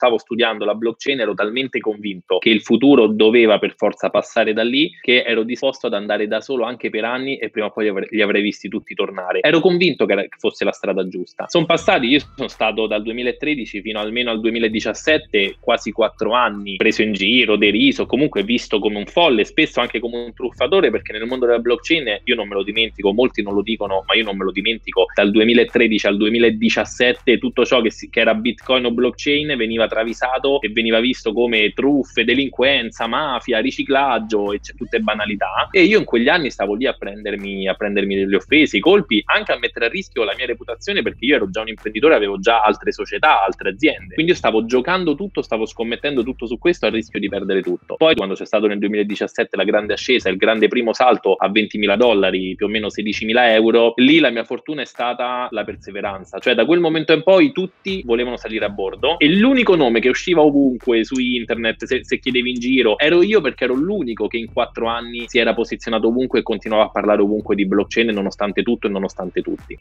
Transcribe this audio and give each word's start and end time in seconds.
stavo 0.00 0.16
studiando 0.16 0.64
la 0.64 0.74
blockchain 0.74 1.20
ero 1.20 1.34
talmente 1.34 1.78
convinto 1.78 2.38
che 2.38 2.48
il 2.48 2.62
futuro 2.62 3.06
doveva 3.06 3.58
per 3.58 3.74
forza 3.76 4.08
passare 4.08 4.54
da 4.54 4.62
lì 4.62 4.90
che 4.98 5.24
ero 5.24 5.42
disposto 5.42 5.88
ad 5.88 5.92
andare 5.92 6.26
da 6.26 6.40
solo 6.40 6.64
anche 6.64 6.88
per 6.88 7.04
anni 7.04 7.36
e 7.36 7.50
prima 7.50 7.66
o 7.66 7.70
poi 7.70 7.92
li 8.08 8.22
avrei 8.22 8.40
visti 8.40 8.70
tutti 8.70 8.94
tornare. 8.94 9.40
Ero 9.42 9.60
convinto 9.60 10.06
che 10.06 10.28
fosse 10.38 10.64
la 10.64 10.72
strada 10.72 11.06
giusta. 11.06 11.44
Sono 11.48 11.66
passati, 11.66 12.06
io 12.06 12.20
sono 12.34 12.48
stato 12.48 12.86
dal 12.86 13.02
2013 13.02 13.82
fino 13.82 14.00
almeno 14.00 14.30
al 14.30 14.40
2017, 14.40 15.56
quasi 15.60 15.92
quattro 15.92 16.32
anni, 16.32 16.76
preso 16.76 17.02
in 17.02 17.12
giro, 17.12 17.56
deriso, 17.56 18.06
comunque 18.06 18.42
visto 18.42 18.78
come 18.78 18.96
un 18.96 19.04
folle, 19.06 19.44
spesso 19.44 19.80
anche 19.80 20.00
come 20.00 20.16
un 20.16 20.32
truffatore, 20.32 20.90
perché 20.90 21.12
nel 21.12 21.26
mondo 21.26 21.44
della 21.44 21.58
blockchain 21.58 22.22
io 22.24 22.34
non 22.34 22.48
me 22.48 22.54
lo 22.54 22.62
dimentico, 22.62 23.12
molti 23.12 23.42
non 23.42 23.52
lo 23.52 23.60
dicono, 23.60 24.02
ma 24.06 24.14
io 24.14 24.24
non 24.24 24.38
me 24.38 24.44
lo 24.44 24.50
dimentico, 24.50 25.04
dal 25.14 25.30
2013 25.30 26.06
al 26.06 26.16
2017 26.16 27.36
tutto 27.36 27.66
ciò 27.66 27.82
che, 27.82 27.90
si, 27.90 28.08
che 28.08 28.20
era 28.20 28.32
bitcoin 28.32 28.86
o 28.86 28.92
blockchain 28.92 29.54
veniva 29.58 29.88
travisato 29.90 30.62
e 30.62 30.70
veniva 30.70 31.00
visto 31.00 31.34
come 31.34 31.72
truffe, 31.74 32.24
delinquenza, 32.24 33.06
mafia, 33.06 33.58
riciclaggio 33.58 34.52
e 34.52 34.60
tutte 34.76 35.00
banalità. 35.00 35.68
E 35.70 35.82
io 35.82 35.98
in 35.98 36.04
quegli 36.04 36.28
anni 36.28 36.50
stavo 36.50 36.74
lì 36.74 36.86
a 36.86 36.94
prendermi, 36.94 37.68
a 37.68 37.74
prendermi 37.74 38.14
delle 38.14 38.36
offese, 38.36 38.78
i 38.78 38.80
colpi, 38.80 39.22
anche 39.26 39.52
a 39.52 39.58
mettere 39.58 39.86
a 39.86 39.88
rischio 39.88 40.24
la 40.24 40.34
mia 40.34 40.46
reputazione 40.46 41.02
perché 41.02 41.26
io 41.26 41.34
ero 41.34 41.50
già 41.50 41.60
un 41.60 41.68
imprenditore, 41.68 42.14
avevo 42.14 42.38
già 42.38 42.62
altre 42.62 42.92
società, 42.92 43.44
altre 43.44 43.70
aziende. 43.70 44.14
Quindi 44.14 44.32
io 44.32 44.38
stavo 44.38 44.64
giocando 44.64 45.14
tutto, 45.14 45.42
stavo 45.42 45.66
scommettendo 45.66 46.22
tutto 46.22 46.46
su 46.46 46.58
questo 46.58 46.86
a 46.86 46.90
rischio 46.90 47.18
di 47.18 47.28
perdere 47.28 47.60
tutto. 47.60 47.96
Poi 47.96 48.14
quando 48.14 48.34
c'è 48.34 48.46
stato 48.46 48.66
nel 48.66 48.78
2017 48.78 49.56
la 49.56 49.64
grande 49.64 49.92
ascesa, 49.92 50.28
il 50.28 50.36
grande 50.36 50.68
primo 50.68 50.92
salto 50.92 51.34
a 51.34 51.50
20.000 51.50 51.96
dollari, 51.96 52.54
più 52.54 52.66
o 52.66 52.68
meno 52.68 52.86
16.000 52.86 53.52
euro, 53.52 53.92
lì 53.96 54.18
la 54.20 54.30
mia 54.30 54.44
fortuna 54.44 54.82
è 54.82 54.86
stata 54.86 55.48
la 55.50 55.64
perseveranza. 55.64 56.38
Cioè 56.38 56.54
da 56.54 56.64
quel 56.64 56.80
momento 56.80 57.12
in 57.12 57.22
poi 57.22 57.52
tutti 57.52 58.02
volevano 58.04 58.36
salire 58.36 58.64
a 58.64 58.68
bordo 58.68 59.18
e 59.18 59.28
l'unico 59.28 59.74
nome 59.80 60.00
che 60.00 60.10
usciva 60.10 60.42
ovunque 60.42 61.04
su 61.04 61.18
internet, 61.18 61.84
se, 61.84 62.04
se 62.04 62.18
chiedevi 62.18 62.50
in 62.50 62.58
giro, 62.58 62.98
ero 62.98 63.22
io 63.22 63.40
perché 63.40 63.64
ero 63.64 63.74
l'unico 63.74 64.26
che 64.26 64.36
in 64.36 64.52
quattro 64.52 64.86
anni 64.86 65.24
si 65.26 65.38
era 65.38 65.54
posizionato 65.54 66.08
ovunque 66.08 66.40
e 66.40 66.42
continuava 66.42 66.84
a 66.84 66.90
parlare 66.90 67.22
ovunque 67.22 67.54
di 67.54 67.66
blockchain 67.66 68.10
nonostante 68.10 68.62
tutto 68.62 68.86
e 68.86 68.90
nonostante 68.90 69.40
tutti. 69.40 69.78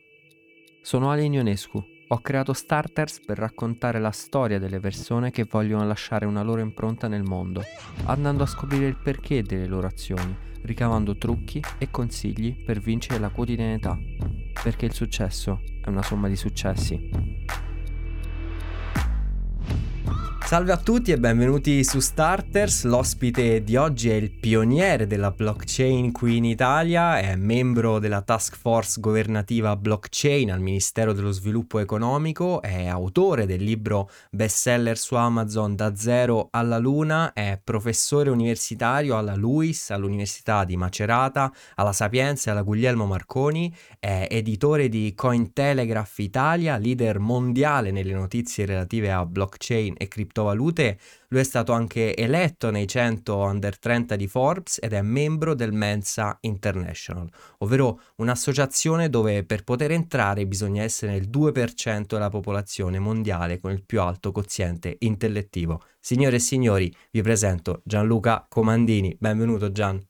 Sono 0.81 1.11
Alin 1.11 1.33
Ionescu. 1.33 1.97
Ho 2.11 2.19
creato 2.21 2.53
Starters 2.53 3.19
per 3.23 3.37
raccontare 3.37 3.99
la 3.99 4.09
storia 4.09 4.57
delle 4.57 4.79
persone 4.79 5.29
che 5.29 5.45
vogliono 5.47 5.85
lasciare 5.85 6.25
una 6.25 6.41
loro 6.41 6.61
impronta 6.61 7.07
nel 7.07 7.21
mondo, 7.21 7.61
andando 8.05 8.41
a 8.41 8.47
scoprire 8.47 8.87
il 8.87 8.97
perché 8.97 9.43
delle 9.43 9.67
loro 9.67 9.85
azioni, 9.85 10.35
ricavando 10.63 11.17
trucchi 11.17 11.61
e 11.77 11.91
consigli 11.91 12.63
per 12.63 12.79
vincere 12.79 13.19
la 13.19 13.29
quotidianità, 13.29 13.95
perché 14.63 14.85
il 14.85 14.93
successo 14.93 15.61
è 15.83 15.89
una 15.89 16.01
somma 16.01 16.27
di 16.27 16.35
successi. 16.35 17.47
Salve 20.49 20.71
a 20.71 20.77
tutti 20.77 21.11
e 21.11 21.19
benvenuti 21.19 21.83
su 21.83 21.99
Starters. 21.99 22.85
L'ospite 22.85 23.63
di 23.63 23.75
oggi 23.75 24.09
è 24.09 24.15
il 24.15 24.31
pioniere 24.31 25.05
della 25.05 25.29
blockchain 25.29 26.11
qui 26.11 26.37
in 26.37 26.43
Italia, 26.43 27.19
è 27.19 27.35
membro 27.35 27.99
della 27.99 28.23
task 28.23 28.57
force 28.57 28.99
governativa 28.99 29.75
blockchain 29.75 30.51
al 30.51 30.59
Ministero 30.59 31.13
dello 31.13 31.29
Sviluppo 31.29 31.77
Economico, 31.77 32.63
è 32.63 32.87
autore 32.87 33.45
del 33.45 33.61
libro 33.61 34.09
bestseller 34.31 34.97
su 34.97 35.13
Amazon 35.13 35.75
Da 35.75 35.95
Zero 35.95 36.47
alla 36.49 36.79
Luna, 36.79 37.31
è 37.33 37.61
professore 37.63 38.31
universitario 38.31 39.19
alla 39.19 39.35
LUIS, 39.35 39.91
all'Università 39.91 40.63
di 40.63 40.75
Macerata, 40.75 41.53
alla 41.75 41.93
Sapienza 41.93 42.49
e 42.49 42.53
alla 42.53 42.63
Guglielmo 42.63 43.05
Marconi, 43.05 43.71
è 43.99 44.25
editore 44.27 44.89
di 44.89 45.13
Cointelegraph 45.15 46.17
Italia, 46.17 46.75
leader 46.77 47.19
mondiale 47.19 47.91
nelle 47.91 48.13
notizie 48.13 48.65
relative 48.65 49.11
a 49.11 49.23
blockchain 49.27 49.93
e 49.95 50.07
criptovalute 50.07 50.37
criptovalute, 50.39 50.97
lui 51.29 51.41
è 51.41 51.43
stato 51.43 51.73
anche 51.73 52.15
eletto 52.15 52.71
nei 52.71 52.87
100 52.87 53.37
under 53.37 53.77
30 53.77 54.15
di 54.15 54.27
Forbes 54.27 54.79
ed 54.81 54.93
è 54.93 55.01
membro 55.01 55.53
del 55.53 55.73
Mensa 55.73 56.37
International, 56.41 57.29
ovvero 57.59 58.01
un'associazione 58.15 59.09
dove 59.09 59.43
per 59.43 59.63
poter 59.63 59.91
entrare 59.91 60.47
bisogna 60.47 60.83
essere 60.83 61.11
nel 61.11 61.29
2% 61.29 62.05
della 62.07 62.29
popolazione 62.29 62.99
mondiale 62.99 63.59
con 63.59 63.71
il 63.71 63.83
più 63.83 64.01
alto 64.01 64.31
quoziente 64.31 64.95
intellettivo. 64.99 65.81
Signore 65.99 66.37
e 66.37 66.39
signori, 66.39 66.93
vi 67.11 67.21
presento 67.21 67.81
Gianluca 67.83 68.45
Comandini. 68.47 69.15
Benvenuto 69.19 69.71
Gian. 69.71 70.08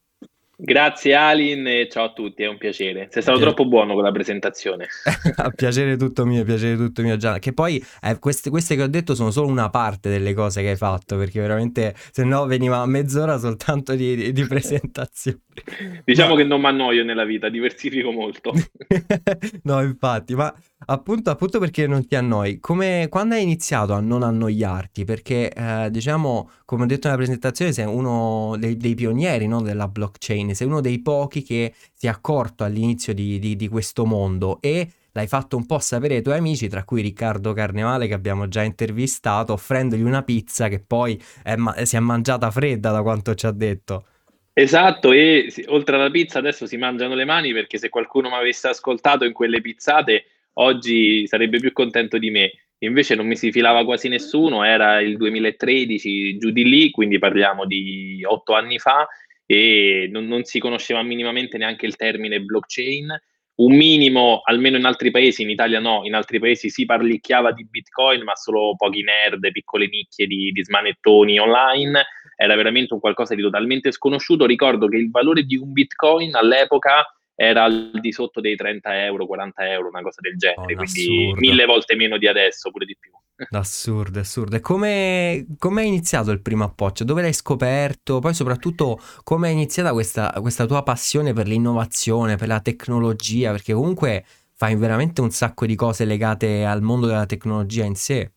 Grazie 0.62 1.16
Alin 1.16 1.66
e 1.68 1.88
ciao 1.90 2.04
a 2.04 2.12
tutti, 2.12 2.44
è 2.44 2.48
un 2.48 2.58
piacere. 2.58 3.08
Sei 3.10 3.22
stato 3.22 3.40
troppo 3.40 3.66
buono 3.66 3.94
con 3.94 4.04
la 4.04 4.12
presentazione. 4.12 4.88
piacere 5.56 5.96
tutto 5.96 6.26
mio, 6.26 6.44
piacere 6.44 6.76
tutto 6.76 7.02
mio 7.02 7.16
Gian. 7.16 7.40
Che 7.40 7.54
poi 7.54 7.82
eh, 8.02 8.20
queste, 8.20 8.50
queste, 8.50 8.76
che 8.76 8.84
ho 8.84 8.88
detto 8.88 9.16
sono 9.16 9.32
solo 9.32 9.48
una 9.48 9.70
parte 9.70 10.10
delle 10.10 10.34
cose 10.34 10.62
che 10.62 10.72
hai 10.72 10.76
fatto, 10.76 11.16
perché 11.16 11.40
veramente 11.40 11.96
se 12.12 12.26
no 12.26 12.46
veniva 12.46 12.86
mezz'ora 12.86 13.38
soltanto 13.38 13.96
di, 13.96 14.18
di, 14.18 14.32
di 14.34 14.46
presentazione. 14.48 15.40
diciamo 16.04 16.34
ma... 16.34 16.42
che 16.42 16.44
non 16.44 16.60
mi 16.60 16.68
annoio 16.68 17.06
nella 17.06 17.24
vita, 17.24 17.48
diversifico 17.48 18.12
molto. 18.12 18.52
no, 19.64 19.82
infatti, 19.82 20.36
ma 20.36 20.54
appunto, 20.86 21.30
appunto 21.30 21.60
perché 21.60 21.88
non 21.88 22.06
ti 22.08 22.16
annoi, 22.16 22.60
come, 22.60 23.08
quando 23.10 23.36
hai 23.36 23.44
iniziato 23.44 23.94
a 23.94 24.00
non 24.00 24.24
annoiarti? 24.24 25.04
Perché 25.04 25.52
eh, 25.52 25.90
diciamo, 25.92 26.50
come 26.66 26.84
ho 26.84 26.86
detto 26.86 27.08
nella 27.08 27.20
presentazione, 27.20 27.72
sei 27.72 27.86
uno 27.86 28.56
dei, 28.58 28.78
dei 28.78 28.96
pionieri 28.96 29.48
no, 29.48 29.62
della 29.62 29.88
blockchain 29.88 30.56
sei 30.56 30.68
uno 30.68 30.82
dei 30.82 31.02
pochi 31.02 31.44
che 31.44 31.74
si 31.94 32.08
è 32.08 32.10
accorto 32.10 32.64
all'inizio 32.64 33.14
di, 33.14 33.40
di, 33.40 33.56
di 33.56 33.68
questo 33.68 34.06
mondo 34.06 34.60
e 34.62 34.90
l'hai 35.12 35.28
fatto 35.28 35.58
un 35.58 35.66
po' 35.66 35.80
sapere 35.80 36.16
ai 36.16 36.22
tuoi 36.22 36.38
amici, 36.38 36.68
tra 36.68 36.84
cui 36.84 37.02
Riccardo 37.02 37.54
Carnevale 37.54 38.08
che 38.08 38.14
abbiamo 38.14 38.48
già 38.48 38.64
intervistato, 38.64 39.54
offrendogli 39.54 40.02
una 40.02 40.24
pizza 40.24 40.68
che 40.68 40.80
poi 40.80 41.22
è 41.44 41.56
ma- 41.56 41.86
si 41.86 41.96
è 41.96 42.00
mangiata 42.00 42.50
fredda 42.52 42.92
da 42.92 43.02
quanto 43.02 43.34
ci 43.36 43.46
ha 43.46 43.52
detto. 43.52 44.06
Esatto, 44.54 45.14
e 45.14 45.52
oltre 45.68 45.96
alla 45.96 46.10
pizza 46.10 46.40
adesso 46.40 46.66
si 46.66 46.76
mangiano 46.76 47.16
le 47.16 47.24
mani 47.24 47.54
perché 47.54 47.78
se 47.78 47.88
qualcuno 47.88 48.28
mi 48.30 48.36
avesse 48.36 48.68
ascoltato 48.68 49.24
in 49.24 49.32
quelle 49.32 49.62
pizzate 49.62 50.26
oggi 50.60 51.28
sarebbe 51.28 51.60
più 51.60 51.72
contento 51.72 52.18
di 52.18 52.30
me. 52.30 52.52
Invece 52.80 53.16
non 53.16 53.28
mi 53.28 53.36
si 53.36 53.52
filava 53.52 53.84
quasi 53.84 54.08
nessuno, 54.08 54.64
era 54.64 55.02
il 55.02 55.18
2013, 55.18 56.38
giù 56.38 56.50
di 56.52 56.64
lì, 56.64 56.92
quindi 56.92 57.20
parliamo 57.20 57.66
di 57.66 58.24
otto 58.26 58.54
anni 58.54 58.80
fa 58.80 59.06
e 59.46 60.08
non, 60.12 60.28
non, 60.28 60.44
si 60.44 60.60
conosceva 60.60 61.02
minimamente 61.04 61.58
neanche 61.58 61.86
il 61.86 61.98
termine 61.98 62.40
blockchain. 62.40 63.08
Un 63.56 63.76
minimo, 63.76 64.40
almeno 64.46 64.78
in 64.78 64.86
altri 64.86 65.12
paesi, 65.12 65.42
in 65.42 65.50
Italia 65.50 65.82
no, 65.82 66.02
in 66.06 66.14
altri 66.14 66.40
paesi 66.40 66.70
si 66.70 66.86
parlicchiava 66.86 67.52
di 67.52 67.68
Bitcoin, 67.68 68.24
ma 68.24 68.34
solo 68.36 68.74
pochi 68.78 69.04
nerd, 69.04 69.52
piccole 69.52 69.90
nicchie 69.90 70.28
di, 70.28 70.52
di 70.52 70.64
smanettoni 70.64 71.38
online. 71.38 72.06
Era 72.38 72.56
veramente 72.56 72.94
un 72.94 73.02
qualcosa 73.02 73.36
di 73.36 73.42
totalmente 73.42 73.92
sconosciuto. 73.92 74.46
Ricordo 74.46 74.88
che 74.88 74.96
il 74.96 75.12
valore 75.12 75.44
di 75.44 75.58
un 75.58 75.74
Bitcoin 75.74 76.36
all'epoca 76.36 77.06
era 77.42 77.64
al 77.64 77.92
di 78.02 78.12
sotto 78.12 78.42
dei 78.42 78.58
30 78.58 79.06
euro, 79.06 79.26
40 79.26 79.72
euro, 79.72 79.88
una 79.88 80.02
cosa 80.02 80.20
del 80.20 80.36
genere, 80.36 80.74
oh, 80.74 80.76
quindi 80.76 81.34
mille 81.38 81.64
volte 81.64 81.96
meno 81.96 82.18
di 82.18 82.28
adesso, 82.28 82.70
pure 82.70 82.86
di 82.86 82.98
più. 83.00 83.12
Assurdo, 83.58 84.20
assurdo. 84.20 84.58
E 84.58 84.60
come, 84.60 85.46
come 85.58 85.84
è 85.84 85.86
iniziato 85.86 86.32
il 86.32 86.42
primo 86.42 86.66
appoggio? 86.66 87.06
Dove 87.06 87.22
l'hai 87.22 87.32
scoperto? 87.32 88.20
Poi 88.20 88.34
soprattutto 88.34 89.00
come 89.24 89.48
è 89.48 89.52
iniziata 89.52 89.94
questa, 89.94 90.36
questa 90.42 90.66
tua 90.66 90.84
passione 90.84 91.32
per 91.32 91.48
l'innovazione, 91.48 92.36
per 92.36 92.50
la 92.50 92.60
tecnologia? 92.60 93.52
Perché 93.52 93.72
comunque 93.72 94.26
fai 94.56 94.76
veramente 94.76 95.22
un 95.22 95.32
sacco 95.32 95.66
di 95.66 95.76
cose 95.76 96.04
legate 96.04 96.66
al 96.66 96.82
mondo 96.82 97.08
della 97.08 97.26
tecnologia 97.26 97.86
in 97.86 97.96
sé. 97.96 98.34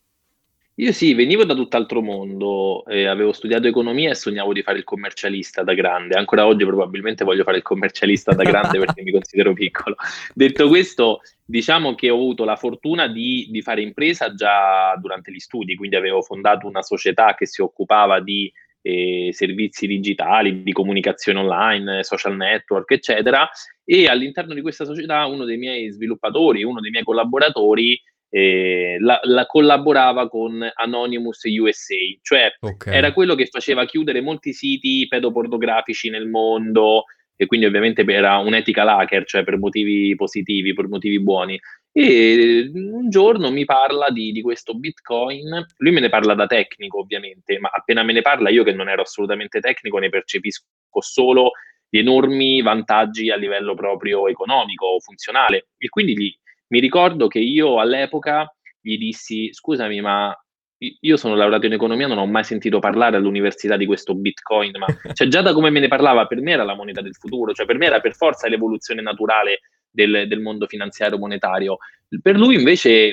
Io 0.76 0.90
sì, 0.92 1.12
venivo 1.12 1.44
da 1.44 1.54
tutt'altro 1.54 2.00
mondo, 2.00 2.86
eh, 2.86 3.04
avevo 3.04 3.32
studiato 3.32 3.66
economia 3.66 4.10
e 4.10 4.14
sognavo 4.14 4.54
di 4.54 4.62
fare 4.62 4.78
il 4.78 4.84
commercialista 4.84 5.62
da 5.62 5.74
grande. 5.74 6.16
Ancora 6.16 6.46
oggi 6.46 6.64
probabilmente 6.64 7.24
voglio 7.24 7.42
fare 7.42 7.58
il 7.58 7.62
commercialista 7.62 8.32
da 8.32 8.42
grande 8.42 8.78
perché 8.78 9.02
mi 9.02 9.12
considero 9.12 9.52
piccolo. 9.54 9.96
Detto 10.32 10.68
questo, 10.68 11.20
diciamo 11.44 11.94
che 11.94 12.08
ho 12.08 12.14
avuto 12.14 12.44
la 12.44 12.56
fortuna 12.56 13.06
di, 13.06 13.48
di, 13.50 13.60
fare 13.60 13.82
impresa 13.82 14.32
già 14.32 14.96
durante 14.98 15.30
gli 15.30 15.38
studi, 15.38 15.76
quindi 15.76 15.96
avevo 15.96 16.22
fondato 16.22 16.66
una 16.66 16.82
società 16.82 17.34
che 17.34 17.44
si 17.44 17.60
occupava 17.60 18.20
di 18.20 18.50
eh, 18.80 19.28
servizi 19.32 19.86
digitali, 19.86 20.62
di 20.62 20.72
comunicazione 20.72 21.38
online, 21.38 22.02
social 22.02 22.34
network, 22.34 22.90
eccetera. 22.92 23.46
E 23.84 24.08
all'interno 24.08 24.54
di 24.54 24.62
questa 24.62 24.86
società 24.86 25.26
uno 25.26 25.44
dei 25.44 25.58
miei 25.58 25.90
sviluppatori, 25.90 26.64
uno 26.64 26.80
dei 26.80 26.90
miei 26.90 27.04
collaboratori, 27.04 28.00
eh, 28.34 28.96
la, 28.98 29.20
la, 29.24 29.44
collaborava 29.44 30.26
con 30.26 30.66
Anonymous 30.74 31.42
USA, 31.44 31.94
cioè 32.22 32.50
okay. 32.60 32.94
era 32.94 33.12
quello 33.12 33.34
che 33.34 33.44
faceva 33.44 33.84
chiudere 33.84 34.22
molti 34.22 34.54
siti 34.54 35.06
pedopornografici 35.06 36.08
nel 36.08 36.26
mondo 36.26 37.04
e 37.36 37.44
quindi 37.44 37.66
ovviamente 37.66 38.04
era 38.06 38.38
un'etica 38.38 38.84
hacker, 38.96 39.24
cioè 39.26 39.44
per 39.44 39.58
motivi 39.58 40.14
positivi, 40.14 40.72
per 40.72 40.88
motivi 40.88 41.20
buoni. 41.20 41.60
E 41.92 42.70
un 42.72 43.10
giorno 43.10 43.50
mi 43.50 43.66
parla 43.66 44.08
di, 44.08 44.32
di, 44.32 44.40
questo 44.40 44.72
Bitcoin, 44.78 45.66
lui 45.76 45.92
me 45.92 46.00
ne 46.00 46.08
parla 46.08 46.32
da 46.32 46.46
tecnico 46.46 47.00
ovviamente, 47.00 47.58
ma 47.58 47.68
appena 47.70 48.02
me 48.02 48.14
ne 48.14 48.22
parla 48.22 48.48
io 48.48 48.64
che 48.64 48.72
non 48.72 48.88
ero 48.88 49.02
assolutamente 49.02 49.60
tecnico 49.60 49.98
ne 49.98 50.08
percepisco 50.08 50.64
solo 51.00 51.50
gli 51.86 51.98
enormi 51.98 52.62
vantaggi 52.62 53.30
a 53.30 53.36
livello 53.36 53.74
proprio 53.74 54.26
economico, 54.26 54.98
funzionale 55.00 55.66
e 55.76 55.90
quindi 55.90 56.16
gli, 56.16 56.34
mi 56.72 56.80
ricordo 56.80 57.26
che 57.28 57.38
io 57.38 57.78
all'epoca 57.80 58.50
gli 58.80 58.96
dissi, 58.96 59.52
scusami, 59.52 60.00
ma 60.00 60.34
io 60.78 61.16
sono 61.18 61.34
laureato 61.34 61.66
in 61.66 61.74
economia, 61.74 62.06
non 62.06 62.16
ho 62.16 62.26
mai 62.26 62.44
sentito 62.44 62.78
parlare 62.78 63.16
all'università 63.16 63.76
di 63.76 63.84
questo 63.84 64.14
Bitcoin, 64.14 64.72
ma 64.78 64.86
cioè, 65.12 65.28
già 65.28 65.42
da 65.42 65.52
come 65.52 65.68
me 65.68 65.80
ne 65.80 65.88
parlava, 65.88 66.26
per 66.26 66.40
me 66.40 66.52
era 66.52 66.64
la 66.64 66.74
moneta 66.74 67.02
del 67.02 67.14
futuro, 67.14 67.52
cioè 67.52 67.66
per 67.66 67.76
me 67.76 67.86
era 67.86 68.00
per 68.00 68.14
forza 68.14 68.48
l'evoluzione 68.48 69.02
naturale 69.02 69.60
del, 69.90 70.24
del 70.26 70.40
mondo 70.40 70.66
finanziario 70.66 71.18
monetario. 71.18 71.76
Per 72.22 72.38
lui 72.38 72.54
invece, 72.54 73.12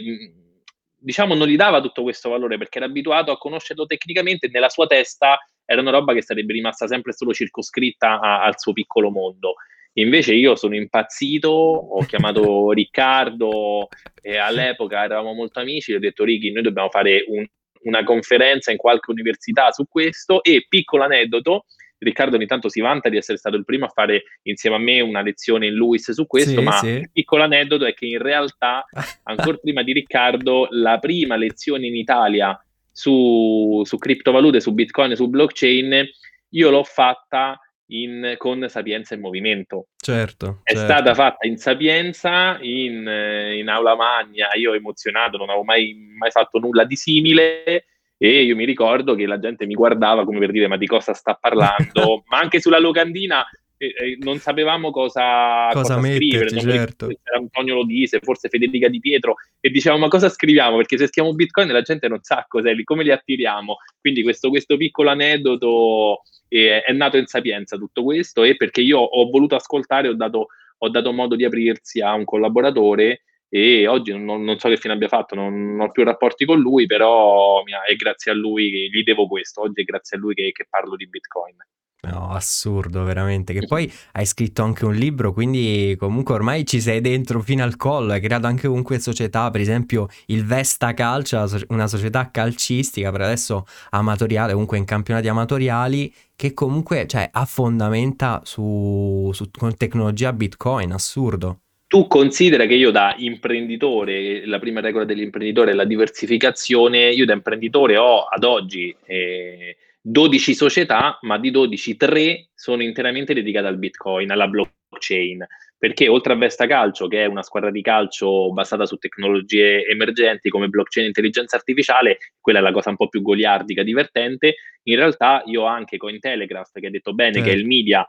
diciamo, 0.96 1.36
non 1.36 1.48
gli 1.48 1.58
dava 1.58 1.82
tutto 1.82 2.02
questo 2.02 2.30
valore 2.30 2.58
perché 2.58 2.78
era 2.78 2.88
abituato 2.88 3.32
a 3.32 3.38
conoscerlo 3.38 3.86
tecnicamente 3.86 4.46
e 4.46 4.50
nella 4.54 4.70
sua 4.70 4.88
testa 4.88 5.38
era 5.66 5.82
una 5.82 5.92
roba 5.92 6.14
che 6.14 6.24
sarebbe 6.24 6.54
rimasta 6.54 6.88
sempre 6.88 7.12
solo 7.12 7.34
circoscritta 7.34 8.22
a, 8.22 8.42
al 8.42 8.58
suo 8.58 8.72
piccolo 8.72 9.12
mondo. 9.12 9.56
Invece 9.94 10.34
io 10.34 10.56
sono 10.56 10.76
impazzito, 10.76 11.50
ho 11.50 12.04
chiamato 12.06 12.72
Riccardo 12.72 13.88
e 14.22 14.38
all'epoca 14.38 15.04
eravamo 15.04 15.34
molto 15.34 15.60
amici, 15.60 15.92
gli 15.92 15.96
ho 15.96 16.00
detto 16.00 16.24
Ricky, 16.24 16.52
noi 16.52 16.64
dobbiamo 16.64 16.90
fare 16.90 17.26
un, 17.28 17.46
una 17.84 18.04
conferenza 18.04 18.72
in 18.72 18.78
qualche 18.78 19.12
università 19.12 19.72
su 19.72 19.86
questo 19.88 20.44
e 20.44 20.66
piccolo 20.70 21.04
aneddoto, 21.04 21.66
Riccardo 22.00 22.38
ogni 22.38 22.46
tanto 22.46 22.70
si 22.70 22.80
vanta 22.80 23.10
di 23.10 23.18
essere 23.18 23.38
stato 23.38 23.58
il 23.58 23.66
primo 23.66 23.86
a 23.86 23.90
fare 23.90 24.24
insieme 24.44 24.78
a 24.78 24.80
me 24.80 25.02
una 25.02 25.22
lezione 25.22 25.68
in 25.68 25.74
Luis 25.74 26.12
su 26.12 26.26
questo, 26.28 26.60
sì, 26.60 26.64
ma 26.64 26.78
sì. 26.78 26.88
il 26.88 27.12
piccolo 27.12 27.44
aneddoto 27.44 27.86
è 27.86 27.94
che 27.94 28.06
in 28.06 28.20
realtà, 28.20 28.86
ancora 29.24 29.58
prima 29.58 29.84
di 29.84 29.92
Riccardo, 29.92 30.68
la 30.72 30.98
prima 31.00 31.36
lezione 31.36 31.88
in 31.88 31.96
Italia 31.96 32.58
su, 32.92 33.82
su 33.84 33.98
criptovalute, 33.98 34.62
su 34.62 34.74
Bitcoin, 34.74 35.16
su 35.16 35.30
blockchain, 35.30 36.08
io 36.52 36.70
l'ho 36.70 36.84
fatta 36.84 37.60
in, 37.90 38.36
con 38.38 38.66
Sapienza 38.68 39.16
in 39.16 39.22
Movimento. 39.22 39.88
Certo. 39.98 40.62
È 40.64 40.74
certo. 40.74 40.94
stata 40.94 41.14
fatta 41.14 41.48
in 41.48 41.58
Sapienza, 41.58 42.58
in, 42.62 43.08
in, 43.56 43.68
aula 43.68 43.96
magna, 43.96 44.54
io 44.56 44.74
emozionato, 44.74 45.38
non 45.38 45.50
avevo 45.50 45.64
mai, 45.64 45.96
mai 46.18 46.32
fatto 46.32 46.60
nulla 46.60 46.84
di 46.84 46.96
simile 46.96 47.86
e 48.18 48.44
io 48.44 48.56
mi 48.56 48.66
ricordo 48.66 49.16
che 49.16 49.26
la 49.26 49.40
gente 49.40 49.66
mi 49.66 49.76
guardava 49.76 50.26
come 50.26 50.40
per 50.40 50.52
dire 50.52 50.68
ma 50.68 50.76
di 50.76 50.88
cosa 50.88 51.14
sta 51.14 51.36
parlando, 51.40 52.24
ma 52.28 52.40
anche 52.40 52.60
sulla 52.60 52.80
locandina 52.80 53.46
eh, 53.80 54.18
non 54.20 54.40
sapevamo 54.40 54.92
cosa, 54.92 55.70
cosa, 55.72 55.96
cosa 55.96 56.14
scrivere, 56.14 56.50
certo. 56.50 57.08
Antonio 57.34 57.76
lo 57.76 57.86
disse, 57.86 58.20
forse 58.20 58.50
Federica 58.50 58.90
Di 58.90 59.00
Pietro, 59.00 59.36
e 59.60 59.70
dicevamo 59.70 60.04
ma 60.04 60.10
cosa 60.10 60.28
scriviamo? 60.28 60.76
Perché 60.76 60.98
se 60.98 61.08
scriviamo 61.08 61.36
Bitcoin 61.36 61.72
la 61.72 61.82
gente 61.82 62.08
non 62.10 62.22
sa 62.22 62.46
cos'è, 62.48 62.76
come 62.84 63.04
li 63.04 63.12
attiriamo. 63.12 63.78
Quindi 64.02 64.22
questo, 64.22 64.50
questo 64.50 64.76
piccolo 64.76 65.10
aneddoto 65.10 66.24
eh, 66.50 66.82
è 66.82 66.92
nato 66.92 67.18
in 67.18 67.28
Sapienza 67.28 67.78
tutto 67.78 68.04
questo 68.04 68.44
e 68.44 68.58
perché 68.58 68.82
io 68.82 69.00
ho 69.00 69.30
voluto 69.30 69.56
ascoltare, 69.56 70.10
ho 70.10 70.16
dato, 70.16 70.48
ho 70.78 70.90
dato 70.90 71.14
modo 71.14 71.36
di 71.36 71.46
aprirsi 71.46 72.02
a 72.02 72.14
un 72.14 72.26
collaboratore 72.26 73.22
e 73.48 73.88
oggi 73.88 74.12
non, 74.12 74.44
non, 74.44 74.60
so 74.60 74.70
che 74.70 74.78
fine 74.78 74.94
abbia 74.94 75.08
fatto, 75.08 75.36
non, 75.36 75.76
non, 75.76 75.88
ho 75.88 75.92
più 75.92 76.04
rapporti 76.04 76.46
con 76.46 76.60
lui, 76.60 76.86
però 76.86 77.64
è 77.64 77.96
grazie 77.96 78.32
a 78.32 78.36
lui 78.36 78.70
che 78.70 78.90
gli 78.92 79.04
devo 79.04 79.28
questo, 79.28 79.62
oggi 79.62 79.82
è 79.82 79.86
grazie 79.86 80.18
a 80.18 80.20
lui 80.20 80.36
che, 80.36 80.52
che 80.52 80.68
parlo 80.70 80.96
di 80.96 81.08
Bitcoin. 81.08 81.56
No, 82.02 82.30
assurdo, 82.32 83.04
veramente. 83.04 83.54
Che 83.54 83.68
poi 83.68 83.92
hai 84.14 84.26
scritto 84.26 84.64
anche 84.64 84.86
un 84.86 84.96
libro, 84.96 85.34
quindi 85.34 85.96
comunque 86.00 86.34
ormai 86.34 86.66
ci 86.66 86.80
sei 86.80 87.02
dentro 87.02 87.42
fino 87.42 87.62
al 87.62 87.76
collo. 87.76 88.14
Hai 88.14 88.22
creato 88.22 88.48
anche 88.48 88.68
comunque 88.68 89.00
società, 89.00 89.52
per 89.52 89.60
esempio 89.60 90.08
il 90.28 90.46
Vesta 90.46 90.94
Calcio, 90.94 91.46
una 91.68 91.88
società 91.88 92.32
calcistica 92.32 93.12
per 93.12 93.22
adesso 93.22 93.66
amatoriale, 93.90 94.54
comunque 94.54 94.78
in 94.78 94.86
campionati 94.86 95.28
amatoriali, 95.28 96.14
che 96.38 96.54
comunque 96.54 97.06
cioè, 97.06 97.28
ha 97.30 97.44
fondamenta 97.44 98.42
su, 98.46 99.30
su, 99.34 99.50
con 99.52 99.76
tecnologia 99.76 100.32
Bitcoin, 100.32 100.94
assurdo. 100.94 101.60
Tu 101.86 102.08
considera 102.08 102.66
che 102.66 102.76
io 102.76 102.92
da 102.92 103.14
imprenditore, 103.18 104.46
la 104.46 104.60
prima 104.60 104.80
regola 104.80 105.04
dell'imprenditore 105.04 105.72
è 105.72 105.74
la 105.74 105.86
diversificazione, 105.86 107.10
io 107.10 107.26
da 107.26 107.34
imprenditore 107.34 107.98
ho 107.98 108.24
ad 108.24 108.46
oggi... 108.46 108.96
Eh, 109.06 109.76
12 110.02 110.54
società, 110.54 111.18
ma 111.22 111.38
di 111.38 111.52
12, 111.52 111.98
3 111.98 112.50
sono 112.54 112.84
interamente 112.84 113.34
dedicate 113.34 113.68
al 113.68 113.78
Bitcoin, 113.78 114.32
alla 114.32 114.48
blockchain. 114.48 115.46
Perché 115.78 116.10
oltre 116.10 116.34
a 116.34 116.36
Vesta 116.36 116.68
Calcio, 116.68 117.08
che 117.08 117.24
è 117.24 117.26
una 117.26 117.42
squadra 117.42 117.72
di 117.72 117.82
calcio 117.82 118.52
basata 118.52 118.86
su 118.86 118.98
tecnologie 118.98 119.86
emergenti 119.86 120.50
come 120.50 120.68
blockchain 120.68 121.06
e 121.06 121.08
intelligenza 121.10 121.56
artificiale, 121.56 122.18
quella 122.42 122.60
è 122.60 122.62
la 122.62 122.74
cosa 122.74 122.90
un 122.90 122.98
po' 122.98 123.08
più 123.08 123.22
goliardica, 123.22 123.82
divertente, 123.82 124.56
in 124.84 124.96
realtà 124.98 125.42
io 125.46 125.62
ho 125.62 125.66
anche 125.66 125.96
Cointelegraph, 125.96 126.72
che 126.74 126.88
ha 126.88 126.90
detto 126.90 127.14
bene 127.14 127.36
certo. 127.36 127.48
che 127.48 127.56
è 127.56 127.58
il 127.58 127.66
media 127.66 128.06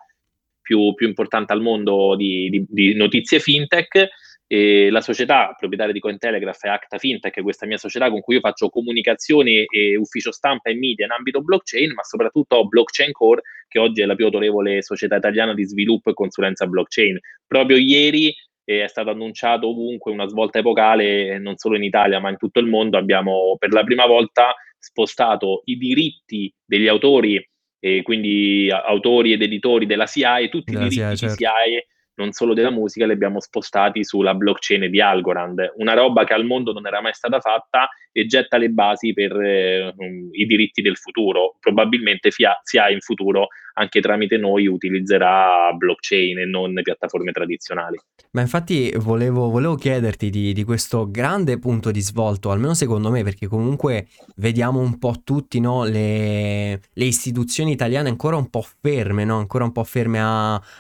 più, 0.61 0.95
più 0.95 1.07
importante 1.07 1.53
al 1.53 1.61
mondo 1.61 2.17
di, 2.17 2.49
di, 2.51 2.65
di 2.69 2.95
notizie 2.95 3.39
fintech, 3.39 4.09
e 4.53 4.91
la 4.91 5.01
società 5.01 5.55
proprietaria 5.57 5.93
di 5.93 6.01
Cointelegraph 6.01 6.65
è 6.65 6.69
Acta 6.69 6.99
Fintech, 6.99 7.41
questa 7.41 7.67
mia 7.67 7.77
società 7.77 8.11
con 8.11 8.21
cui 8.21 8.35
io 8.35 8.41
faccio 8.41 8.69
comunicazione 8.69 9.65
e 9.69 9.97
ufficio 9.97 10.33
stampa 10.33 10.71
e 10.71 10.75
media 10.75 11.05
in 11.05 11.13
ambito 11.13 11.41
blockchain, 11.41 11.93
ma 11.93 12.03
soprattutto 12.03 12.67
Blockchain 12.67 13.13
Core, 13.13 13.43
che 13.69 13.79
oggi 13.79 14.03
è 14.03 14.07
la 14.07 14.17
più 14.17 14.25
autorevole 14.25 14.83
società 14.83 15.15
italiana 15.15 15.55
di 15.55 15.65
sviluppo 15.65 16.11
e 16.11 16.15
consulenza 16.15 16.67
blockchain. 16.67 17.17
Proprio 17.47 17.77
ieri 17.77 18.35
eh, 18.65 18.83
è 18.83 18.89
stato 18.89 19.11
annunciato 19.11 19.69
ovunque 19.69 20.11
una 20.11 20.27
svolta 20.27 20.59
epocale, 20.59 21.39
non 21.39 21.57
solo 21.57 21.77
in 21.77 21.85
Italia, 21.85 22.19
ma 22.19 22.31
in 22.31 22.37
tutto 22.37 22.59
il 22.59 22.67
mondo. 22.67 22.99
Abbiamo 22.99 23.55
per 23.57 23.71
la 23.71 23.85
prima 23.85 24.07
volta 24.07 24.53
spostato 24.77 25.63
i 25.67 25.77
diritti 25.77 26.53
degli 26.65 26.89
autori, 26.89 27.41
eh, 27.79 28.03
quindi 28.03 28.69
autori 28.69 29.31
ed 29.31 29.43
editori 29.43 29.87
della 29.87 30.07
SIAE, 30.07 30.49
tutti 30.49 30.73
della 30.73 30.87
i 30.87 30.89
diritti 30.89 31.07
CIA, 31.07 31.15
certo. 31.15 31.37
di 31.37 31.45
SIAE 31.45 31.87
non 32.15 32.33
solo 32.33 32.55
della 32.55 32.71
musica, 32.71 33.07
li 33.07 33.13
abbiamo 33.13 33.41
spostati 33.41 34.05
sulla 34.05 34.35
blockchain 34.35 34.91
di 34.91 35.01
Algorand, 35.01 35.75
una 35.77 35.95
roba 35.95 36.25
che 36.25 36.35
al 36.35 36.45
mondo 36.45 36.73
non 36.73 36.87
era 36.87 37.01
mai 37.01 37.15
stata 37.15 37.41
fatta 37.41 37.89
e 38.13 38.27
getta 38.27 38.57
le 38.57 38.71
basi 38.71 39.13
per 39.13 39.41
eh, 39.41 39.95
i 40.33 40.47
diritti 40.47 40.83
del 40.83 40.97
futuro. 40.97 41.57
Probabilmente 41.61 42.31
SIA 42.31 42.89
in 42.91 43.01
futuro 43.01 43.49
anche 43.75 44.01
tramite 44.01 44.37
noi 44.37 44.67
utilizzerà 44.67 45.73
blockchain 45.77 46.39
e 46.39 46.45
non 46.45 46.75
piattaforme 46.83 47.33
tradizionali. 47.33 47.99
Ma 48.33 48.43
infatti 48.43 48.93
volevo, 48.97 49.49
volevo 49.49 49.75
chiederti 49.75 50.31
di, 50.31 50.53
di, 50.53 50.65
questo 50.65 51.11
grande 51.11 51.59
punto 51.59 51.91
di 51.91 52.01
svolto, 52.01 52.51
almeno 52.51 52.75
secondo 52.75 53.11
me, 53.11 53.25
perché 53.25 53.47
comunque 53.49 54.07
vediamo 54.37 54.79
un 54.79 54.99
po' 54.99 55.23
tutti 55.25 55.59
no, 55.59 55.85
le, 55.85 56.81
le, 56.93 57.05
istituzioni 57.05 57.73
italiane 57.73 58.09
ancora 58.09 58.37
un 58.37 58.51
po' 58.51 58.65
ferme, 58.81 59.25
no? 59.25 59.39
ancora 59.39 59.65
un 59.65 59.73
po' 59.73 59.85
ferme 59.85 60.21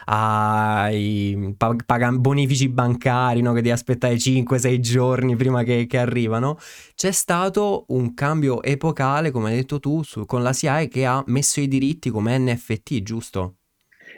ai 0.04 1.29
pag- 1.56 2.16
bonifici 2.16 2.68
bancari, 2.68 3.40
no? 3.40 3.50
che 3.52 3.60
devi 3.60 3.70
aspettare 3.70 4.16
5-6 4.16 4.78
giorni 4.78 5.36
prima 5.36 5.62
che, 5.62 5.86
che 5.86 5.98
arrivano. 5.98 6.58
C'è 6.94 7.12
stato 7.12 7.84
un 7.88 8.14
cambio 8.14 8.62
epocale, 8.62 9.30
come 9.30 9.50
hai 9.50 9.56
detto 9.56 9.78
tu, 9.78 10.02
su, 10.02 10.24
con 10.26 10.42
la 10.42 10.52
SIAE 10.52 10.88
che 10.88 11.06
ha 11.06 11.22
messo 11.26 11.60
i 11.60 11.68
diritti 11.68 12.10
come 12.10 12.38
NFT, 12.38 13.02
giusto? 13.02 13.59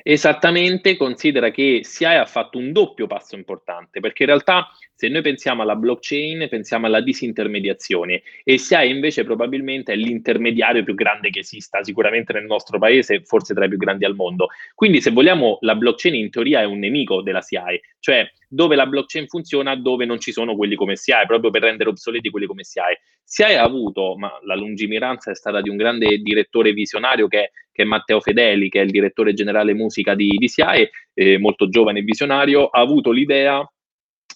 Esattamente, 0.04 0.97
considera 0.97 1.50
che 1.50 1.80
SIAE 1.85 2.16
ha 2.16 2.26
fatto 2.26 2.59
un 2.59 2.73
doppio 2.73 3.06
passo 3.06 3.37
importante, 3.37 4.00
perché 4.00 4.25
in 4.25 4.30
realtà 4.30 4.68
se 4.94 5.09
noi 5.09 5.23
pensiamo 5.23 5.62
alla 5.62 5.76
blockchain, 5.76 6.49
pensiamo 6.49 6.87
alla 6.87 7.00
disintermediazione 7.00 8.23
e 8.44 8.59
SIAE 8.59 8.88
invece 8.88 9.25
probabilmente 9.25 9.92
è 9.92 9.97
l'intermediario 9.97 10.82
più 10.82 10.94
grande 10.94 11.30
che 11.30 11.40
esista, 11.40 11.82
sicuramente 11.82 12.32
nel 12.32 12.44
nostro 12.44 12.78
paese, 12.78 13.23
forse 13.25 13.54
tra 13.54 13.64
i 13.64 13.68
più 13.68 13.78
grandi 13.78 14.04
al 14.04 14.14
mondo. 14.14 14.49
Quindi 14.75 15.00
se 15.00 15.11
vogliamo, 15.11 15.59
la 15.61 15.75
blockchain 15.76 16.14
in 16.14 16.30
teoria 16.30 16.61
è 16.61 16.64
un 16.64 16.78
nemico 16.78 17.23
della 17.23 17.40
SIAE, 17.40 17.80
cioè 18.00 18.30
dove 18.49 18.76
la 18.76 18.87
blockchain 18.87 19.26
funziona, 19.28 19.75
dove 19.76 20.04
non 20.04 20.21
ci 20.21 20.30
sono 20.30 20.54
quelli 20.56 20.75
come 20.75 20.97
SIAE, 20.97 21.26
proprio 21.26 21.50
per 21.50 21.62
rendere 21.62 21.90
obsoleti 21.90 22.28
quelli 22.28 22.47
come 22.47 22.64
SIAE. 22.64 23.00
SIAE 23.25 23.56
ha 23.56 23.62
avuto, 23.62 24.14
ma 24.16 24.30
la 24.44 24.54
lungimiranza 24.54 25.30
è 25.30 25.35
stata 25.35 25.61
di 25.61 25.71
un 25.71 25.76
grande 25.76 26.18
direttore 26.18 26.73
visionario 26.73 27.28
che, 27.28 27.52
che 27.73 27.83
è 27.83 27.87
Matteo 27.87 28.21
Fedeli, 28.21 28.69
che 28.69 28.81
è 28.81 28.85
il 28.85 28.91
direttore 28.91 29.33
generale 29.33 29.75
musica 29.75 30.14
di, 30.14 30.29
di 30.37 30.49
SIAE, 30.49 30.91
eh, 31.14 31.38
molto 31.38 31.69
giovane 31.69 32.00
e 32.00 32.02
visionario, 32.02 32.67
ha 32.67 32.81
avuto 32.81 33.11
l'idea 33.11 33.67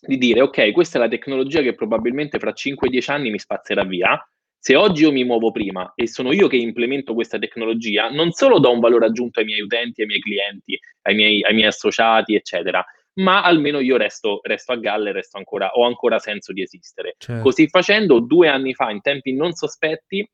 di 0.01 0.19
dire 0.19 0.41
ok, 0.41 0.73
questa 0.73 0.99
è 0.99 1.01
la 1.01 1.09
tecnologia 1.09 1.63
che 1.63 1.75
probabilmente 1.75 2.39
fra 2.39 2.53
5-10 2.53 3.11
anni 3.11 3.31
mi 3.31 3.39
spazzerà 3.39 3.85
via. 3.85 4.19
Se 4.59 4.75
oggi 4.75 5.03
io 5.03 5.13
mi 5.13 5.23
muovo 5.23 5.53
prima 5.53 5.93
e 5.95 6.09
sono 6.09 6.33
io 6.33 6.49
che 6.49 6.57
implemento 6.57 7.15
questa 7.15 7.39
tecnologia, 7.39 8.09
non 8.09 8.33
solo 8.33 8.59
do 8.59 8.73
un 8.73 8.81
valore 8.81 9.07
aggiunto 9.07 9.39
ai 9.39 9.47
miei 9.47 9.61
utenti, 9.61 10.01
ai 10.01 10.09
miei 10.09 10.21
clienti, 10.21 10.79
ai 11.03 11.15
miei, 11.15 11.43
ai 11.45 11.55
miei 11.55 11.69
associati, 11.69 12.35
eccetera, 12.35 12.85
ma 13.21 13.43
almeno 13.43 13.79
io 13.79 13.97
resto, 13.97 14.41
resto 14.43 14.73
a 14.73 14.77
galla 14.77 15.11
e 15.11 15.13
resto 15.13 15.39
ancora, 15.39 15.71
ho 15.73 15.85
ancora 15.85 16.19
senso 16.19 16.53
di 16.53 16.63
esistere. 16.63 17.15
Certo. 17.17 17.43
Così 17.43 17.69
facendo, 17.69 18.19
due 18.21 18.49
anni 18.49 18.75
fa, 18.75 18.91
in 18.91 19.01
tempi 19.01 19.33
non 19.35 19.53
sospetti, 19.53 20.29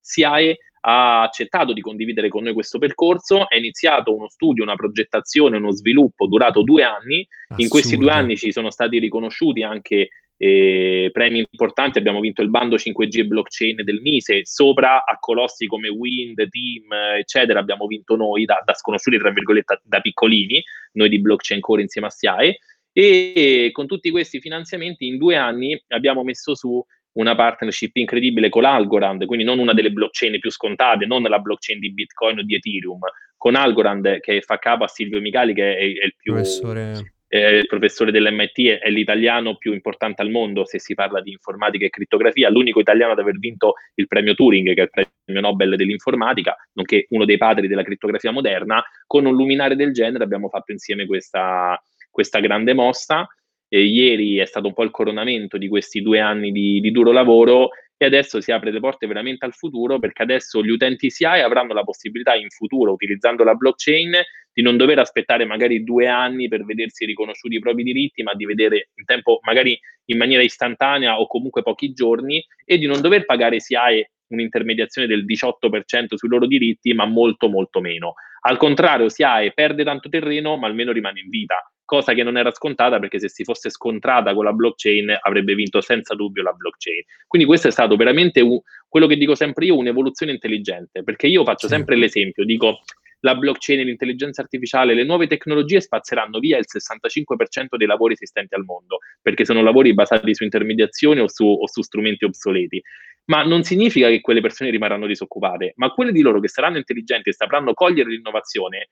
SIAE 0.00 0.58
ha 0.84 1.22
accettato 1.22 1.72
di 1.72 1.80
condividere 1.80 2.28
con 2.28 2.42
noi 2.42 2.54
questo 2.54 2.78
percorso, 2.78 3.48
è 3.48 3.56
iniziato 3.56 4.14
uno 4.14 4.28
studio, 4.28 4.62
una 4.62 4.74
progettazione, 4.74 5.56
uno 5.56 5.72
sviluppo 5.72 6.26
durato 6.26 6.62
due 6.62 6.82
anni. 6.82 7.26
Assurdo. 7.28 7.62
In 7.62 7.68
questi 7.68 7.96
due 7.96 8.10
anni 8.10 8.36
ci 8.36 8.52
sono 8.52 8.70
stati 8.70 8.98
riconosciuti 8.98 9.62
anche 9.62 10.08
eh, 10.36 11.10
premi 11.12 11.46
importanti, 11.48 11.98
abbiamo 11.98 12.18
vinto 12.18 12.42
il 12.42 12.50
bando 12.50 12.74
5G 12.74 13.18
e 13.18 13.26
blockchain 13.26 13.84
del 13.84 14.00
Mise, 14.00 14.44
sopra 14.44 15.04
a 15.04 15.16
colossi 15.20 15.66
come 15.66 15.88
Wind, 15.88 16.48
Team, 16.48 16.92
eccetera, 17.16 17.60
abbiamo 17.60 17.86
vinto 17.86 18.16
noi 18.16 18.44
da, 18.44 18.60
da 18.64 18.74
sconosciuti, 18.74 19.18
tra 19.18 19.30
virgolette, 19.30 19.82
da 19.84 20.00
piccolini, 20.00 20.60
noi 20.94 21.08
di 21.08 21.20
Blockchain 21.20 21.60
Core 21.60 21.82
insieme 21.82 22.08
a 22.08 22.10
SIAE, 22.10 22.58
e 22.92 23.70
con 23.72 23.86
tutti 23.86 24.10
questi 24.10 24.40
finanziamenti 24.40 25.06
in 25.06 25.16
due 25.16 25.36
anni 25.36 25.80
abbiamo 25.88 26.24
messo 26.24 26.56
su 26.56 26.84
una 27.14 27.34
partnership 27.34 27.96
incredibile 27.96 28.48
con 28.48 28.64
Algorand, 28.64 29.24
quindi 29.26 29.44
non 29.44 29.58
una 29.58 29.74
delle 29.74 29.90
blockchain 29.90 30.38
più 30.38 30.50
scontate, 30.50 31.06
non 31.06 31.22
la 31.22 31.38
blockchain 31.38 31.78
di 31.78 31.92
Bitcoin 31.92 32.38
o 32.38 32.42
di 32.42 32.54
Ethereum, 32.54 33.00
con 33.36 33.54
Algorand 33.54 34.20
che 34.20 34.40
fa 34.40 34.58
capo 34.58 34.84
a 34.84 34.88
Silvio 34.88 35.20
Micali 35.20 35.52
che 35.52 35.76
è, 35.76 35.80
è 35.80 36.04
il 36.04 36.14
più 36.16 36.32
professore. 36.32 37.14
Eh, 37.34 37.56
il 37.56 37.66
professore 37.66 38.12
dell'MIT 38.12 38.78
è, 38.78 38.90
l'italiano 38.90 39.56
più 39.56 39.72
importante 39.72 40.20
al 40.20 40.28
mondo 40.28 40.66
se 40.66 40.78
si 40.78 40.92
parla 40.92 41.22
di 41.22 41.30
informatica 41.30 41.86
e 41.86 41.88
crittografia, 41.88 42.50
l'unico 42.50 42.78
italiano 42.78 43.12
ad 43.12 43.18
aver 43.20 43.38
vinto 43.38 43.74
il 43.94 44.06
premio 44.06 44.34
Turing, 44.34 44.74
che 44.74 44.82
è 44.82 45.00
il 45.00 45.08
premio 45.24 45.40
Nobel 45.40 45.76
dell'informatica, 45.76 46.54
nonché 46.74 47.06
uno 47.08 47.24
dei 47.24 47.38
padri 47.38 47.68
della 47.68 47.84
crittografia 47.84 48.30
moderna. 48.32 48.84
Con 49.06 49.24
un 49.24 49.34
luminare 49.34 49.76
del 49.76 49.92
genere 49.92 50.24
abbiamo 50.24 50.50
fatto 50.50 50.72
insieme 50.72 51.06
questa, 51.06 51.82
questa 52.10 52.38
grande 52.38 52.74
mossa 52.74 53.26
eh, 53.72 53.82
ieri 53.82 54.36
è 54.36 54.44
stato 54.44 54.66
un 54.66 54.74
po' 54.74 54.82
il 54.82 54.90
coronamento 54.90 55.56
di 55.56 55.66
questi 55.66 56.02
due 56.02 56.20
anni 56.20 56.52
di, 56.52 56.78
di, 56.80 56.90
duro 56.90 57.10
lavoro 57.10 57.70
e 57.96 58.04
adesso 58.04 58.42
si 58.42 58.52
apre 58.52 58.70
le 58.70 58.80
porte 58.80 59.06
veramente 59.06 59.46
al 59.46 59.54
futuro 59.54 59.98
perché 59.98 60.22
adesso 60.22 60.62
gli 60.62 60.68
utenti 60.68 61.08
CI 61.08 61.24
avranno 61.24 61.72
la 61.72 61.82
possibilità 61.82 62.34
in 62.34 62.50
futuro, 62.50 62.92
utilizzando 62.92 63.44
la 63.44 63.54
blockchain, 63.54 64.12
di 64.52 64.60
non 64.60 64.76
dover 64.76 64.98
aspettare 64.98 65.46
magari 65.46 65.84
due 65.84 66.06
anni 66.06 66.48
per 66.48 66.66
vedersi 66.66 67.06
riconosciuti 67.06 67.54
i 67.54 67.60
propri 67.60 67.82
diritti, 67.84 68.22
ma 68.22 68.34
di 68.34 68.44
vedere 68.44 68.90
in 68.96 69.06
tempo 69.06 69.38
magari 69.42 69.78
in 70.06 70.18
maniera 70.18 70.42
istantanea 70.42 71.18
o 71.18 71.26
comunque 71.26 71.62
pochi 71.62 71.92
giorni 71.94 72.44
e 72.66 72.76
di 72.76 72.86
non 72.86 73.00
dover 73.00 73.24
pagare 73.24 73.58
SIAE 73.58 74.10
un'intermediazione 74.32 75.06
del 75.06 75.24
18% 75.24 76.14
sui 76.14 76.28
loro 76.28 76.46
diritti, 76.46 76.92
ma 76.92 77.06
molto 77.06 77.48
molto 77.48 77.80
meno. 77.80 78.14
Al 78.40 78.58
contrario, 78.58 79.08
SIAE 79.08 79.52
perde 79.52 79.84
tanto 79.84 80.10
terreno, 80.10 80.58
ma 80.58 80.66
almeno 80.66 80.92
rimane 80.92 81.20
in 81.20 81.30
vita 81.30 81.56
cosa 81.92 82.14
che 82.14 82.22
non 82.22 82.38
era 82.38 82.50
scontata 82.52 82.98
perché 82.98 83.18
se 83.18 83.28
si 83.28 83.44
fosse 83.44 83.68
scontrata 83.68 84.32
con 84.32 84.44
la 84.44 84.54
blockchain 84.54 85.14
avrebbe 85.20 85.54
vinto 85.54 85.82
senza 85.82 86.14
dubbio 86.14 86.42
la 86.42 86.52
blockchain. 86.52 87.02
Quindi 87.26 87.46
questo 87.46 87.68
è 87.68 87.70
stato 87.70 87.96
veramente 87.96 88.40
un, 88.40 88.58
quello 88.88 89.06
che 89.06 89.16
dico 89.16 89.34
sempre 89.34 89.66
io, 89.66 89.76
un'evoluzione 89.76 90.32
intelligente, 90.32 91.02
perché 91.02 91.26
io 91.26 91.44
faccio 91.44 91.68
sempre 91.68 91.96
l'esempio, 91.96 92.46
dico 92.46 92.78
la 93.20 93.34
blockchain, 93.34 93.84
l'intelligenza 93.84 94.40
artificiale, 94.40 94.94
le 94.94 95.04
nuove 95.04 95.26
tecnologie 95.26 95.82
spazzeranno 95.82 96.38
via 96.38 96.56
il 96.56 96.64
65% 96.66 97.76
dei 97.76 97.86
lavori 97.86 98.14
esistenti 98.14 98.54
al 98.54 98.64
mondo, 98.64 99.00
perché 99.20 99.44
sono 99.44 99.62
lavori 99.62 99.92
basati 99.92 100.34
su 100.34 100.44
intermediazione 100.44 101.20
o 101.20 101.28
su, 101.28 101.44
o 101.44 101.68
su 101.68 101.82
strumenti 101.82 102.24
obsoleti. 102.24 102.82
Ma 103.26 103.42
non 103.42 103.64
significa 103.64 104.08
che 104.08 104.22
quelle 104.22 104.40
persone 104.40 104.70
rimarranno 104.70 105.06
disoccupate, 105.06 105.74
ma 105.76 105.90
quelle 105.90 106.10
di 106.10 106.22
loro 106.22 106.40
che 106.40 106.48
saranno 106.48 106.78
intelligenti 106.78 107.28
e 107.28 107.34
sapranno 107.34 107.74
cogliere 107.74 108.08
l'innovazione 108.08 108.88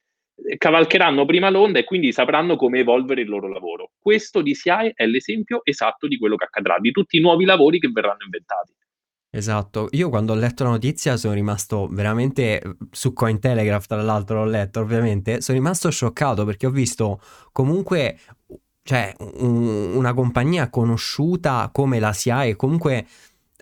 cavalcheranno 0.56 1.25
prima 1.25 1.50
l'onda 1.50 1.78
e 1.78 1.85
quindi 1.85 2.12
sapranno 2.12 2.56
come 2.56 2.80
evolvere 2.80 3.23
il 3.23 3.28
loro 3.28 3.49
lavoro. 3.49 3.92
Questo 3.99 4.42
DCI 4.42 4.92
è 4.94 5.06
l'esempio 5.06 5.61
esatto 5.64 6.06
di 6.06 6.18
quello 6.18 6.37
che 6.37 6.44
accadrà, 6.44 6.78
di 6.78 6.90
tutti 6.90 7.16
i 7.16 7.20
nuovi 7.20 7.44
lavori 7.44 7.78
che 7.78 7.88
verranno 7.88 8.25
inventati. 8.25 8.73
Esatto, 9.32 9.88
io 9.92 10.09
quando 10.09 10.32
ho 10.32 10.37
letto 10.37 10.64
la 10.64 10.70
notizia 10.70 11.16
sono 11.16 11.35
rimasto 11.35 11.87
veramente 11.88 12.61
su 12.90 13.12
Cointelegraph, 13.12 13.87
tra 13.87 14.02
l'altro 14.02 14.42
l'ho 14.42 14.50
letto 14.50 14.80
ovviamente, 14.80 15.40
sono 15.40 15.56
rimasto 15.56 15.88
scioccato 15.88 16.44
perché 16.44 16.66
ho 16.66 16.70
visto 16.70 17.20
comunque 17.52 18.18
cioè, 18.82 19.14
un, 19.18 19.94
una 19.94 20.14
compagnia 20.14 20.68
conosciuta 20.68 21.70
come 21.73 22.00
la 22.00 22.12
SIAE, 22.12 22.56
comunque 22.56 23.06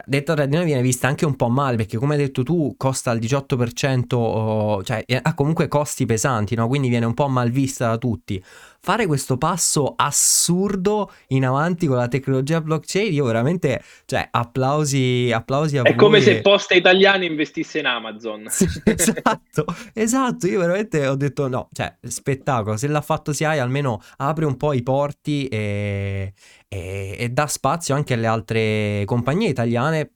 detta 0.06 0.34
tra 0.34 0.46
di 0.46 0.56
noi 0.56 0.64
viene 0.64 0.82
vista 0.82 1.08
anche 1.08 1.24
un 1.24 1.36
po' 1.36 1.48
male 1.48 1.76
perché 1.76 1.96
come 1.96 2.14
hai 2.14 2.20
detto 2.20 2.42
tu 2.42 2.74
costa 2.76 3.10
il 3.12 3.20
18% 3.20 4.82
cioè 4.82 5.04
ha 5.22 5.34
comunque 5.34 5.68
costi 5.68 6.06
pesanti 6.06 6.54
no? 6.54 6.68
quindi 6.68 6.88
viene 6.88 7.06
un 7.06 7.14
po' 7.14 7.28
mal 7.28 7.50
vista 7.50 7.88
da 7.88 7.98
tutti 7.98 8.42
fare 8.80 9.06
questo 9.06 9.36
passo 9.36 9.94
assurdo 9.96 11.12
in 11.28 11.44
avanti 11.44 11.86
con 11.86 11.96
la 11.96 12.08
tecnologia 12.08 12.60
blockchain, 12.60 13.12
io 13.12 13.24
veramente, 13.24 13.82
cioè, 14.06 14.28
applausi, 14.30 15.30
applausi 15.32 15.76
a 15.76 15.82
È 15.82 15.88
voi. 15.88 15.96
come 15.96 16.20
se 16.20 16.40
Posta 16.40 16.74
Italiana 16.74 17.24
investisse 17.24 17.80
in 17.80 17.86
Amazon. 17.86 18.46
Sì, 18.48 18.66
esatto, 18.84 19.64
esatto, 19.92 20.46
io 20.46 20.60
veramente 20.60 21.06
ho 21.06 21.16
detto 21.16 21.48
no, 21.48 21.68
cioè, 21.72 21.96
spettacolo, 22.00 22.76
se 22.76 22.86
l'ha 22.88 23.00
fatto 23.00 23.32
SIAI 23.32 23.58
almeno 23.58 24.00
apre 24.16 24.46
un 24.46 24.56
po' 24.56 24.72
i 24.72 24.82
porti 24.82 25.46
e, 25.48 26.32
e, 26.68 27.16
e 27.18 27.28
dà 27.30 27.46
spazio 27.46 27.94
anche 27.94 28.14
alle 28.14 28.26
altre 28.26 29.02
compagnie 29.06 29.48
italiane 29.48 30.12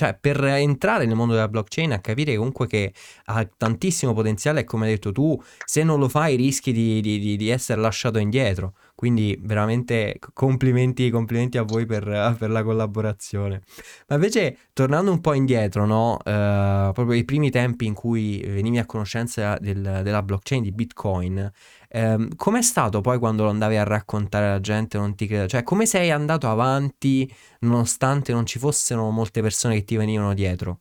cioè 0.00 0.16
per 0.18 0.42
entrare 0.44 1.04
nel 1.04 1.14
mondo 1.14 1.34
della 1.34 1.48
blockchain 1.48 1.92
a 1.92 1.98
capire 1.98 2.34
comunque 2.34 2.66
che 2.66 2.94
ha 3.26 3.46
tantissimo 3.54 4.14
potenziale 4.14 4.60
e 4.60 4.64
come 4.64 4.86
hai 4.86 4.92
detto 4.92 5.12
tu, 5.12 5.38
se 5.66 5.82
non 5.82 5.98
lo 5.98 6.08
fai 6.08 6.36
rischi 6.36 6.72
di, 6.72 7.02
di, 7.02 7.36
di 7.36 7.48
essere 7.50 7.82
lasciato 7.82 8.18
indietro. 8.18 8.72
Quindi 8.94 9.38
veramente 9.42 10.18
complimenti, 10.32 11.10
complimenti 11.10 11.58
a 11.58 11.64
voi 11.64 11.84
per, 11.84 12.04
per, 12.38 12.48
la 12.48 12.62
collaborazione. 12.62 13.60
Ma 14.08 14.14
invece 14.14 14.56
tornando 14.72 15.10
un 15.10 15.20
po' 15.20 15.34
indietro, 15.34 15.84
no? 15.84 16.12
Uh, 16.12 16.92
proprio 16.92 17.12
i 17.12 17.24
primi 17.26 17.50
tempi 17.50 17.84
in 17.84 17.92
cui 17.92 18.42
venivi 18.46 18.78
a 18.78 18.86
conoscenza 18.86 19.58
del, 19.58 20.00
della 20.02 20.22
blockchain 20.22 20.62
di 20.62 20.72
Bitcoin, 20.72 21.50
um, 21.92 22.28
com'è 22.36 22.62
stato 22.62 23.00
poi 23.00 23.18
quando 23.18 23.44
lo 23.44 23.50
andavi 23.50 23.76
a 23.76 23.84
raccontare 23.84 24.46
alla 24.46 24.60
gente? 24.60 24.98
Non 24.98 25.14
ti 25.14 25.26
credo. 25.26 25.46
Cioè, 25.46 25.62
come 25.62 25.86
sei 25.86 26.10
andato 26.10 26.48
avanti 26.48 27.30
nonostante 27.60 28.32
non 28.32 28.46
ci 28.46 28.58
fossero 28.58 29.10
molte 29.10 29.42
persone 29.42 29.74
che 29.74 29.84
ti 29.84 29.96
venivano 29.96 30.34
dietro? 30.34 30.80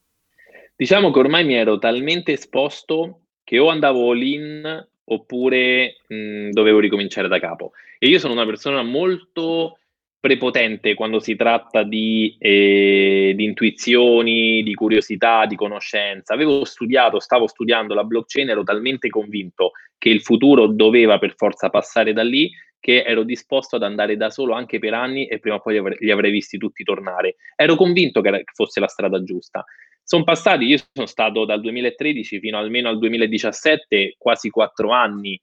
Diciamo 0.75 1.11
che 1.11 1.19
ormai 1.19 1.43
mi 1.45 1.55
ero 1.55 1.77
talmente 1.77 2.31
esposto 2.31 3.23
che 3.43 3.59
o 3.59 3.69
andavo 3.69 4.11
all'in 4.11 4.87
oppure 5.03 5.95
mh, 6.07 6.51
dovevo 6.51 6.79
ricominciare 6.79 7.27
da 7.27 7.39
capo. 7.39 7.71
E 7.97 8.07
io 8.07 8.19
sono 8.19 8.33
una 8.33 8.45
persona 8.45 8.81
molto 8.83 9.78
prepotente 10.19 10.95
quando 10.95 11.19
si 11.19 11.35
tratta 11.35 11.83
di, 11.83 12.35
eh, 12.39 13.33
di, 13.35 13.43
intuizioni, 13.43 14.61
di 14.63 14.73
curiosità, 14.73 15.45
di 15.45 15.55
conoscenza. 15.55 16.33
Avevo 16.33 16.65
studiato, 16.65 17.19
stavo 17.19 17.47
studiando 17.47 17.93
la 17.93 18.03
blockchain, 18.03 18.49
ero 18.49 18.63
talmente 18.63 19.09
convinto 19.09 19.71
che 19.97 20.09
il 20.09 20.21
futuro 20.21 20.67
doveva 20.67 21.17
per 21.19 21.35
forza 21.35 21.69
passare 21.69 22.13
da 22.13 22.23
lì 22.23 22.51
che 22.79 23.03
ero 23.03 23.23
disposto 23.23 23.75
ad 23.75 23.83
andare 23.83 24.15
da 24.15 24.29
solo 24.29 24.53
anche 24.53 24.79
per 24.79 24.93
anni 24.93 25.27
e 25.27 25.39
prima 25.39 25.57
o 25.57 25.59
poi 25.59 25.73
li 25.73 25.79
avrei, 25.79 25.97
li 25.99 26.11
avrei 26.11 26.31
visti 26.31 26.57
tutti 26.57 26.83
tornare. 26.83 27.35
Ero 27.55 27.75
convinto 27.75 28.21
che, 28.21 28.43
fosse 28.53 28.79
la 28.79 28.88
strada 28.88 29.21
giusta. 29.23 29.63
Sono 30.01 30.23
passati, 30.23 30.65
io 30.65 30.77
sono 30.91 31.05
stato 31.05 31.45
dal 31.45 31.61
2013 31.61 32.39
fino 32.39 32.57
almeno 32.57 32.89
al 32.89 32.97
2017, 32.97 34.15
quasi 34.17 34.49
quattro 34.49 34.91
anni 34.91 35.39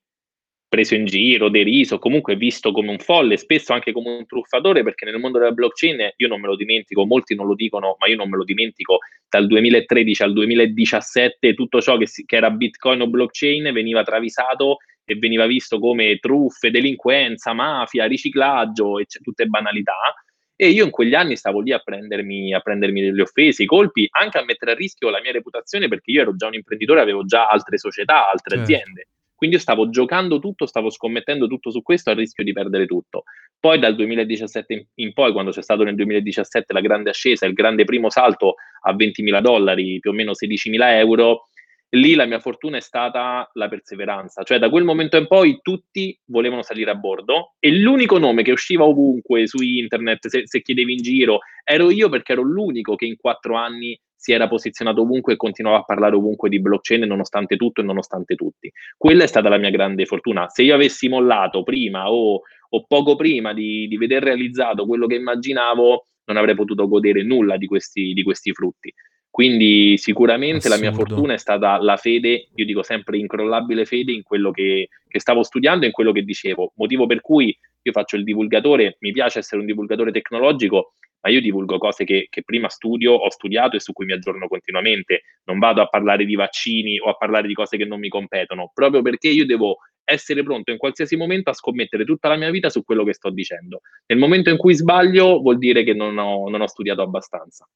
preso 0.76 0.94
in 0.94 1.06
giro, 1.06 1.48
deriso, 1.48 1.98
comunque 1.98 2.36
visto 2.36 2.70
come 2.70 2.90
un 2.90 2.98
folle, 2.98 3.38
spesso 3.38 3.72
anche 3.72 3.92
come 3.92 4.10
un 4.10 4.26
truffatore, 4.26 4.82
perché 4.82 5.06
nel 5.06 5.18
mondo 5.18 5.38
della 5.38 5.52
blockchain 5.52 6.12
io 6.16 6.28
non 6.28 6.38
me 6.38 6.48
lo 6.48 6.54
dimentico, 6.54 7.06
molti 7.06 7.34
non 7.34 7.46
lo 7.46 7.54
dicono, 7.54 7.96
ma 7.98 8.06
io 8.08 8.16
non 8.16 8.28
me 8.28 8.36
lo 8.36 8.44
dimentico, 8.44 8.98
dal 9.26 9.46
2013 9.46 10.22
al 10.22 10.34
2017 10.34 11.54
tutto 11.54 11.80
ciò 11.80 11.96
che, 11.96 12.06
si, 12.06 12.26
che 12.26 12.36
era 12.36 12.50
Bitcoin 12.50 13.00
o 13.00 13.08
blockchain 13.08 13.72
veniva 13.72 14.02
travisato 14.02 14.76
e 15.02 15.14
veniva 15.14 15.46
visto 15.46 15.78
come 15.78 16.18
truffe, 16.18 16.70
delinquenza, 16.70 17.54
mafia, 17.54 18.04
riciclaggio, 18.04 18.98
e 18.98 19.06
tutte 19.22 19.46
banalità. 19.46 20.14
E 20.54 20.68
io 20.68 20.84
in 20.84 20.90
quegli 20.90 21.14
anni 21.14 21.36
stavo 21.36 21.60
lì 21.60 21.72
a 21.72 21.78
prendermi, 21.78 22.52
a 22.52 22.60
prendermi 22.60 23.00
delle 23.00 23.22
offese, 23.22 23.62
i 23.62 23.66
colpi, 23.66 24.06
anche 24.10 24.36
a 24.36 24.44
mettere 24.44 24.72
a 24.72 24.74
rischio 24.74 25.08
la 25.08 25.20
mia 25.22 25.32
reputazione 25.32 25.88
perché 25.88 26.10
io 26.10 26.20
ero 26.20 26.36
già 26.36 26.48
un 26.48 26.54
imprenditore, 26.54 27.00
avevo 27.00 27.24
già 27.24 27.46
altre 27.46 27.78
società, 27.78 28.28
altre 28.28 28.56
certo. 28.56 28.72
aziende. 28.72 29.06
Quindi 29.36 29.56
io 29.56 29.62
stavo 29.62 29.90
giocando 29.90 30.40
tutto, 30.40 30.66
stavo 30.66 30.90
scommettendo 30.90 31.46
tutto 31.46 31.70
su 31.70 31.82
questo 31.82 32.10
a 32.10 32.14
rischio 32.14 32.42
di 32.42 32.52
perdere 32.52 32.86
tutto. 32.86 33.24
Poi 33.60 33.78
dal 33.78 33.94
2017 33.94 34.88
in, 34.94 35.12
poi, 35.12 35.32
quando 35.32 35.50
c'è 35.50 35.62
stato 35.62 35.84
nel 35.84 35.94
2017 35.94 36.72
la 36.72 36.80
grande 36.80 37.10
ascesa, 37.10 37.46
il 37.46 37.52
grande 37.52 37.84
primo 37.84 38.10
salto 38.10 38.54
a 38.82 38.94
20.000 38.94 39.40
dollari, 39.40 40.00
più 40.00 40.10
o 40.10 40.14
meno 40.14 40.32
16.000 40.32 40.98
euro, 40.98 41.48
lì 41.90 42.14
la 42.14 42.26
mia 42.26 42.40
fortuna 42.40 42.78
è 42.78 42.80
stata 42.80 43.48
la 43.52 43.68
perseveranza, 43.68 44.42
cioè 44.42 44.58
da 44.58 44.70
quel 44.70 44.84
momento 44.84 45.16
in 45.16 45.26
poi 45.26 45.60
tutti 45.62 46.18
volevano 46.26 46.62
salire 46.62 46.90
a 46.90 46.94
bordo 46.94 47.54
e 47.58 47.70
l'unico 47.72 48.18
nome 48.18 48.42
che 48.42 48.52
usciva 48.52 48.84
ovunque 48.84 49.46
su 49.46 49.62
internet, 49.62 50.26
se, 50.26 50.42
se 50.46 50.62
chiedevi 50.62 50.92
in 50.92 51.02
giro, 51.02 51.40
ero 51.62 51.90
io 51.90 52.08
perché 52.08 52.32
ero 52.32 52.42
l'unico 52.42 52.96
che 52.96 53.06
in 53.06 53.16
quattro 53.16 53.56
anni 53.56 53.98
si 54.26 54.32
era 54.32 54.48
posizionato 54.48 55.02
ovunque 55.02 55.34
e 55.34 55.36
continuava 55.36 55.76
a 55.78 55.82
parlare 55.84 56.16
ovunque 56.16 56.48
di 56.48 56.60
blockchain 56.60 57.04
nonostante 57.04 57.56
tutto 57.56 57.80
e 57.80 57.84
nonostante 57.84 58.34
tutti. 58.34 58.68
Quella 58.96 59.22
è 59.22 59.28
stata 59.28 59.48
la 59.48 59.56
mia 59.56 59.70
grande 59.70 60.04
fortuna. 60.04 60.48
Se 60.48 60.64
io 60.64 60.74
avessi 60.74 61.06
mollato 61.06 61.62
prima 61.62 62.10
o, 62.10 62.40
o 62.70 62.84
poco 62.88 63.14
prima 63.14 63.52
di, 63.52 63.86
di 63.86 63.96
veder 63.96 64.24
realizzato 64.24 64.84
quello 64.84 65.06
che 65.06 65.14
immaginavo, 65.14 66.06
non 66.24 66.38
avrei 66.38 66.56
potuto 66.56 66.88
godere 66.88 67.22
nulla 67.22 67.56
di 67.56 67.68
questi, 67.68 68.12
di 68.14 68.24
questi 68.24 68.52
frutti. 68.52 68.92
Quindi 69.30 69.96
sicuramente 69.96 70.66
Assurdo. 70.66 70.74
la 70.74 70.90
mia 70.90 70.92
fortuna 70.92 71.34
è 71.34 71.38
stata 71.38 71.80
la 71.80 71.96
fede, 71.96 72.48
io 72.52 72.64
dico 72.64 72.82
sempre 72.82 73.18
incrollabile 73.18 73.84
fede 73.84 74.10
in 74.10 74.24
quello 74.24 74.50
che, 74.50 74.88
che 75.06 75.20
stavo 75.20 75.44
studiando 75.44 75.84
e 75.84 75.88
in 75.88 75.92
quello 75.92 76.10
che 76.10 76.22
dicevo, 76.22 76.72
motivo 76.74 77.06
per 77.06 77.20
cui 77.20 77.56
io 77.80 77.92
faccio 77.92 78.16
il 78.16 78.24
divulgatore, 78.24 78.96
mi 79.00 79.12
piace 79.12 79.38
essere 79.38 79.60
un 79.60 79.66
divulgatore 79.68 80.10
tecnologico, 80.10 80.94
ma 81.26 81.32
io 81.32 81.40
divulgo 81.40 81.78
cose 81.78 82.04
che, 82.04 82.28
che, 82.30 82.44
prima 82.44 82.68
studio, 82.68 83.12
ho 83.12 83.28
studiato 83.30 83.74
e 83.74 83.80
su 83.80 83.92
cui 83.92 84.06
mi 84.06 84.12
aggiorno 84.12 84.46
continuamente. 84.46 85.22
Non 85.46 85.58
vado 85.58 85.82
a 85.82 85.88
parlare 85.88 86.24
di 86.24 86.36
vaccini 86.36 87.00
o 87.00 87.10
a 87.10 87.14
parlare 87.14 87.48
di 87.48 87.54
cose 87.54 87.76
che 87.76 87.84
non 87.84 87.98
mi 87.98 88.08
competono, 88.08 88.70
proprio 88.72 89.02
perché 89.02 89.28
io 89.28 89.44
devo 89.44 89.78
essere 90.04 90.44
pronto 90.44 90.70
in 90.70 90.78
qualsiasi 90.78 91.16
momento 91.16 91.50
a 91.50 91.52
scommettere 91.52 92.04
tutta 92.04 92.28
la 92.28 92.36
mia 92.36 92.50
vita 92.50 92.70
su 92.70 92.84
quello 92.84 93.02
che 93.02 93.12
sto 93.12 93.30
dicendo. 93.30 93.80
Nel 94.06 94.18
momento 94.18 94.50
in 94.50 94.56
cui 94.56 94.74
sbaglio 94.74 95.40
vuol 95.40 95.58
dire 95.58 95.82
che 95.82 95.94
non 95.94 96.16
ho, 96.16 96.48
non 96.48 96.60
ho 96.60 96.66
studiato 96.68 97.02
abbastanza. 97.02 97.68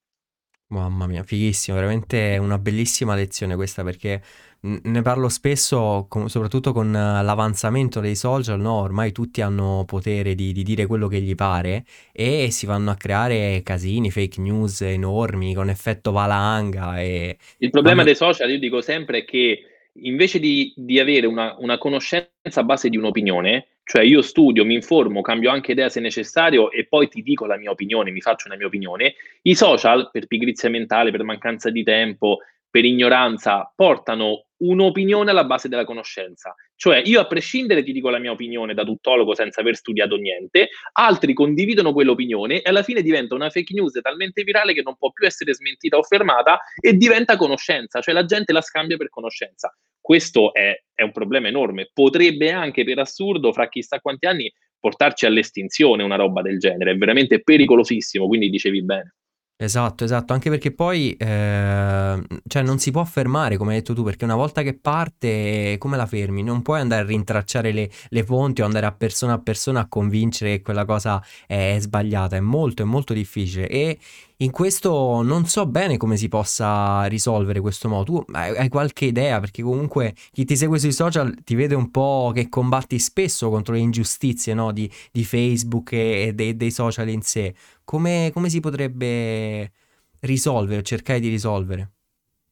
Mamma 0.68 1.08
mia, 1.08 1.24
fighissimo, 1.24 1.76
veramente 1.76 2.38
una 2.40 2.56
bellissima 2.56 3.16
lezione 3.16 3.56
questa 3.56 3.82
perché 3.82 4.22
ne 4.62 5.02
parlo 5.02 5.28
spesso, 5.28 6.06
con- 6.08 6.28
soprattutto 6.28 6.72
con 6.72 6.94
eh, 6.94 7.22
l'avanzamento 7.22 8.00
dei 8.00 8.14
social, 8.14 8.60
no? 8.60 8.80
Ormai 8.80 9.10
tutti 9.10 9.40
hanno 9.40 9.84
potere 9.86 10.34
di, 10.34 10.52
di 10.52 10.62
dire 10.62 10.86
quello 10.86 11.08
che 11.08 11.20
gli 11.20 11.34
pare 11.34 11.84
e 12.12 12.50
si 12.50 12.66
vanno 12.66 12.90
a 12.90 12.96
creare 12.96 13.62
casini, 13.62 14.10
fake 14.10 14.40
news 14.40 14.82
enormi 14.82 15.54
con 15.54 15.70
effetto 15.70 16.12
valanga 16.12 17.00
e... 17.00 17.38
Il 17.58 17.70
problema 17.70 18.02
dei 18.02 18.14
social, 18.14 18.50
io 18.50 18.58
dico 18.58 18.82
sempre, 18.82 19.18
è 19.18 19.24
che 19.24 19.60
invece 19.94 20.38
di, 20.38 20.72
di 20.76 20.98
avere 21.00 21.26
una, 21.26 21.56
una 21.58 21.78
conoscenza 21.78 22.60
a 22.60 22.64
base 22.64 22.90
di 22.90 22.98
un'opinione, 22.98 23.66
cioè 23.82 24.02
io 24.02 24.20
studio, 24.20 24.64
mi 24.64 24.74
informo, 24.74 25.22
cambio 25.22 25.50
anche 25.50 25.72
idea 25.72 25.88
se 25.88 26.00
necessario 26.00 26.70
e 26.70 26.86
poi 26.86 27.08
ti 27.08 27.22
dico 27.22 27.46
la 27.46 27.56
mia 27.56 27.70
opinione, 27.70 28.10
mi 28.10 28.20
faccio 28.20 28.46
una 28.46 28.56
mia 28.56 28.66
opinione. 28.66 29.14
I 29.42 29.54
social, 29.54 30.10
per 30.12 30.26
pigrizia 30.26 30.68
mentale, 30.68 31.10
per 31.10 31.24
mancanza 31.24 31.70
di 31.70 31.82
tempo, 31.82 32.38
per 32.70 32.84
ignoranza, 32.84 33.72
portano 33.74 34.44
un'opinione 34.60 35.30
alla 35.30 35.44
base 35.44 35.68
della 35.68 35.84
conoscenza. 35.84 36.54
Cioè 36.74 37.02
io 37.04 37.20
a 37.20 37.26
prescindere 37.26 37.82
ti 37.82 37.92
dico 37.92 38.08
la 38.10 38.18
mia 38.18 38.32
opinione 38.32 38.74
da 38.74 38.84
tuttologo 38.84 39.34
senza 39.34 39.60
aver 39.60 39.76
studiato 39.76 40.16
niente, 40.16 40.68
altri 40.92 41.34
condividono 41.34 41.92
quell'opinione 41.92 42.62
e 42.62 42.68
alla 42.68 42.82
fine 42.82 43.02
diventa 43.02 43.34
una 43.34 43.50
fake 43.50 43.74
news 43.74 43.98
talmente 44.00 44.42
virale 44.42 44.72
che 44.72 44.82
non 44.82 44.96
può 44.96 45.10
più 45.12 45.26
essere 45.26 45.54
smentita 45.54 45.96
o 45.96 46.02
fermata 46.02 46.58
e 46.80 46.94
diventa 46.94 47.36
conoscenza, 47.36 48.00
cioè 48.00 48.14
la 48.14 48.24
gente 48.24 48.52
la 48.52 48.62
scambia 48.62 48.96
per 48.96 49.08
conoscenza. 49.08 49.74
Questo 50.00 50.52
è, 50.54 50.74
è 50.94 51.02
un 51.02 51.12
problema 51.12 51.48
enorme. 51.48 51.90
Potrebbe 51.92 52.50
anche 52.50 52.84
per 52.84 52.98
assurdo, 52.98 53.52
fra 53.52 53.68
chissà 53.68 54.00
quanti 54.00 54.26
anni, 54.26 54.52
portarci 54.78 55.26
all'estinzione 55.26 56.02
una 56.02 56.16
roba 56.16 56.42
del 56.42 56.58
genere. 56.58 56.92
È 56.92 56.96
veramente 56.96 57.42
pericolosissimo, 57.42 58.26
quindi 58.26 58.48
dicevi 58.48 58.82
bene. 58.82 59.14
Esatto, 59.62 60.04
esatto, 60.04 60.32
anche 60.32 60.48
perché 60.48 60.72
poi 60.72 61.12
eh, 61.12 62.22
cioè 62.46 62.62
non 62.62 62.78
si 62.78 62.90
può 62.90 63.04
fermare, 63.04 63.58
come 63.58 63.72
hai 63.72 63.80
detto 63.80 63.92
tu, 63.92 64.02
perché 64.02 64.24
una 64.24 64.34
volta 64.34 64.62
che 64.62 64.72
parte, 64.72 65.76
come 65.76 65.98
la 65.98 66.06
fermi? 66.06 66.42
Non 66.42 66.62
puoi 66.62 66.80
andare 66.80 67.02
a 67.02 67.04
rintracciare 67.04 67.70
le, 67.70 67.90
le 68.08 68.24
fonti 68.24 68.62
o 68.62 68.64
andare 68.64 68.86
a 68.86 68.92
persona 68.92 69.34
a 69.34 69.38
persona 69.38 69.80
a 69.80 69.86
convincere 69.86 70.56
che 70.56 70.62
quella 70.62 70.86
cosa 70.86 71.22
è 71.46 71.76
sbagliata, 71.78 72.36
è 72.36 72.40
molto, 72.40 72.80
è 72.80 72.86
molto 72.86 73.12
difficile 73.12 73.68
e 73.68 73.98
in 74.42 74.50
questo 74.50 75.20
non 75.20 75.46
so 75.46 75.66
bene 75.66 75.98
come 75.98 76.16
si 76.16 76.28
possa 76.28 77.04
risolvere 77.04 77.60
questo 77.60 77.88
modo. 77.88 78.04
Tu 78.04 78.24
hai, 78.32 78.70
qualche 78.70 79.04
idea? 79.04 79.38
Perché 79.38 79.62
comunque 79.62 80.14
chi 80.32 80.46
ti 80.46 80.56
segue 80.56 80.78
sui 80.78 80.92
social 80.92 81.34
ti 81.44 81.54
vede 81.54 81.74
un 81.74 81.90
po' 81.90 82.32
che 82.34 82.48
combatti 82.48 82.98
spesso 82.98 83.50
contro 83.50 83.74
le 83.74 83.80
ingiustizie 83.80 84.54
no? 84.54 84.72
di, 84.72 84.90
di, 85.12 85.24
Facebook 85.24 85.92
e, 85.92 86.28
e 86.28 86.32
dei, 86.32 86.56
dei, 86.56 86.70
social 86.70 87.10
in 87.10 87.20
sé. 87.20 87.54
Come, 87.90 88.30
come 88.32 88.48
si 88.48 88.60
potrebbe 88.60 89.72
risolvere, 90.20 90.84
cercare 90.84 91.18
di 91.18 91.28
risolvere? 91.28 91.90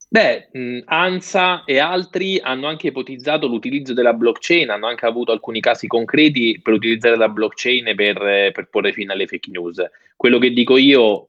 Beh, 0.09 0.49
ANSA 0.85 1.63
e 1.63 1.79
altri 1.79 2.41
hanno 2.41 2.67
anche 2.67 2.89
ipotizzato 2.89 3.47
l'utilizzo 3.47 3.95
della 3.95 4.15
blockchain, 4.15 4.69
hanno 4.69 4.89
anche 4.89 5.07
avuto 5.07 5.31
alcuni 5.31 5.61
casi 5.61 5.87
concreti 5.87 6.59
per 6.61 6.73
utilizzare 6.73 7.17
la 7.17 7.29
blockchain 7.29 7.95
per, 7.95 8.51
per 8.51 8.69
porre 8.69 8.93
fine 8.93 9.13
alle 9.13 9.29
fake 9.29 9.49
news. 9.53 9.81
Quello 10.17 10.41
che 10.41 10.51
dico 10.51 10.77
io 10.77 11.29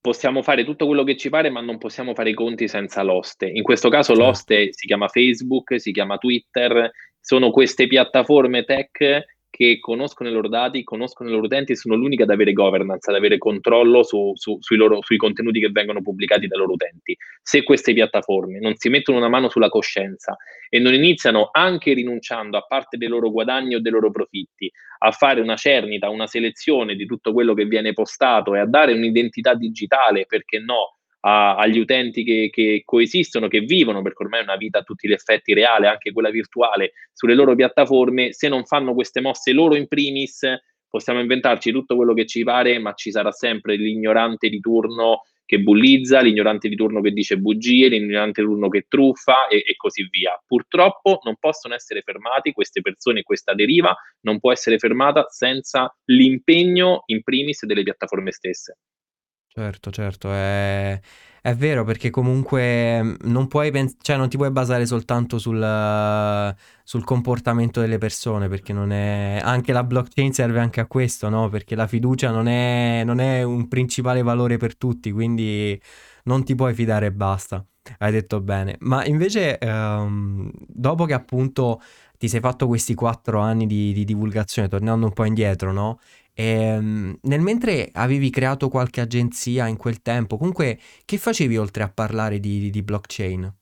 possiamo 0.00 0.40
fare 0.40 0.64
tutto 0.64 0.86
quello 0.86 1.04
che 1.04 1.18
ci 1.18 1.28
pare, 1.28 1.50
ma 1.50 1.60
non 1.60 1.76
possiamo 1.76 2.14
fare 2.14 2.30
i 2.30 2.34
conti 2.34 2.66
senza 2.66 3.02
l'oste. 3.02 3.46
In 3.46 3.62
questo 3.62 3.90
caso 3.90 4.14
l'oste 4.14 4.72
si 4.72 4.86
chiama 4.86 5.08
Facebook, 5.08 5.78
si 5.78 5.92
chiama 5.92 6.16
Twitter, 6.16 6.90
sono 7.20 7.50
queste 7.50 7.86
piattaforme 7.86 8.64
tech 8.64 9.26
che 9.52 9.80
conoscono 9.80 10.30
i 10.30 10.32
loro 10.32 10.48
dati, 10.48 10.82
conoscono 10.82 11.28
i 11.28 11.32
loro 11.32 11.44
utenti 11.44 11.72
e 11.72 11.76
sono 11.76 11.94
l'unica 11.94 12.22
ad 12.22 12.30
avere 12.30 12.54
governance, 12.54 13.10
ad 13.10 13.16
avere 13.16 13.36
controllo 13.36 14.02
su, 14.02 14.32
su, 14.34 14.56
sui, 14.60 14.78
loro, 14.78 15.02
sui, 15.02 15.18
contenuti 15.18 15.60
che 15.60 15.68
vengono 15.68 16.00
pubblicati 16.00 16.46
dai 16.46 16.58
loro 16.58 16.72
utenti. 16.72 17.14
Se 17.42 17.62
queste 17.62 17.92
piattaforme 17.92 18.60
non 18.60 18.76
si 18.76 18.88
mettono 18.88 19.18
una 19.18 19.28
mano 19.28 19.50
sulla 19.50 19.68
coscienza 19.68 20.34
e 20.70 20.78
non 20.78 20.94
iniziano, 20.94 21.50
anche 21.52 21.92
rinunciando 21.92 22.56
a 22.56 22.62
parte 22.62 22.96
dei 22.96 23.08
loro 23.08 23.30
guadagni 23.30 23.74
o 23.74 23.80
dei 23.82 23.92
loro 23.92 24.10
profitti, 24.10 24.72
a 25.00 25.10
fare 25.10 25.42
una 25.42 25.56
cernita, 25.56 26.08
una 26.08 26.26
selezione 26.26 26.94
di 26.94 27.04
tutto 27.04 27.34
quello 27.34 27.52
che 27.52 27.66
viene 27.66 27.92
postato 27.92 28.54
e 28.54 28.58
a 28.58 28.66
dare 28.66 28.94
un'identità 28.94 29.52
digitale, 29.52 30.24
perché 30.24 30.60
no, 30.60 30.96
a, 31.24 31.56
agli 31.56 31.78
utenti 31.78 32.24
che, 32.24 32.50
che, 32.50 32.82
coesistono, 32.84 33.48
che 33.48 33.60
vivono, 33.60 34.02
perché 34.02 34.22
ormai 34.22 34.40
è 34.40 34.44
una 34.44 34.56
vita 34.56 34.78
a 34.78 34.82
tutti 34.82 35.08
gli 35.08 35.12
effetti 35.12 35.52
reale, 35.52 35.88
anche 35.88 36.12
quella 36.12 36.30
virtuale, 36.30 36.92
sulle 37.12 37.34
loro 37.34 37.54
piattaforme, 37.54 38.32
se 38.32 38.48
non 38.48 38.64
fanno 38.64 38.94
queste 38.94 39.20
mosse 39.20 39.52
loro 39.52 39.74
in 39.74 39.88
primis, 39.88 40.46
possiamo 40.88 41.20
inventarci 41.20 41.72
tutto 41.72 41.96
quello 41.96 42.14
che 42.14 42.26
ci 42.26 42.44
pare, 42.44 42.78
ma 42.78 42.92
ci 42.94 43.10
sarà 43.10 43.30
sempre 43.32 43.76
l'ignorante 43.76 44.48
di 44.48 44.60
turno 44.60 45.22
che 45.44 45.58
bullizza, 45.60 46.20
l'ignorante 46.20 46.68
di 46.68 46.76
turno 46.76 47.00
che 47.00 47.10
dice 47.10 47.36
bugie, 47.36 47.88
l'ignorante 47.88 48.40
di 48.40 48.46
turno 48.46 48.68
che 48.68 48.86
truffa 48.88 49.48
e, 49.48 49.64
e, 49.66 49.76
così 49.76 50.08
via. 50.10 50.40
Purtroppo 50.46 51.20
non 51.24 51.36
possono 51.38 51.74
essere 51.74 52.00
fermati 52.02 52.52
queste 52.52 52.80
persone, 52.80 53.22
questa 53.22 53.52
deriva 53.52 53.94
non 54.20 54.38
può 54.38 54.50
essere 54.50 54.78
fermata 54.78 55.26
senza 55.28 55.94
l'impegno 56.06 57.02
in 57.06 57.22
primis 57.22 57.64
delle 57.66 57.82
piattaforme 57.82 58.32
stesse. 58.32 58.78
Certo, 59.54 59.90
certo, 59.90 60.32
è, 60.32 60.98
è 61.42 61.54
vero 61.54 61.84
perché 61.84 62.08
comunque 62.08 63.02
mm, 63.02 63.14
non 63.24 63.48
puoi 63.48 63.70
pens- 63.70 63.96
cioè 64.00 64.16
non 64.16 64.30
ti 64.30 64.38
puoi 64.38 64.50
basare 64.50 64.86
soltanto 64.86 65.36
sul, 65.38 65.60
sul 66.84 67.04
comportamento 67.04 67.80
delle 67.80 67.98
persone 67.98 68.48
perché 68.48 68.72
non 68.72 68.92
è... 68.92 69.40
anche 69.42 69.72
la 69.74 69.84
blockchain 69.84 70.32
serve 70.32 70.58
anche 70.58 70.80
a 70.80 70.86
questo, 70.86 71.28
no? 71.28 71.50
Perché 71.50 71.74
la 71.74 71.86
fiducia 71.86 72.30
non 72.30 72.46
è, 72.48 73.02
non 73.04 73.18
è 73.20 73.42
un 73.42 73.68
principale 73.68 74.22
valore 74.22 74.56
per 74.56 74.74
tutti, 74.78 75.12
quindi 75.12 75.78
non 76.24 76.44
ti 76.44 76.54
puoi 76.54 76.72
fidare 76.72 77.06
e 77.06 77.12
basta. 77.12 77.62
Hai 77.98 78.12
detto 78.12 78.40
bene. 78.40 78.76
Ma 78.80 79.04
invece, 79.04 79.58
ehm, 79.58 80.50
dopo 80.68 81.04
che 81.04 81.12
appunto 81.14 81.80
ti 82.16 82.28
sei 82.28 82.40
fatto 82.40 82.66
questi 82.68 82.94
quattro 82.94 83.40
anni 83.40 83.66
di, 83.66 83.92
di 83.92 84.04
divulgazione, 84.04 84.68
tornando 84.68 85.06
un 85.06 85.12
po' 85.12 85.24
indietro, 85.24 85.72
no? 85.72 85.98
E, 86.34 86.44
ehm, 86.44 87.18
nel 87.22 87.40
mentre 87.40 87.90
avevi 87.92 88.30
creato 88.30 88.68
qualche 88.68 89.00
agenzia 89.00 89.66
in 89.66 89.76
quel 89.76 90.02
tempo, 90.02 90.36
comunque 90.36 90.78
che 91.04 91.18
facevi 91.18 91.56
oltre 91.56 91.82
a 91.82 91.92
parlare 91.92 92.40
di, 92.40 92.70
di 92.70 92.82
blockchain? 92.82 93.54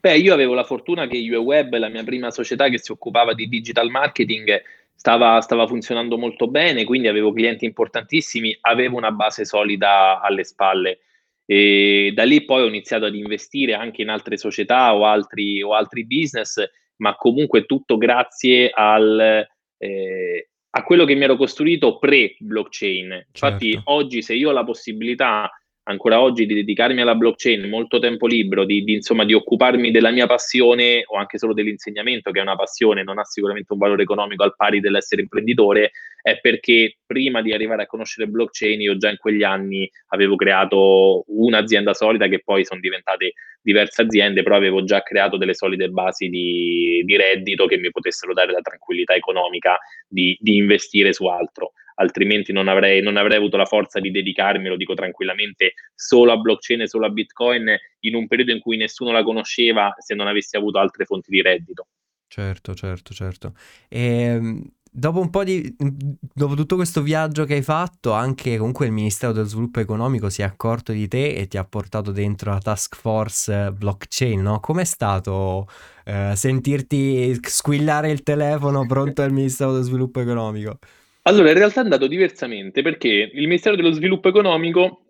Beh, 0.00 0.18
io 0.18 0.34
avevo 0.34 0.54
la 0.54 0.64
fortuna 0.64 1.06
che 1.06 1.16
UeWeb, 1.18 1.76
la 1.76 1.88
mia 1.88 2.04
prima 2.04 2.30
società 2.30 2.68
che 2.68 2.78
si 2.78 2.92
occupava 2.92 3.34
di 3.34 3.48
digital 3.48 3.90
marketing, 3.90 4.62
stava, 4.94 5.40
stava 5.40 5.66
funzionando 5.66 6.18
molto 6.18 6.48
bene, 6.48 6.84
quindi 6.84 7.08
avevo 7.08 7.32
clienti 7.32 7.64
importantissimi, 7.64 8.56
avevo 8.62 8.96
una 8.96 9.12
base 9.12 9.44
solida 9.44 10.20
alle 10.20 10.44
spalle. 10.44 11.00
E 11.46 12.12
da 12.14 12.24
lì 12.24 12.44
poi 12.44 12.62
ho 12.62 12.66
iniziato 12.66 13.06
ad 13.06 13.14
investire 13.14 13.74
anche 13.74 14.02
in 14.02 14.08
altre 14.08 14.36
società 14.36 14.94
o 14.94 15.04
altri, 15.06 15.62
o 15.62 15.74
altri 15.74 16.06
business, 16.06 16.62
ma 16.96 17.16
comunque 17.16 17.64
tutto 17.64 17.96
grazie 17.96 18.70
al, 18.72 19.46
eh, 19.78 20.48
a 20.70 20.82
quello 20.84 21.04
che 21.04 21.14
mi 21.14 21.24
ero 21.24 21.36
costruito 21.36 21.98
pre-blockchain. 21.98 23.26
Infatti, 23.32 23.72
certo. 23.72 23.90
oggi, 23.90 24.22
se 24.22 24.34
io 24.34 24.50
ho 24.50 24.52
la 24.52 24.64
possibilità 24.64 25.50
ancora 25.90 26.20
oggi 26.20 26.46
di 26.46 26.54
dedicarmi 26.54 27.00
alla 27.00 27.14
blockchain, 27.14 27.68
molto 27.68 27.98
tempo 27.98 28.26
libero, 28.26 28.64
di, 28.64 28.82
di, 28.82 28.94
insomma, 28.94 29.24
di 29.24 29.34
occuparmi 29.34 29.90
della 29.90 30.10
mia 30.10 30.26
passione 30.26 31.02
o 31.06 31.16
anche 31.16 31.38
solo 31.38 31.52
dell'insegnamento, 31.52 32.30
che 32.30 32.38
è 32.38 32.42
una 32.42 32.56
passione, 32.56 33.02
non 33.02 33.18
ha 33.18 33.24
sicuramente 33.24 33.72
un 33.72 33.78
valore 33.78 34.02
economico 34.02 34.42
al 34.42 34.54
pari 34.56 34.80
dell'essere 34.80 35.22
imprenditore, 35.22 35.92
è 36.22 36.38
perché 36.40 36.96
prima 37.06 37.42
di 37.42 37.52
arrivare 37.52 37.82
a 37.82 37.86
conoscere 37.86 38.28
blockchain 38.28 38.80
io 38.80 38.96
già 38.96 39.10
in 39.10 39.16
quegli 39.16 39.42
anni 39.42 39.90
avevo 40.08 40.36
creato 40.36 41.24
un'azienda 41.28 41.94
solida 41.94 42.28
che 42.28 42.42
poi 42.44 42.64
sono 42.64 42.80
diventate 42.80 43.32
diverse 43.62 44.02
aziende, 44.02 44.42
però 44.42 44.56
avevo 44.56 44.84
già 44.84 45.02
creato 45.02 45.36
delle 45.36 45.54
solide 45.54 45.88
basi 45.88 46.28
di, 46.28 47.02
di 47.04 47.16
reddito 47.16 47.66
che 47.66 47.78
mi 47.78 47.90
potessero 47.90 48.32
dare 48.32 48.52
la 48.52 48.60
tranquillità 48.60 49.14
economica 49.14 49.78
di, 50.06 50.36
di 50.40 50.56
investire 50.56 51.12
su 51.12 51.26
altro 51.26 51.72
altrimenti 52.00 52.52
non 52.52 52.68
avrei, 52.68 53.02
non 53.02 53.16
avrei 53.16 53.36
avuto 53.36 53.56
la 53.56 53.66
forza 53.66 54.00
di 54.00 54.10
dedicarmi, 54.10 54.68
lo 54.68 54.76
dico 54.76 54.94
tranquillamente, 54.94 55.74
solo 55.94 56.32
a 56.32 56.36
blockchain 56.36 56.80
e 56.80 56.88
solo 56.88 57.06
a 57.06 57.10
Bitcoin 57.10 57.76
in 58.00 58.14
un 58.14 58.26
periodo 58.26 58.52
in 58.52 58.60
cui 58.60 58.76
nessuno 58.76 59.12
la 59.12 59.22
conosceva 59.22 59.94
se 59.98 60.14
non 60.14 60.26
avessi 60.26 60.56
avuto 60.56 60.78
altre 60.78 61.04
fonti 61.04 61.30
di 61.30 61.42
reddito. 61.42 61.86
Certo, 62.26 62.74
certo, 62.74 63.12
certo. 63.12 63.54
E, 63.88 64.00
ehm, 64.00 64.64
dopo 64.90 65.20
un 65.20 65.30
po' 65.30 65.44
di... 65.44 65.74
dopo 65.76 66.54
tutto 66.54 66.76
questo 66.76 67.02
viaggio 67.02 67.44
che 67.44 67.54
hai 67.54 67.62
fatto, 67.62 68.12
anche 68.12 68.56
comunque 68.56 68.86
il 68.86 68.92
Ministero 68.92 69.32
dello 69.32 69.46
Sviluppo 69.46 69.80
Economico 69.80 70.30
si 70.30 70.42
è 70.42 70.44
accorto 70.44 70.92
di 70.92 71.06
te 71.06 71.34
e 71.34 71.48
ti 71.48 71.58
ha 71.58 71.64
portato 71.64 72.12
dentro 72.12 72.52
la 72.52 72.60
task 72.60 72.96
force 72.96 73.72
blockchain, 73.72 74.40
no? 74.40 74.60
Com'è 74.60 74.84
stato 74.84 75.66
eh, 76.04 76.32
sentirti 76.34 77.38
squillare 77.42 78.10
il 78.10 78.22
telefono 78.22 78.86
pronto 78.86 79.22
al 79.22 79.32
Ministero 79.32 79.72
dello 79.72 79.84
Sviluppo 79.84 80.20
Economico? 80.20 80.78
Allora, 81.22 81.50
in 81.50 81.56
realtà 81.56 81.80
è 81.80 81.84
andato 81.84 82.06
diversamente 82.06 82.82
perché 82.82 83.08
il 83.08 83.46
Ministero 83.46 83.76
dello 83.76 83.92
Sviluppo 83.92 84.28
Economico 84.28 85.04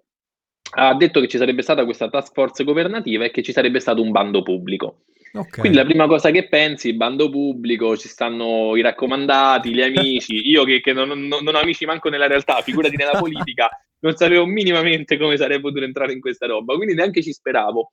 ha 0.72 0.94
detto 0.94 1.20
che 1.20 1.28
ci 1.28 1.38
sarebbe 1.38 1.62
stata 1.62 1.84
questa 1.84 2.08
task 2.08 2.32
force 2.32 2.64
governativa 2.64 3.24
e 3.24 3.30
che 3.30 3.42
ci 3.42 3.52
sarebbe 3.52 3.80
stato 3.80 4.02
un 4.02 4.10
bando 4.10 4.42
pubblico. 4.42 5.04
Okay. 5.32 5.60
Quindi 5.60 5.78
la 5.78 5.84
prima 5.84 6.06
cosa 6.08 6.30
che 6.30 6.48
pensi, 6.48 6.92
bando 6.94 7.30
pubblico, 7.30 7.96
ci 7.96 8.08
stanno 8.08 8.74
i 8.74 8.80
raccomandati, 8.80 9.72
gli 9.72 9.80
amici, 9.80 10.34
io 10.48 10.64
che, 10.64 10.80
che 10.80 10.92
non, 10.92 11.08
non, 11.08 11.42
non, 11.42 11.54
ho 11.54 11.58
amici 11.58 11.84
manco 11.86 12.08
nella 12.08 12.26
realtà, 12.26 12.60
figurati 12.62 12.96
nella 12.96 13.18
politica, 13.18 13.68
non 14.00 14.16
sapevo 14.16 14.44
minimamente 14.46 15.16
come 15.16 15.36
sarei 15.36 15.60
potuto 15.60 15.84
entrare 15.84 16.12
in 16.12 16.20
questa 16.20 16.46
roba, 16.46 16.74
quindi 16.74 16.94
neanche 16.94 17.22
ci 17.22 17.32
speravo. 17.32 17.92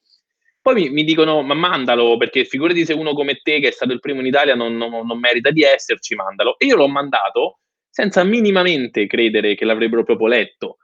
Poi 0.60 0.74
mi, 0.74 0.90
mi, 0.90 1.04
dicono, 1.04 1.44
ma 1.44 1.54
mandalo, 1.54 2.18
perché 2.18 2.44
figurati 2.44 2.86
se 2.86 2.94
uno 2.94 3.14
come 3.14 3.40
te, 3.44 3.60
che 3.60 3.68
è 3.68 3.72
stato 3.72 3.94
il 3.94 4.00
primo 4.00 4.20
in 4.20 4.26
Italia, 4.26 4.56
non, 4.56 4.76
non, 4.76 5.06
non 5.06 5.20
merita 5.20 5.52
di 5.52 5.62
esserci, 5.62 6.16
mandalo. 6.16 6.58
E 6.58 6.66
io 6.66 6.76
l'ho 6.76 6.88
mandato 6.88 7.60
senza 7.98 8.24
minimamente 8.24 9.08
credere 9.08 9.56
che 9.56 9.66
l'avrebbero 9.66 10.04
proprio 10.04 10.28
letto. 10.28 10.78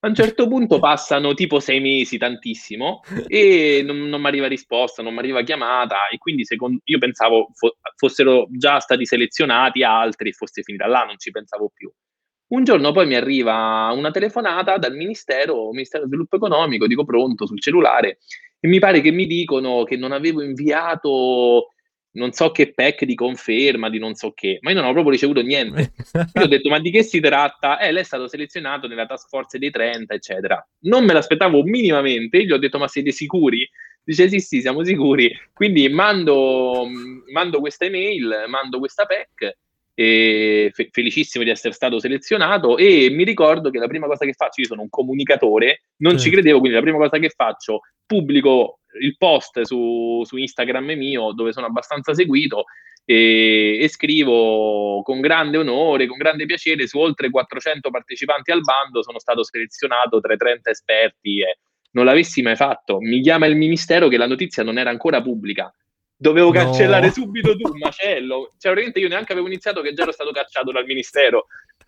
A 0.00 0.08
un 0.08 0.14
certo 0.16 0.48
punto 0.48 0.80
passano 0.80 1.32
tipo 1.34 1.60
sei 1.60 1.78
mesi, 1.78 2.18
tantissimo, 2.18 3.02
e 3.28 3.82
non, 3.84 4.08
non 4.08 4.20
mi 4.20 4.26
arriva 4.26 4.48
risposta, 4.48 5.00
non 5.00 5.12
mi 5.12 5.20
arriva 5.20 5.44
chiamata, 5.44 6.08
e 6.12 6.18
quindi 6.18 6.44
secondo, 6.44 6.80
io 6.82 6.98
pensavo 6.98 7.50
fo- 7.54 7.76
fossero 7.94 8.48
già 8.50 8.80
stati 8.80 9.06
selezionati 9.06 9.84
altri 9.84 10.30
e 10.30 10.32
fosse 10.32 10.62
finita 10.62 10.88
là, 10.88 11.04
non 11.04 11.16
ci 11.16 11.30
pensavo 11.30 11.70
più. 11.72 11.92
Un 12.48 12.64
giorno 12.64 12.90
poi 12.90 13.06
mi 13.06 13.14
arriva 13.14 13.92
una 13.94 14.10
telefonata 14.10 14.78
dal 14.78 14.96
Ministero, 14.96 15.70
Ministero 15.70 16.06
dello 16.06 16.24
Sviluppo 16.24 16.36
Economico, 16.36 16.88
dico 16.88 17.04
pronto 17.04 17.46
sul 17.46 17.60
cellulare, 17.60 18.18
e 18.58 18.66
mi 18.66 18.80
pare 18.80 19.00
che 19.00 19.12
mi 19.12 19.26
dicono 19.26 19.84
che 19.84 19.96
non 19.96 20.10
avevo 20.10 20.42
inviato 20.42 21.68
non 22.18 22.32
so 22.32 22.50
che 22.50 22.72
pack 22.74 23.04
di 23.04 23.14
conferma, 23.14 23.88
di 23.88 23.98
non 23.98 24.14
so 24.14 24.32
che, 24.32 24.58
ma 24.60 24.70
io 24.70 24.76
non 24.76 24.86
ho 24.86 24.92
proprio 24.92 25.12
ricevuto 25.12 25.40
niente. 25.40 25.92
Io 26.34 26.42
ho 26.42 26.46
detto, 26.48 26.68
ma 26.68 26.80
di 26.80 26.90
che 26.90 27.02
si 27.02 27.20
tratta? 27.20 27.78
Eh, 27.78 27.92
lei 27.92 28.02
è 28.02 28.04
stato 28.04 28.28
selezionato 28.28 28.88
nella 28.88 29.06
task 29.06 29.28
force 29.28 29.58
dei 29.58 29.70
30, 29.70 30.12
eccetera. 30.12 30.68
Non 30.80 31.04
me 31.04 31.12
l'aspettavo 31.12 31.62
minimamente, 31.62 32.44
gli 32.44 32.52
ho 32.52 32.58
detto, 32.58 32.78
ma 32.78 32.88
siete 32.88 33.12
sicuri? 33.12 33.66
Dice, 34.02 34.28
sì, 34.28 34.40
sì, 34.40 34.60
siamo 34.60 34.84
sicuri. 34.84 35.32
Quindi 35.52 35.88
mando, 35.88 36.86
mando 37.32 37.60
questa 37.60 37.84
email, 37.84 38.44
mando 38.48 38.78
questa 38.78 39.06
pack, 39.06 39.56
fe- 39.94 40.88
felicissimo 40.90 41.44
di 41.44 41.50
essere 41.50 41.74
stato 41.74 41.98
selezionato 41.98 42.76
e 42.76 43.10
mi 43.10 43.24
ricordo 43.24 43.70
che 43.70 43.78
la 43.78 43.88
prima 43.88 44.06
cosa 44.06 44.24
che 44.24 44.32
faccio, 44.32 44.60
io 44.60 44.66
sono 44.66 44.82
un 44.82 44.88
comunicatore, 44.88 45.82
non 45.98 46.12
certo. 46.12 46.26
ci 46.26 46.30
credevo, 46.32 46.58
quindi 46.58 46.76
la 46.76 46.82
prima 46.82 46.98
cosa 46.98 47.18
che 47.18 47.30
faccio, 47.30 47.80
pubblico 48.06 48.77
il 49.00 49.16
post 49.16 49.60
su, 49.62 50.22
su 50.24 50.36
Instagram 50.36 50.92
mio 50.92 51.32
dove 51.32 51.52
sono 51.52 51.66
abbastanza 51.66 52.14
seguito 52.14 52.64
e, 53.04 53.78
e, 53.80 53.88
scrivo 53.88 55.02
con 55.02 55.20
grande 55.20 55.56
onore, 55.56 56.06
con 56.06 56.18
grande 56.18 56.46
piacere, 56.46 56.86
su 56.86 56.98
oltre 56.98 57.30
400 57.30 57.90
partecipanti 57.90 58.50
al 58.50 58.60
bando 58.60 59.02
sono 59.02 59.18
stato 59.18 59.44
selezionato 59.44 60.20
tra 60.20 60.34
i 60.34 60.36
30 60.36 60.70
esperti 60.70 61.40
e 61.40 61.58
non 61.92 62.04
l'avessi 62.04 62.42
mai 62.42 62.56
fatto. 62.56 62.98
Mi 63.00 63.20
chiama 63.20 63.46
il 63.46 63.56
ministero 63.56 64.08
che 64.08 64.18
la 64.18 64.26
notizia 64.26 64.62
non 64.62 64.78
era 64.78 64.90
ancora 64.90 65.22
pubblica 65.22 65.72
dovevo 66.20 66.50
cancellare 66.50 67.06
no. 67.06 67.12
subito 67.12 67.56
tu, 67.56 67.72
macello. 67.76 68.52
Cioè, 68.58 68.72
veramente 68.72 68.98
io 68.98 69.08
neanche 69.08 69.32
avevo 69.32 69.46
iniziato 69.46 69.80
che 69.80 69.92
già 69.92 70.02
ero 70.02 70.12
stato 70.12 70.32
cacciato 70.32 70.72
dal 70.72 70.84
ministero. 70.84 71.46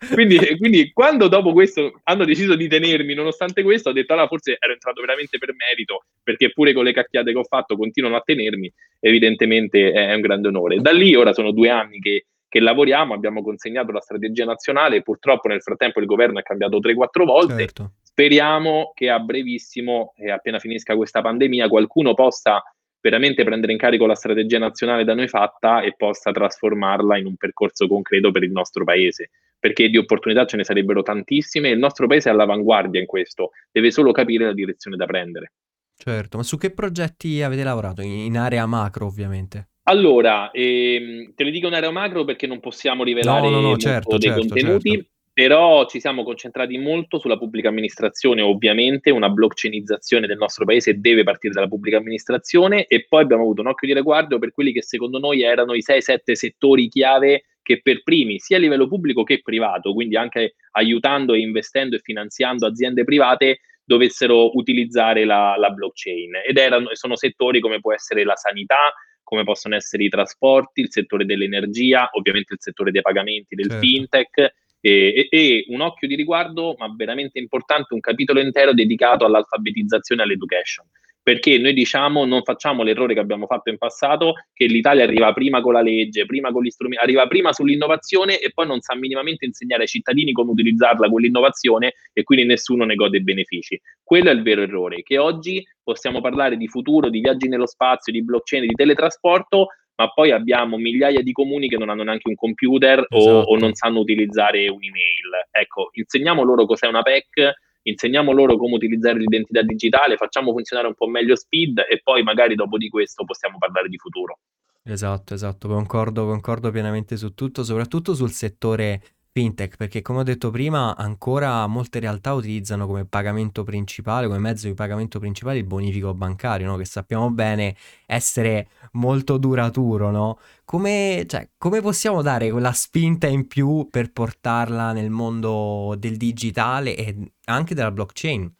Quindi, 0.09 0.57
quindi, 0.57 0.91
quando 0.91 1.27
dopo 1.27 1.53
questo 1.53 1.99
hanno 2.05 2.25
deciso 2.25 2.55
di 2.55 2.67
tenermi, 2.67 3.13
nonostante 3.13 3.61
questo, 3.61 3.89
ho 3.89 3.93
detto 3.93 4.13
allora 4.13 4.27
forse 4.27 4.57
ero 4.59 4.73
entrato 4.73 4.99
veramente 4.99 5.37
per 5.37 5.53
merito, 5.53 6.05
perché 6.23 6.51
pure 6.51 6.73
con 6.73 6.83
le 6.83 6.91
cacchiate 6.91 7.31
che 7.31 7.37
ho 7.37 7.43
fatto 7.43 7.77
continuano 7.77 8.15
a 8.15 8.21
tenermi, 8.21 8.71
evidentemente 8.99 9.91
è 9.91 10.13
un 10.13 10.21
grande 10.21 10.47
onore. 10.47 10.77
Da 10.77 10.91
lì 10.91 11.13
ora 11.13 11.33
sono 11.33 11.51
due 11.51 11.69
anni 11.69 11.99
che, 11.99 12.25
che 12.49 12.59
lavoriamo, 12.59 13.13
abbiamo 13.13 13.43
consegnato 13.43 13.91
la 13.91 14.01
strategia 14.01 14.43
nazionale, 14.43 15.03
purtroppo 15.03 15.47
nel 15.47 15.61
frattempo 15.61 15.99
il 15.99 16.07
governo 16.07 16.39
è 16.39 16.43
cambiato 16.43 16.79
3-4 16.79 17.23
volte. 17.23 17.57
Certo. 17.57 17.91
Speriamo 18.01 18.91
che 18.95 19.09
a 19.09 19.19
brevissimo, 19.19 20.13
e 20.17 20.31
appena 20.31 20.57
finisca 20.57 20.95
questa 20.95 21.21
pandemia, 21.21 21.67
qualcuno 21.69 22.15
possa 22.15 22.61
veramente 22.99 23.43
prendere 23.43 23.71
in 23.71 23.77
carico 23.77 24.05
la 24.05 24.15
strategia 24.15 24.59
nazionale 24.59 25.03
da 25.03 25.13
noi 25.13 25.27
fatta 25.27 25.81
e 25.81 25.93
possa 25.95 26.31
trasformarla 26.31 27.17
in 27.17 27.25
un 27.25 27.35
percorso 27.35 27.87
concreto 27.87 28.31
per 28.31 28.43
il 28.43 28.51
nostro 28.51 28.83
paese, 28.83 29.29
perché 29.61 29.89
di 29.89 29.97
opportunità 29.97 30.45
ce 30.45 30.57
ne 30.57 30.63
sarebbero 30.63 31.03
tantissime 31.03 31.69
e 31.69 31.73
il 31.73 31.77
nostro 31.77 32.07
paese 32.07 32.29
è 32.29 32.31
all'avanguardia 32.33 32.99
in 32.99 33.05
questo, 33.05 33.51
deve 33.71 33.91
solo 33.91 34.11
capire 34.11 34.45
la 34.45 34.53
direzione 34.53 34.97
da 34.97 35.05
prendere. 35.05 35.53
Certo, 35.95 36.37
ma 36.37 36.43
su 36.43 36.57
che 36.57 36.71
progetti 36.71 37.43
avete 37.43 37.63
lavorato? 37.63 38.01
In 38.01 38.35
area 38.35 38.65
macro 38.65 39.05
ovviamente. 39.05 39.69
Allora, 39.83 40.49
ehm, 40.49 41.33
te 41.35 41.43
le 41.43 41.51
dico 41.51 41.67
in 41.67 41.75
area 41.75 41.91
macro 41.91 42.25
perché 42.25 42.47
non 42.47 42.59
possiamo 42.59 43.03
rivelare 43.03 43.41
no, 43.41 43.49
no, 43.49 43.61
no, 43.61 43.77
certo, 43.77 44.17
dei 44.17 44.29
certo, 44.29 44.47
contenuti. 44.47 44.89
Certo. 44.89 45.09
Però 45.33 45.85
ci 45.87 46.01
siamo 46.01 46.23
concentrati 46.23 46.77
molto 46.77 47.17
sulla 47.17 47.37
pubblica 47.37 47.69
amministrazione, 47.69 48.41
ovviamente 48.41 49.11
una 49.11 49.29
blockchainizzazione 49.29 50.27
del 50.27 50.37
nostro 50.37 50.65
paese 50.65 50.99
deve 50.99 51.23
partire 51.23 51.53
dalla 51.53 51.69
pubblica 51.69 51.97
amministrazione 51.97 52.85
e 52.85 53.05
poi 53.07 53.21
abbiamo 53.21 53.43
avuto 53.43 53.61
un 53.61 53.67
occhio 53.67 53.87
di 53.87 53.93
riguardo 53.93 54.39
per 54.39 54.51
quelli 54.51 54.73
che 54.73 54.83
secondo 54.83 55.19
noi 55.19 55.41
erano 55.41 55.73
i 55.73 55.81
6-7 55.87 56.33
settori 56.33 56.89
chiave 56.89 57.45
che 57.71 57.81
per 57.81 58.03
primi, 58.03 58.39
sia 58.39 58.57
a 58.57 58.59
livello 58.59 58.87
pubblico 58.87 59.23
che 59.23 59.41
privato, 59.41 59.93
quindi 59.93 60.17
anche 60.17 60.55
aiutando 60.71 61.33
e 61.33 61.39
investendo 61.39 61.95
e 61.95 61.99
finanziando 61.99 62.65
aziende 62.65 63.03
private, 63.03 63.61
dovessero 63.83 64.55
utilizzare 64.57 65.25
la, 65.25 65.55
la 65.57 65.69
blockchain. 65.69 66.41
Ed 66.47 66.57
erano, 66.57 66.89
sono 66.93 67.15
settori 67.15 67.59
come 67.59 67.79
può 67.79 67.93
essere 67.93 68.23
la 68.23 68.35
sanità, 68.35 68.93
come 69.23 69.43
possono 69.43 69.75
essere 69.75 70.03
i 70.03 70.09
trasporti, 70.09 70.81
il 70.81 70.91
settore 70.91 71.25
dell'energia, 71.25 72.09
ovviamente 72.13 72.53
il 72.53 72.59
settore 72.61 72.91
dei 72.91 73.01
pagamenti, 73.01 73.55
del 73.55 73.69
certo. 73.69 73.85
fintech 73.85 74.53
e, 74.81 75.27
e, 75.29 75.65
un 75.69 75.81
occhio 75.81 76.07
di 76.07 76.15
riguardo, 76.15 76.75
ma 76.77 76.91
veramente 76.95 77.39
importante, 77.39 77.93
un 77.93 78.01
capitolo 78.01 78.41
intero 78.41 78.73
dedicato 78.73 79.23
all'alfabetizzazione 79.23 80.21
e 80.21 80.25
all'education. 80.25 80.85
Perché 81.23 81.57
noi 81.59 81.73
diciamo 81.73 82.25
non 82.25 82.41
facciamo 82.43 82.81
l'errore 82.81 83.13
che 83.13 83.19
abbiamo 83.19 83.45
fatto 83.45 83.69
in 83.69 83.77
passato, 83.77 84.33
che 84.53 84.65
l'Italia 84.65 85.03
arriva 85.03 85.31
prima 85.33 85.61
con 85.61 85.73
la 85.73 85.81
legge, 85.81 86.25
prima 86.25 86.51
con 86.51 86.63
gli 86.63 86.69
strumenti, 86.69 87.03
arriva 87.03 87.27
prima 87.27 87.53
sull'innovazione 87.53 88.39
e 88.39 88.51
poi 88.51 88.65
non 88.65 88.81
sa 88.81 88.95
minimamente 88.95 89.45
insegnare 89.45 89.83
ai 89.83 89.87
cittadini 89.87 90.31
come 90.31 90.51
utilizzarla 90.51 91.09
quell'innovazione 91.09 91.93
e 92.13 92.23
quindi 92.23 92.45
nessuno 92.45 92.85
ne 92.85 92.95
gode 92.95 93.17
i 93.17 93.23
benefici. 93.23 93.79
Quello 94.03 94.29
è 94.29 94.33
il 94.33 94.41
vero 94.41 94.61
errore, 94.61 95.03
che 95.03 95.17
oggi 95.17 95.63
possiamo 95.83 96.21
parlare 96.21 96.57
di 96.57 96.67
futuro, 96.67 97.09
di 97.09 97.19
viaggi 97.19 97.47
nello 97.47 97.67
spazio, 97.67 98.11
di 98.11 98.23
blockchain, 98.23 98.67
di 98.67 98.73
teletrasporto, 98.73 99.67
ma 100.01 100.09
poi 100.09 100.31
abbiamo 100.31 100.77
migliaia 100.77 101.21
di 101.21 101.31
comuni 101.31 101.67
che 101.67 101.77
non 101.77 101.89
hanno 101.89 102.03
neanche 102.03 102.27
un 102.27 102.35
computer 102.35 103.05
esatto. 103.07 103.35
o, 103.35 103.41
o, 103.41 103.57
non 103.57 103.73
sanno 103.75 103.99
utilizzare 103.99 104.67
un'email. 104.67 105.47
Ecco, 105.51 105.89
insegniamo 105.93 106.43
loro 106.43 106.65
cos'è 106.65 106.87
una 106.87 107.03
PEC, 107.03 107.53
insegniamo 107.83 108.31
loro 108.31 108.57
come 108.57 108.75
utilizzare 108.75 109.17
l'identità 109.17 109.61
digitale, 109.61 110.17
facciamo 110.17 110.51
funzionare 110.51 110.87
un 110.87 110.95
po' 110.95 111.07
meglio 111.07 111.35
Speed 111.35 111.85
e 111.89 112.01
poi 112.03 112.23
magari 112.23 112.55
dopo 112.55 112.77
di 112.77 112.89
questo 112.89 113.23
possiamo 113.25 113.57
parlare 113.57 113.87
di 113.87 113.97
futuro. 113.97 114.39
Esatto, 114.83 115.33
esatto, 115.33 115.67
concordo, 115.67 116.25
concordo 116.25 116.71
pienamente 116.71 117.15
su 117.15 117.33
tutto, 117.33 117.63
soprattutto 117.63 118.13
sul 118.15 118.31
settore 118.31 119.01
Fintech, 119.33 119.77
perché 119.77 120.01
come 120.01 120.19
ho 120.19 120.23
detto 120.23 120.49
prima, 120.49 120.93
ancora 120.97 121.65
molte 121.65 121.99
realtà 121.99 122.33
utilizzano 122.33 122.85
come 122.85 123.05
pagamento 123.05 123.63
principale, 123.63 124.27
come 124.27 124.39
mezzo 124.39 124.67
di 124.67 124.73
pagamento 124.73 125.19
principale 125.19 125.59
il 125.59 125.63
bonifico 125.63 126.13
bancario, 126.13 126.67
no? 126.67 126.75
che 126.75 126.83
sappiamo 126.83 127.31
bene 127.31 127.77
essere 128.05 128.67
molto 128.93 129.37
duraturo, 129.37 130.11
no? 130.11 130.37
Come, 130.65 131.23
cioè, 131.27 131.47
come 131.57 131.79
possiamo 131.79 132.21
dare 132.21 132.51
quella 132.51 132.73
spinta 132.73 133.27
in 133.27 133.47
più 133.47 133.87
per 133.89 134.11
portarla 134.11 134.91
nel 134.91 135.09
mondo 135.09 135.95
del 135.97 136.17
digitale 136.17 136.97
e 136.97 137.15
anche 137.45 137.73
della 137.73 137.91
blockchain? 137.91 138.53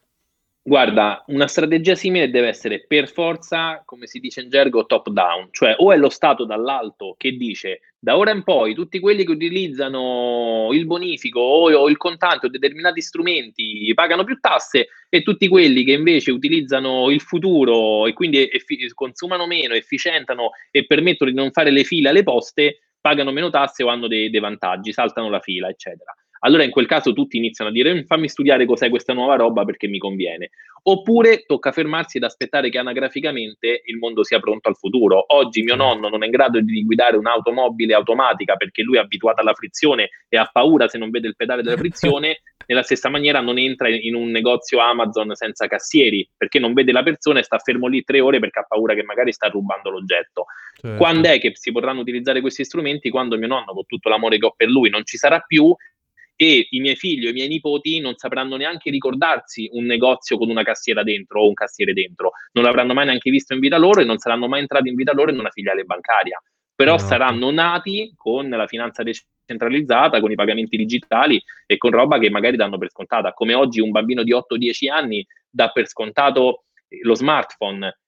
Guarda, 0.64 1.24
una 1.28 1.48
strategia 1.48 1.96
simile 1.96 2.30
deve 2.30 2.48
essere 2.48 2.86
per 2.86 3.10
forza, 3.10 3.82
come 3.84 4.06
si 4.08 4.20
dice 4.20 4.42
in 4.42 4.50
gergo, 4.50 4.86
top 4.86 5.10
down, 5.10 5.50
cioè 5.52 5.74
o 5.78 5.92
è 5.92 5.98
lo 5.98 6.10
Stato 6.10 6.46
dall'alto 6.46 7.16
che 7.18 7.32
dice 7.32 7.80
da 8.04 8.18
ora 8.18 8.32
in 8.32 8.42
poi 8.42 8.74
tutti 8.74 9.00
quelli 9.00 9.24
che 9.24 9.32
utilizzano 9.32 10.70
il 10.72 10.88
bonifico 10.88 11.40
o, 11.40 11.88
il 11.88 11.98
contante 11.98 12.48
o 12.48 12.50
determinati 12.50 13.00
strumenti 13.00 13.92
pagano 13.94 14.24
più 14.24 14.40
tasse 14.40 14.88
e 15.08 15.22
tutti 15.22 15.48
quelli 15.48 15.84
che 15.84 15.92
invece 15.92 16.32
utilizzano 16.32 17.12
il 17.12 17.22
futuro 17.22 18.08
e 18.08 18.14
quindi 18.14 18.50
effi- 18.50 18.92
consumano 18.96 19.46
meno, 19.46 19.76
efficientano 19.76 20.50
e 20.72 20.88
permettono 20.88 21.30
di 21.30 21.38
non 21.38 21.52
fare 21.52 21.70
le 21.70 21.84
file 21.84 22.10
alle 22.10 22.24
poste 22.24 22.80
pagano 23.00 23.32
meno 23.32 23.52
tasse 23.52 23.84
o 23.84 23.90
hanno 23.90 24.08
dei, 24.08 24.32
dei 24.32 24.40
vantaggi, 24.40 24.92
saltano 24.92 25.30
la 25.30 25.40
fila, 25.40 25.70
eccetera 25.70 26.16
allora 26.44 26.64
in 26.64 26.72
quel 26.72 26.86
caso 26.86 27.14
tutti 27.14 27.38
iniziano 27.38 27.70
a 27.70 27.74
dire 27.74 27.94
mm, 27.94 28.04
fammi 28.04 28.28
studiare 28.28 28.66
cos'è 28.66 28.90
questa 28.90 29.14
nuova 29.14 29.36
roba 29.36 29.66
perché 29.66 29.88
mi 29.88 29.98
conviene. 29.98 30.52
Oppure 30.84 31.44
tocca 31.46 31.72
fermarsi 31.72 32.18
ed 32.18 32.24
aspettare 32.24 32.70
che 32.70 32.80
anagraficamente 32.80 33.84
il 33.86 33.98
mondo 33.98 34.24
sia 34.24 34.40
pronto 34.40 34.68
al 34.68 34.76
futuro. 34.76 35.24
Oggi 35.36 35.62
mio 35.62 35.76
nonno 35.76 36.10
non 36.10 36.24
è 36.24 36.26
in 36.26 36.32
grado 36.32 36.60
di 36.60 36.84
guidare 36.84 37.18
un'automobile 37.18 37.94
automatica 37.94 38.56
perché 38.56 38.82
lui 38.82 38.98
è 38.98 39.00
abituato 39.00 39.42
alla 39.42 39.54
frizione 39.54 40.10
e 40.28 40.38
ha 40.38 40.50
paura 40.52 40.88
se 40.88 40.98
non 40.98 41.12
vede 41.12 41.28
il 41.28 41.36
pedale 41.36 41.62
della 41.62 41.78
frizione. 41.82 42.42
Nella 42.66 42.84
stessa 42.84 43.10
maniera 43.10 43.42
non 43.42 43.58
entra 43.58 43.90
in 43.90 44.16
un 44.16 44.30
negozio 44.30 44.80
Amazon 44.80 45.36
senza 45.36 45.68
cassieri 45.68 46.28
perché 46.36 46.58
non 46.58 46.74
vede 46.74 46.92
la 46.92 47.04
persona 47.04 47.40
e 47.40 47.44
sta 47.44 47.60
fermo 47.60 47.88
lì 47.88 48.04
tre 48.04 48.20
ore 48.20 48.40
perché 48.40 48.60
ha 48.60 48.66
paura 48.68 48.94
che 48.94 49.04
magari 49.04 49.32
sta 49.34 49.48
rubando 49.50 49.90
l'oggetto. 49.90 50.46
Certo. 50.80 50.98
Quando 50.98 51.28
è 51.28 51.40
che 51.40 51.52
si 51.54 51.72
potranno 51.72 52.00
utilizzare 52.00 52.42
questi 52.42 52.64
strumenti? 52.64 53.10
Quando 53.10 53.38
mio 53.38 53.48
nonno, 53.48 53.74
con 53.74 53.86
tutto 53.86 54.10
l'amore 54.10 54.40
che 54.40 54.46
ho 54.46 54.54
per 54.56 54.68
lui, 54.68 54.90
non 54.90 55.06
ci 55.06 55.18
sarà 55.18 55.40
più 55.42 55.76
e 56.44 56.66
i 56.72 56.80
miei 56.80 56.96
figli 56.96 57.28
o 57.28 57.30
i 57.30 57.34
miei 57.34 57.48
nipoti 57.48 58.00
non 58.00 58.16
sapranno 58.16 58.56
neanche 58.56 58.90
ricordarsi 58.90 59.70
un 59.74 59.86
negozio 59.86 60.40
con 60.40 60.50
una 60.50 60.64
cassiera 60.64 61.04
dentro 61.04 61.44
o 61.44 61.48
un 61.48 61.54
cassiere 61.54 61.94
dentro, 61.94 62.32
non 62.54 62.64
l'avranno 62.64 62.96
mai 62.96 63.06
neanche 63.06 63.30
visto 63.30 63.54
in 63.54 63.60
vita 63.60 63.78
loro 63.78 64.02
e 64.02 64.06
non 64.06 64.18
saranno 64.18 64.48
mai 64.48 64.62
entrati 64.62 64.90
in 64.90 64.96
vita 64.96 65.14
loro 65.14 65.30
in 65.30 65.38
una 65.38 65.52
filiale 65.52 65.84
bancaria, 65.84 66.42
però 66.74 66.96
esatto. 66.96 67.12
saranno 67.12 67.52
nati 67.52 68.12
con 68.16 68.50
la 68.50 68.66
finanza 68.66 69.04
decentralizzata, 69.04 70.20
con 70.20 70.32
i 70.32 70.36
pagamenti 70.36 70.78
digitali 70.78 71.40
e 71.68 71.78
con 71.78 71.92
roba 71.92 72.18
che 72.18 72.32
magari 72.32 72.58
danno 72.58 72.80
per 72.80 72.90
scontata, 72.90 73.34
come 73.34 73.54
oggi 73.54 73.80
un 73.80 73.92
bambino 73.92 74.24
di 74.24 74.34
8-10 74.34 74.90
anni 74.90 75.24
dà 75.48 75.70
per 75.70 75.88
scontato 75.88 76.64
lo 77.04 77.14
smartphone, 77.14 78.00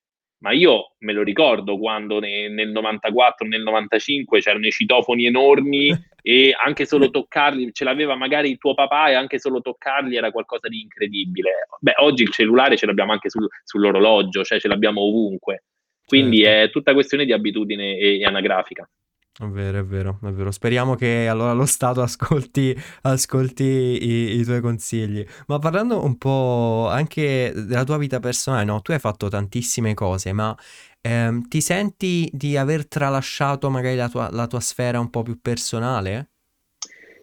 ma 0.44 0.52
io 0.52 0.92
me 1.00 1.14
lo 1.14 1.24
ricordo 1.24 1.78
quando 1.78 2.20
ne, 2.20 2.50
nel 2.50 2.70
94, 2.70 3.48
nel 3.48 3.64
95 3.64 4.42
c'erano 4.42 4.68
i 4.68 4.72
citofoni 4.72 5.26
enormi 5.26 5.88
e 6.22 6.54
anche 6.54 6.86
solo 6.86 7.10
toccarli, 7.10 7.72
ce 7.72 7.86
l'aveva 7.86 8.16
magari 8.16 8.50
il 8.52 8.58
tuo 8.58 8.74
papà 8.74 9.10
e 9.10 9.14
anche 9.14 9.40
solo 9.40 9.62
toccarli 9.62 10.18
era 10.18 10.32
qualcosa 10.32 10.68
di 10.68 10.82
incredibile. 10.82 11.68
Beh, 11.80 11.94
oggi 12.00 12.24
il 12.24 12.32
cellulare 12.32 12.76
ce 12.76 12.86
l'abbiamo 12.86 13.14
anche 13.14 13.30
sul, 13.30 13.48
sull'orologio, 13.64 14.44
cioè 14.44 14.60
ce 14.60 14.68
l'abbiamo 14.68 15.02
ovunque. 15.02 15.64
Quindi 16.06 16.44
certo. 16.44 16.68
è 16.68 16.72
tutta 16.72 16.94
questione 16.94 17.24
di 17.24 17.32
abitudine 17.32 17.96
e, 17.96 18.20
e 18.20 18.26
anagrafica. 18.26 18.88
È 19.36 19.46
vero, 19.46 19.80
è 19.80 19.84
vero, 19.84 20.20
è 20.22 20.30
vero. 20.30 20.52
Speriamo 20.52 20.94
che 20.94 21.28
allora 21.28 21.54
lo 21.54 21.66
Stato 21.66 22.04
ascolti, 22.04 22.80
ascolti 23.02 23.64
i, 23.64 24.40
i, 24.40 24.44
tuoi 24.44 24.62
consigli. 24.62 25.26
Ma 25.48 25.58
parlando 25.58 26.04
un 26.04 26.20
po' 26.20 26.88
anche 26.88 27.52
della 27.56 27.84
tua 27.84 27.98
vita 27.98 28.20
personale, 28.20 28.64
no? 28.64 28.82
Tu 28.82 28.92
hai 28.92 29.00
fatto 29.00 29.30
tantissime 29.30 29.96
cose, 29.96 30.34
ma 30.34 30.56
ehm, 31.02 31.48
ti 31.48 31.62
senti 31.62 32.30
di 32.32 32.58
aver 32.58 32.88
tralasciato 32.88 33.72
magari 33.72 33.96
la 33.96 34.08
tua, 34.08 34.30
la 34.32 34.46
tua 34.46 34.60
sfera 34.60 35.00
un 35.00 35.10
po' 35.10 35.24
più 35.24 35.40
personale? 35.42 36.30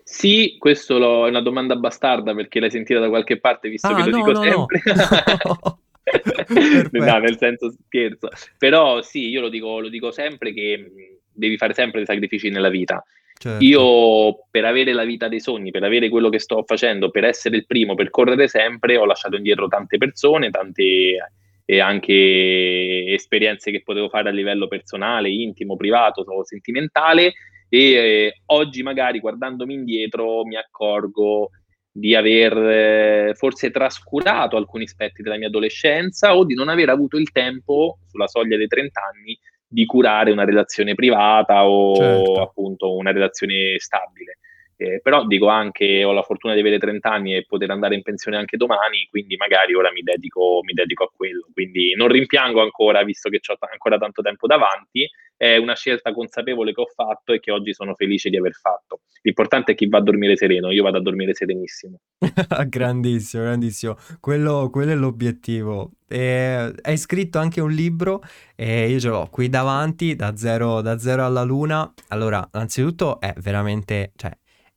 Sì, 0.03 0.57
questo 0.59 0.99
lo, 0.99 1.27
è 1.27 1.29
una 1.29 1.42
domanda 1.42 1.77
bastarda 1.77 2.35
perché 2.35 2.59
l'hai 2.59 2.73
sentita 2.73 2.99
da 2.99 3.09
qualche 3.09 3.38
parte, 3.38 3.68
visto 3.68 3.87
ah, 3.87 3.94
che 3.94 4.11
lo 4.11 4.16
no, 4.16 4.16
dico 4.16 4.33
no, 4.33 4.42
sempre. 4.42 4.83
No. 6.92 7.05
no, 7.05 7.18
nel 7.18 7.37
senso 7.38 7.73
scherzo. 7.87 8.31
Però 8.59 9.01
sì, 9.01 9.29
io 9.29 9.40
lo 9.40 9.49
dico, 9.49 9.79
lo 9.79 9.88
dico 9.88 10.11
sempre 10.11 10.53
che 10.53 11.20
devi 11.40 11.57
fare 11.57 11.74
sempre 11.74 11.98
dei 11.98 12.07
sacrifici 12.07 12.50
nella 12.50 12.68
vita. 12.68 13.05
Certo. 13.37 13.64
Io 13.64 14.46
per 14.50 14.66
avere 14.66 14.92
la 14.92 15.05
vita 15.05 15.26
dei 15.26 15.40
sogni, 15.40 15.70
per 15.70 15.83
avere 15.83 16.11
quello 16.11 16.29
che 16.29 16.38
sto 16.38 16.62
facendo, 16.66 17.11
per 17.11 17.24
essere 17.24 17.57
il 17.57 17.66
primo, 17.66 17.94
per 17.94 18.11
correre 18.11 18.48
sempre, 18.48 18.96
ho 18.98 19.07
lasciato 19.07 19.37
indietro 19.37 19.66
tante 19.66 19.96
persone, 19.96 20.50
tante 20.50 21.16
e 21.64 21.79
anche 21.79 23.12
esperienze 23.14 23.70
che 23.70 23.83
potevo 23.83 24.09
fare 24.09 24.29
a 24.29 24.33
livello 24.33 24.66
personale, 24.66 25.31
intimo, 25.31 25.76
privato, 25.76 26.24
sentimentale 26.44 27.33
e 27.68 27.92
eh, 27.92 28.40
oggi 28.46 28.83
magari 28.83 29.20
guardandomi 29.20 29.72
indietro 29.72 30.44
mi 30.44 30.57
accorgo 30.57 31.50
di 31.92 32.16
aver 32.16 32.57
eh, 32.57 33.35
forse 33.35 33.70
trascurato 33.70 34.57
alcuni 34.57 34.85
aspetti 34.85 35.22
della 35.22 35.37
mia 35.37 35.46
adolescenza 35.46 36.37
o 36.37 36.44
di 36.44 36.55
non 36.55 36.68
aver 36.68 36.88
avuto 36.88 37.16
il 37.16 37.31
tempo 37.31 37.98
sulla 38.09 38.26
soglia 38.26 38.57
dei 38.57 38.66
30 38.66 39.00
anni 39.00 39.38
di 39.73 39.87
curare 39.87 40.33
una 40.33 40.45
relazione 40.45 40.95
privata 40.95 41.65
o 41.65 41.95
certo. 41.95 42.43
appunto 42.43 42.93
una 42.97 43.13
relazione 43.13 43.77
stabile. 43.79 44.39
Eh, 44.83 45.01
però 45.03 45.27
dico 45.27 45.49
anche 45.49 46.05
ho 46.05 46.12
la 46.12 46.23
fortuna 46.23 46.55
di 46.55 46.61
avere 46.61 46.79
30 46.79 47.11
anni 47.11 47.37
e 47.37 47.45
poter 47.45 47.71
andare 47.71 47.95
in 47.95 48.01
pensione 48.01 48.38
anche 48.38 48.57
domani, 48.57 49.07
quindi 49.11 49.37
magari 49.37 49.75
ora 49.75 49.93
mi 49.93 50.01
dedico, 50.01 50.61
mi 50.62 50.73
dedico 50.73 51.05
a 51.05 51.11
quello. 51.14 51.47
Quindi 51.53 51.95
non 51.95 52.09
rimpiango 52.09 52.62
ancora, 52.62 53.03
visto 53.03 53.29
che 53.29 53.40
ho 53.47 53.57
t- 53.57 53.69
ancora 53.71 53.99
tanto 53.99 54.23
tempo 54.23 54.47
davanti, 54.47 55.07
è 55.37 55.59
una 55.59 55.75
scelta 55.75 56.14
consapevole 56.14 56.73
che 56.73 56.81
ho 56.81 56.87
fatto 56.87 57.35
e 57.35 57.40
che 57.40 57.51
oggi 57.51 57.75
sono 57.75 57.95
felice 57.95 58.31
di 58.31 58.38
aver 58.38 58.53
fatto. 58.53 59.01
L'importante 59.21 59.73
è 59.73 59.75
chi 59.75 59.87
va 59.87 59.99
a 59.99 60.03
dormire 60.03 60.35
sereno, 60.35 60.71
io 60.71 60.83
vado 60.83 60.97
a 60.97 61.03
dormire 61.03 61.35
serenissimo. 61.35 61.99
grandissimo, 62.66 63.43
grandissimo. 63.43 63.97
Quello, 64.19 64.71
quello 64.71 64.93
è 64.93 64.95
l'obiettivo. 64.95 65.93
E 66.09 66.73
hai 66.81 66.97
scritto 66.97 67.38
anche 67.38 67.61
un 67.61 67.71
libro 67.71 68.23
e 68.57 68.88
io 68.88 68.99
ce 68.99 69.09
l'ho 69.09 69.29
qui 69.31 69.51
davanti, 69.51 70.16
da 70.16 70.37
zero, 70.37 70.81
da 70.81 70.99
zero 70.99 71.25
alla 71.25 71.43
luna. 71.43 71.93
Allora, 72.09 72.49
anzitutto 72.53 73.21
è 73.21 73.35
veramente, 73.37 74.12
cioè, 74.16 74.31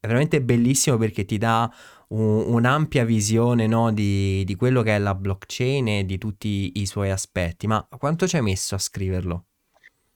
è 0.04 0.08
veramente 0.08 0.42
bellissimo 0.42 0.98
perché 0.98 1.24
ti 1.24 1.38
dà 1.38 1.72
un, 2.10 2.44
un'ampia 2.54 3.06
visione 3.06 3.68
no, 3.68 3.94
di, 3.94 4.44
di, 4.44 4.54
quello 4.56 4.82
che 4.82 4.94
è 4.94 5.00
la 5.00 5.16
blockchain 5.16 5.88
e 5.88 6.06
di 6.06 6.18
tutti 6.18 6.74
i 6.76 6.86
suoi 6.86 7.10
aspetti. 7.10 7.68
Ma 7.68 7.88
quanto 7.98 8.28
ci 8.28 8.36
hai 8.36 8.42
messo 8.42 8.76
a 8.76 8.80
scriverlo? 8.80 9.46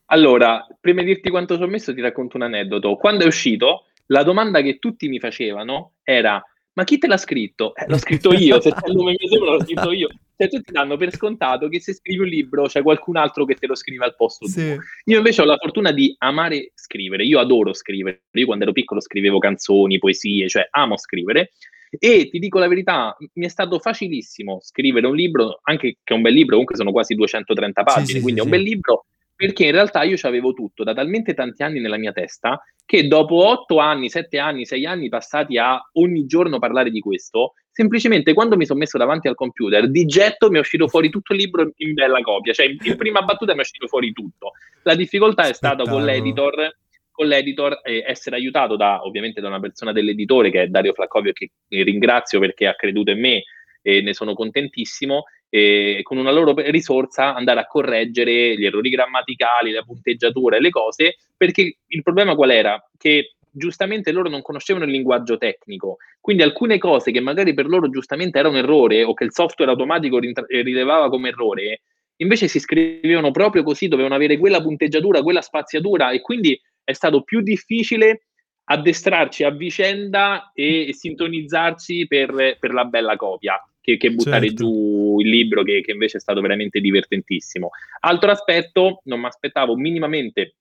Allora, 0.08 0.68
prima 0.82 1.04
di 1.04 1.08
dirti 1.08 1.30
quanto 1.30 1.56
ci 1.56 1.64
ho 1.64 1.68
messo, 1.68 1.94
ti 1.94 2.02
racconto 2.02 2.36
un 2.36 2.44
aneddoto. 2.44 2.98
Quando 2.98 3.24
è 3.24 3.28
uscito, 3.28 3.86
la 4.08 4.24
domanda 4.24 4.60
che 4.60 4.78
tutti 4.78 5.08
mi 5.08 5.20
facevano 5.20 5.94
era: 6.04 6.44
Ma 6.74 6.84
chi 6.84 6.98
te 6.98 7.08
l'ha 7.08 7.16
scritto? 7.16 7.74
Eh, 7.74 7.86
l'ho 7.88 7.98
scritto 7.98 8.34
io, 8.34 8.60
se 8.60 8.74
c'è 8.74 8.90
il 8.90 8.96
nome 8.96 9.16
mio 9.18 9.30
sopra 9.30 9.52
l'ho 9.52 9.64
scritto 9.64 9.92
io. 9.94 10.10
Cioè, 10.38 10.50
tutti 10.50 10.72
danno 10.72 10.98
per 10.98 11.12
scontato 11.14 11.68
che 11.68 11.82
se 11.82 11.94
scrivi 11.94 12.22
un 12.22 12.28
libro 12.28 12.68
c'è 12.68 12.84
qualcun 12.84 13.18
altro 13.18 13.44
che 13.44 13.56
te 13.56 13.66
lo 13.66 13.74
scrive 13.74 14.06
al 14.06 14.16
posto 14.16 14.48
sì. 14.48 14.62
tuo. 14.62 14.78
Io 15.06 15.18
invece 15.18 15.42
ho 15.42 15.46
la 15.46 15.58
fortuna 15.58 15.92
di 15.92 16.14
amare 16.20 16.74
scrivere. 16.76 17.26
Io 17.26 17.40
adoro 17.40 17.74
scrivere. 17.74 18.26
Io 18.34 18.46
quando 18.46 18.64
ero 18.64 18.74
piccolo 18.74 19.02
scrivevo 19.02 19.40
canzoni, 19.40 19.98
poesie, 19.98 20.48
cioè 20.48 20.68
amo 20.70 20.96
scrivere. 20.96 21.54
E 21.90 22.30
ti 22.30 22.38
dico 22.38 22.60
la 22.60 22.68
verità, 22.68 23.16
mi 23.34 23.46
è 23.46 23.50
stato 23.50 23.80
facilissimo 23.80 24.60
scrivere 24.62 25.08
un 25.08 25.16
libro, 25.16 25.60
anche 25.64 25.98
che 26.04 26.14
è 26.14 26.18
un 26.18 26.22
bel 26.22 26.34
libro, 26.34 26.52
comunque 26.52 26.76
sono 26.76 26.92
quasi 26.92 27.16
230 27.16 27.84
pagine, 27.84 28.06
sì, 28.06 28.14
sì, 28.14 28.22
quindi 28.22 28.42
è 28.42 28.44
un 28.44 28.50
bel 28.50 28.62
libro 28.62 29.06
perché 29.38 29.66
in 29.66 29.72
realtà 29.72 30.02
io 30.02 30.18
avevo 30.24 30.52
tutto 30.52 30.84
da 30.84 30.96
talmente 30.96 31.36
tanti 31.36 31.62
anni 31.62 31.80
nella 31.80 31.98
mia 31.98 32.12
testa 32.12 32.60
che 32.84 33.08
dopo 33.08 33.46
8 33.46 33.78
anni, 33.78 34.10
7 34.10 34.40
anni, 34.40 34.66
6 34.66 34.86
anni 34.86 35.10
passati 35.10 35.60
a 35.60 35.80
ogni 35.94 36.26
giorno 36.26 36.58
parlare 36.58 36.90
di 36.90 37.00
questo, 37.00 37.54
semplicemente 37.72 38.34
quando 38.34 38.58
mi 38.58 38.66
sono 38.66 38.80
messo 38.80 38.98
davanti 38.98 39.28
al 39.28 39.36
computer, 39.36 39.90
di 39.90 40.06
getto 40.06 40.50
mi 40.50 40.58
è 40.58 40.60
uscito 40.60 40.88
fuori 40.88 41.12
tutto 41.12 41.34
il 41.34 41.40
libro 41.40 41.72
in 41.76 41.94
bella 41.94 42.20
copia, 42.22 42.52
cioè 42.52 42.66
in, 42.66 42.78
in 42.82 42.98
prima 42.98 43.22
battuta 43.22 43.52
mi 43.52 43.60
è 43.60 43.62
uscito 43.62 43.88
fuori 43.88 44.12
tutto. 44.12 44.54
La 44.84 44.96
difficoltà 44.96 45.48
è 45.48 45.54
stata 45.54 45.84
con 45.84 46.04
l'editor 46.04 46.76
con 47.12 47.26
l'editor 47.28 47.82
eh, 47.84 48.04
essere 48.06 48.36
aiutato 48.36 48.76
da 48.76 49.04
ovviamente 49.04 49.42
da 49.42 49.48
una 49.48 49.60
persona 49.60 49.92
dell'editore 49.92 50.52
che 50.52 50.64
è 50.64 50.68
Dario 50.68 50.94
Flaccovio 50.94 51.34
che 51.34 51.50
ringrazio 51.68 52.40
perché 52.40 52.68
ha 52.68 52.76
creduto 52.76 53.10
in 53.10 53.20
me 53.20 53.44
e 53.88 54.02
ne 54.02 54.14
sono 54.14 54.34
contentissimo 54.34 55.24
e 55.48 56.02
con 56.04 56.18
una 56.18 56.32
loro 56.32 56.54
risorsa 56.58 57.34
andare 57.34 57.62
a 57.62 57.66
correggere 57.66 58.58
gli 58.58 58.66
errori 58.66 58.90
grammaticali, 58.90 59.72
la 59.72 59.84
punteggiatura 59.84 60.58
e 60.58 60.60
le 60.60 60.70
cose, 60.70 61.16
perché 61.38 61.78
il 61.86 62.04
problema 62.04 62.36
qual 62.36 62.52
era? 62.52 62.86
Che 62.98 63.36
giustamente 63.50 64.12
loro 64.12 64.28
non 64.28 64.42
conoscevano 64.42 64.84
il 64.84 64.92
linguaggio 64.92 65.38
tecnico, 65.38 66.00
quindi 66.20 66.44
alcune 66.44 66.78
cose 66.80 67.12
che 67.12 67.22
magari 67.22 67.54
per 67.54 67.68
loro 67.68 67.90
giustamente 67.90 68.38
era 68.38 68.50
un 68.50 68.58
errore 68.58 69.06
o 69.06 69.14
che 69.14 69.24
il 69.24 69.32
software 69.32 69.72
automatico 69.72 70.20
rilevava 70.20 71.08
come 71.08 71.30
errore, 71.30 71.84
invece 72.18 72.50
si 72.50 72.60
scrivevano 72.60 73.32
proprio 73.32 73.64
così, 73.64 73.88
dovevano 73.88 74.16
avere 74.16 74.38
quella 74.38 74.62
punteggiatura, 74.62 75.22
quella 75.22 75.42
spaziatura 75.42 76.12
e 76.12 76.20
quindi 76.20 76.60
è 76.84 76.92
stato 76.92 77.22
più 77.22 77.40
difficile 77.40 78.24
addestrarci 78.66 79.46
a 79.46 79.50
vicenda 79.50 80.52
e 80.54 80.90
sintonizzarsi 80.92 82.06
per, 82.06 82.58
per 82.60 82.74
la 82.74 82.84
bella 82.84 83.16
copia 83.16 83.58
che, 83.88 83.96
che 83.96 84.12
buttare 84.12 84.48
certo. 84.48 84.64
giù 84.64 85.20
il 85.22 85.30
libro 85.30 85.64
che, 85.64 85.80
che 85.80 85.92
invece 85.92 86.18
è 86.18 86.20
stato 86.20 86.42
veramente 86.42 86.82
divertentissimo. 86.82 87.70
Altro 88.02 88.32
aspetto, 88.32 89.00
non 89.06 89.22
mi 89.22 89.28
aspettavo 89.28 89.78
minimamente 89.78 90.56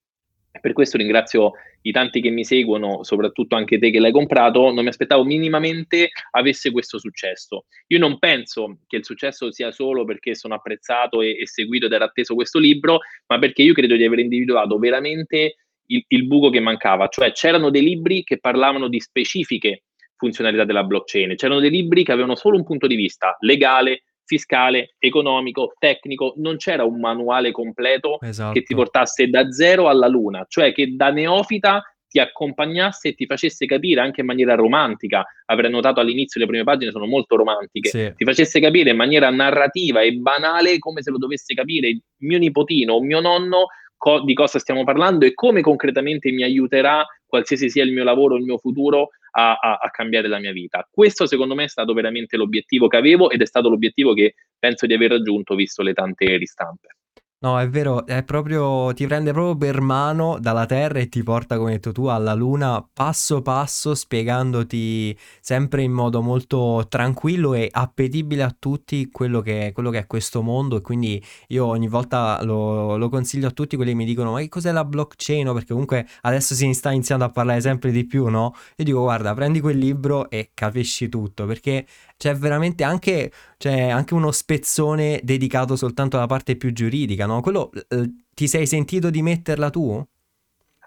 per 0.60 0.72
questo 0.72 0.96
ringrazio 0.96 1.52
i 1.82 1.90
tanti 1.90 2.22
che 2.22 2.30
mi 2.30 2.44
seguono, 2.44 3.02
soprattutto 3.02 3.56
anche 3.56 3.78
te 3.78 3.90
che 3.90 3.98
l'hai 3.98 4.12
comprato, 4.12 4.72
non 4.72 4.84
mi 4.84 4.88
aspettavo 4.88 5.22
minimamente 5.22 6.10
avesse 6.30 6.70
questo 6.70 6.98
successo. 6.98 7.66
Io 7.88 7.98
non 7.98 8.18
penso 8.18 8.78
che 8.86 8.96
il 8.96 9.04
successo 9.04 9.52
sia 9.52 9.70
solo 9.70 10.04
perché 10.04 10.34
sono 10.34 10.54
apprezzato 10.54 11.20
e, 11.20 11.36
e 11.38 11.46
seguito 11.46 11.86
ed 11.86 11.92
era 11.92 12.06
atteso 12.06 12.34
questo 12.34 12.58
libro, 12.58 13.00
ma 13.26 13.38
perché 13.38 13.62
io 13.62 13.74
credo 13.74 13.96
di 13.96 14.04
aver 14.04 14.20
individuato 14.20 14.78
veramente 14.78 15.56
il, 15.88 16.04
il 16.08 16.26
buco 16.26 16.48
che 16.48 16.60
mancava, 16.60 17.08
cioè 17.08 17.32
c'erano 17.32 17.70
dei 17.70 17.82
libri 17.82 18.24
che 18.24 18.38
parlavano 18.38 18.88
di 18.88 19.00
specifiche 19.00 19.82
funzionalità 20.16 20.64
della 20.64 20.84
blockchain. 20.84 21.34
C'erano 21.36 21.60
dei 21.60 21.70
libri 21.70 22.04
che 22.04 22.12
avevano 22.12 22.34
solo 22.34 22.56
un 22.56 22.64
punto 22.64 22.86
di 22.86 22.96
vista 22.96 23.36
legale, 23.40 24.04
fiscale, 24.24 24.94
economico, 24.98 25.74
tecnico, 25.78 26.34
non 26.36 26.56
c'era 26.56 26.84
un 26.84 26.98
manuale 26.98 27.52
completo 27.52 28.20
esatto. 28.20 28.52
che 28.52 28.62
ti 28.62 28.74
portasse 28.74 29.28
da 29.28 29.50
zero 29.52 29.88
alla 29.88 30.08
luna, 30.08 30.44
cioè 30.48 30.72
che 30.72 30.96
da 30.96 31.10
neofita 31.10 31.82
ti 32.08 32.18
accompagnasse 32.18 33.08
e 33.08 33.14
ti 33.14 33.26
facesse 33.26 33.66
capire 33.66 34.00
anche 34.00 34.20
in 34.20 34.26
maniera 34.26 34.54
romantica, 34.54 35.24
avrei 35.46 35.70
notato 35.70 36.00
all'inizio 36.00 36.40
le 36.40 36.46
prime 36.46 36.64
pagine 36.64 36.90
sono 36.90 37.06
molto 37.06 37.36
romantiche, 37.36 37.88
sì. 37.88 38.12
ti 38.16 38.24
facesse 38.24 38.60
capire 38.60 38.90
in 38.90 38.96
maniera 38.96 39.28
narrativa 39.30 40.00
e 40.00 40.12
banale 40.12 40.78
come 40.78 41.02
se 41.02 41.10
lo 41.10 41.18
dovesse 41.18 41.54
capire 41.54 41.98
mio 42.18 42.38
nipotino 42.38 42.94
o 42.94 43.02
mio 43.02 43.20
nonno 43.20 43.66
co- 43.96 44.22
di 44.22 44.34
cosa 44.34 44.58
stiamo 44.58 44.84
parlando 44.84 45.24
e 45.24 45.34
come 45.34 45.60
concretamente 45.60 46.30
mi 46.30 46.42
aiuterà, 46.42 47.04
qualsiasi 47.26 47.68
sia 47.68 47.84
il 47.84 47.92
mio 47.92 48.04
lavoro, 48.04 48.36
il 48.36 48.44
mio 48.44 48.58
futuro, 48.58 49.10
a, 49.38 49.52
a, 49.52 49.78
a, 49.82 49.90
cambiare 49.90 50.28
la 50.28 50.38
mia 50.38 50.52
vita. 50.52 50.86
Questo 50.90 51.26
secondo 51.26 51.54
me 51.54 51.64
è 51.64 51.68
stato 51.68 51.92
veramente 51.92 52.36
l'obiettivo 52.36 52.88
che 52.88 52.96
avevo 52.96 53.30
ed 53.30 53.42
è 53.42 53.46
stato 53.46 53.68
l'obiettivo 53.68 54.14
che 54.14 54.34
penso 54.58 54.86
di 54.86 54.94
aver 54.94 55.10
raggiunto 55.10 55.54
visto 55.54 55.82
le 55.82 55.92
tante 55.92 56.36
ristampe. 56.38 56.95
No, 57.38 57.60
è 57.60 57.68
vero, 57.68 58.06
è 58.06 58.24
proprio, 58.24 58.94
ti 58.94 59.06
prende 59.06 59.30
proprio 59.32 59.56
per 59.56 59.82
mano 59.82 60.38
dalla 60.40 60.64
terra 60.64 61.00
e 61.00 61.08
ti 61.10 61.22
porta, 61.22 61.58
come 61.58 61.68
hai 61.68 61.74
detto 61.74 61.92
tu, 61.92 62.06
alla 62.06 62.32
luna 62.32 62.84
passo 62.90 63.42
passo, 63.42 63.94
spiegandoti 63.94 65.16
sempre 65.42 65.82
in 65.82 65.92
modo 65.92 66.22
molto 66.22 66.86
tranquillo 66.88 67.52
e 67.52 67.68
appetibile 67.70 68.42
a 68.42 68.56
tutti 68.58 69.10
quello 69.10 69.42
che, 69.42 69.70
quello 69.74 69.90
che 69.90 69.98
è 69.98 70.06
questo 70.06 70.40
mondo. 70.40 70.78
E 70.78 70.80
quindi 70.80 71.22
io 71.48 71.66
ogni 71.66 71.88
volta 71.88 72.42
lo, 72.42 72.96
lo 72.96 73.08
consiglio 73.10 73.48
a 73.48 73.50
tutti 73.50 73.76
quelli 73.76 73.90
che 73.90 73.96
mi 73.98 74.06
dicono: 74.06 74.32
Ma 74.32 74.40
che 74.40 74.48
cos'è 74.48 74.72
la 74.72 74.84
blockchain? 74.86 75.52
Perché 75.52 75.68
comunque 75.72 76.06
adesso 76.22 76.54
si 76.54 76.72
sta 76.72 76.90
iniziando 76.90 77.26
a 77.26 77.28
parlare 77.28 77.60
sempre 77.60 77.90
di 77.90 78.06
più, 78.06 78.28
no? 78.28 78.54
Io 78.76 78.84
dico: 78.84 79.02
Guarda, 79.02 79.34
prendi 79.34 79.60
quel 79.60 79.76
libro 79.76 80.30
e 80.30 80.52
capisci 80.54 81.10
tutto 81.10 81.44
perché 81.44 81.86
c'è 82.16 82.34
veramente 82.34 82.82
anche, 82.82 83.30
c'è 83.58 83.88
anche 83.88 84.14
uno 84.14 84.30
spezzone 84.30 85.20
dedicato 85.22 85.76
soltanto 85.76 86.16
alla 86.16 86.26
parte 86.26 86.56
più 86.56 86.72
giuridica, 86.72 87.26
no? 87.26 87.40
Quello 87.40 87.70
eh, 87.72 88.10
ti 88.34 88.48
sei 88.48 88.66
sentito 88.66 89.10
di 89.10 89.22
metterla 89.22 89.70
tu? 89.70 90.04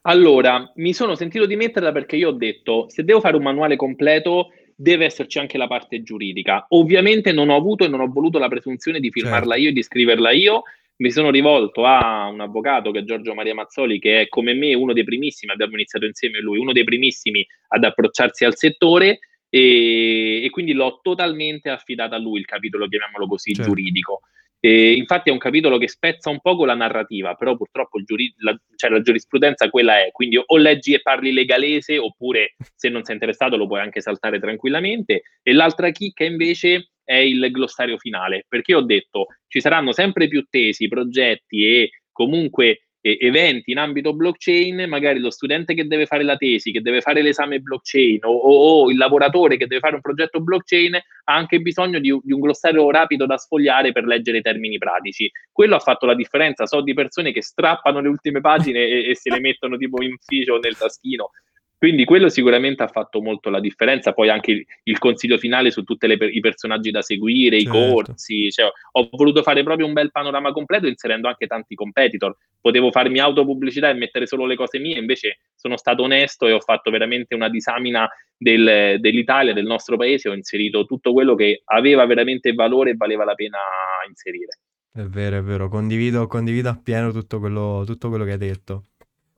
Allora, 0.03 0.71
mi 0.75 0.93
sono 0.93 1.15
sentito 1.15 1.45
di 1.45 1.55
metterla 1.55 1.91
perché 1.91 2.15
io 2.15 2.29
ho 2.29 2.33
detto, 2.33 2.85
se 2.89 3.03
devo 3.03 3.19
fare 3.19 3.35
un 3.35 3.43
manuale 3.43 3.75
completo, 3.75 4.51
deve 4.75 5.05
esserci 5.05 5.39
anche 5.39 5.57
la 5.57 5.67
parte 5.67 6.01
giuridica. 6.01 6.65
Ovviamente 6.69 7.31
non 7.31 7.49
ho 7.49 7.55
avuto 7.55 7.83
e 7.83 7.89
non 7.89 7.99
ho 7.99 8.07
voluto 8.07 8.39
la 8.39 8.47
presunzione 8.47 8.99
di 8.99 9.11
firmarla 9.11 9.53
certo. 9.53 9.61
io 9.61 9.69
e 9.69 9.73
di 9.73 9.83
scriverla 9.83 10.31
io. 10.31 10.63
Mi 10.97 11.11
sono 11.11 11.29
rivolto 11.29 11.85
a 11.85 12.27
un 12.27 12.39
avvocato 12.41 12.91
che 12.91 12.99
è 12.99 13.03
Giorgio 13.03 13.33
Maria 13.33 13.53
Mazzoli, 13.53 13.99
che 13.99 14.21
è 14.21 14.27
come 14.27 14.53
me 14.53 14.73
uno 14.73 14.93
dei 14.93 15.03
primissimi, 15.03 15.51
abbiamo 15.51 15.73
iniziato 15.73 16.05
insieme 16.05 16.39
lui, 16.39 16.59
uno 16.59 16.73
dei 16.73 16.83
primissimi 16.83 17.45
ad 17.69 17.83
approcciarsi 17.83 18.43
al 18.45 18.55
settore 18.55 19.19
e, 19.49 20.43
e, 20.43 20.49
quindi 20.49 20.73
l'ho 20.73 20.99
totalmente 21.01 21.69
affidato 21.69 22.15
a 22.15 22.19
lui 22.19 22.39
il 22.39 22.45
capitolo, 22.45 22.87
chiamiamolo 22.87 23.27
così, 23.27 23.53
certo. 23.53 23.69
giuridico. 23.69 24.21
E 24.61 24.91
infatti 24.93 25.29
è 25.29 25.31
un 25.31 25.39
capitolo 25.39 25.77
che 25.77 25.87
spezza 25.87 26.29
un 26.29 26.41
poco 26.41 26.65
la 26.65 26.75
narrativa, 26.75 27.33
però 27.35 27.55
purtroppo 27.55 28.03
giuri- 28.03 28.33
la, 28.39 28.57
cioè 28.75 28.89
la, 28.89 29.01
giurisprudenza 29.01 29.69
quella 29.69 30.03
è, 30.03 30.11
quindi 30.11 30.37
o 30.43 30.57
leggi 30.57 30.93
e 30.93 31.01
parli 31.01 31.31
legalese 31.31 31.97
oppure 31.97 32.55
se 32.75 32.89
non 32.89 33.03
sei 33.03 33.15
interessato 33.15 33.55
lo 33.55 33.67
puoi 33.67 33.79
anche 33.79 34.01
saltare 34.01 34.39
tranquillamente. 34.39 35.21
E 35.41 35.53
l'altra 35.53 35.91
chicca 35.91 36.25
invece 36.25 36.91
è 37.05 37.15
il 37.15 37.49
glossario 37.51 37.97
finale, 37.97 38.45
perché 38.47 38.75
ho 38.75 38.81
detto 38.81 39.27
ci 39.47 39.61
saranno 39.61 39.93
sempre 39.93 40.27
più 40.27 40.45
tesi, 40.49 40.89
progetti 40.89 41.65
e 41.65 41.89
comunque 42.11 42.88
eventi 43.01 43.71
in 43.71 43.77
ambito 43.77 44.13
blockchain, 44.13 44.87
magari 44.87 45.19
lo 45.19 45.29
studente 45.29 45.73
che 45.73 45.87
deve 45.87 46.05
fare 46.05 46.23
la 46.23 46.35
tesi, 46.35 46.71
che 46.71 46.81
deve 46.81 47.01
fare 47.01 47.21
l'esame 47.21 47.59
blockchain 47.59 48.19
o, 48.23 48.31
o, 48.31 48.81
o 48.81 48.91
il 48.91 48.97
lavoratore 48.97 49.57
che 49.57 49.67
deve 49.67 49.79
fare 49.79 49.95
un 49.95 50.01
progetto 50.01 50.41
blockchain 50.41 50.95
ha 50.95 51.33
anche 51.33 51.59
bisogno 51.59 51.99
di, 51.99 52.17
di, 52.23 52.33
un 52.33 52.39
glossario 52.39 52.89
rapido 52.91 53.25
da 53.25 53.37
sfogliare 53.37 53.91
per 53.91 54.05
leggere 54.05 54.39
i 54.39 54.41
termini 54.41 54.77
pratici. 54.77 55.31
Quello 55.51 55.75
ha 55.75 55.79
fatto 55.79 56.05
la 56.05 56.15
differenza. 56.15 56.65
So 56.65 56.81
di 56.81 56.93
persone 56.93 57.31
che 57.31 57.41
strappano 57.41 58.01
le 58.01 58.09
ultime 58.09 58.41
pagine 58.41 58.79
e, 58.79 59.09
e 59.09 59.15
se 59.15 59.29
le 59.29 59.39
mettono 59.39 59.77
tipo 59.77 60.01
in 60.01 60.13
ufficio 60.13 60.57
nel 60.57 60.77
taschino 60.77 61.31
quindi 61.79 62.03
quello 62.03 62.27
sicuramente 62.27 62.83
ha 62.83 62.89
fatto 62.89 63.21
molto 63.21 63.49
la 63.49 63.61
differenza, 63.61 64.11
poi 64.11 64.27
anche 64.27 64.51
il, 64.51 64.65
il 64.83 64.97
consiglio 64.97 65.37
finale 65.37 65.71
su 65.71 65.83
tutti 65.83 66.07
i 66.07 66.39
personaggi 66.41 66.91
da 66.91 67.01
seguire, 67.01 67.57
certo. 67.61 67.77
i 67.77 67.89
corsi, 67.91 68.51
cioè, 68.51 68.69
ho 68.91 69.09
voluto 69.13 69.41
fare 69.41 69.63
proprio 69.63 69.87
un 69.87 69.93
bel 69.93 70.11
panorama 70.11 70.51
completo 70.51 70.87
inserendo 70.87 71.29
anche 71.29 71.47
tanti 71.47 71.75
competitor, 71.75 72.35
potevo 72.59 72.91
farmi 72.91 73.19
autopubblicità 73.19 73.89
e 73.89 73.93
mettere 73.93 74.27
solo 74.27 74.45
le 74.45 74.57
cose 74.57 74.77
mie, 74.77 74.99
invece 74.99 75.39
sono 75.55 75.77
stato 75.77 76.03
onesto 76.03 76.47
e 76.47 76.51
ho 76.51 76.59
fatto 76.59 76.91
veramente 76.91 77.33
una 77.33 77.47
disamina 77.47 78.09
del, 78.35 78.97
dell'Italia, 78.99 79.53
del 79.53 79.65
nostro 79.65 79.95
paese, 79.95 80.27
ho 80.27 80.33
inserito 80.33 80.85
tutto 80.85 81.13
quello 81.13 81.33
che 81.33 81.61
aveva 81.63 82.05
veramente 82.05 82.51
valore 82.51 82.89
e 82.89 82.95
valeva 82.97 83.23
la 83.23 83.35
pena 83.35 83.57
inserire. 84.05 84.59
È 84.91 85.03
vero, 85.03 85.37
è 85.37 85.41
vero, 85.41 85.69
condivido, 85.69 86.27
condivido 86.27 86.67
appieno 86.67 87.13
tutto 87.13 87.39
quello, 87.39 87.83
tutto 87.85 88.09
quello 88.09 88.25
che 88.25 88.31
hai 88.31 88.37
detto. 88.37 88.87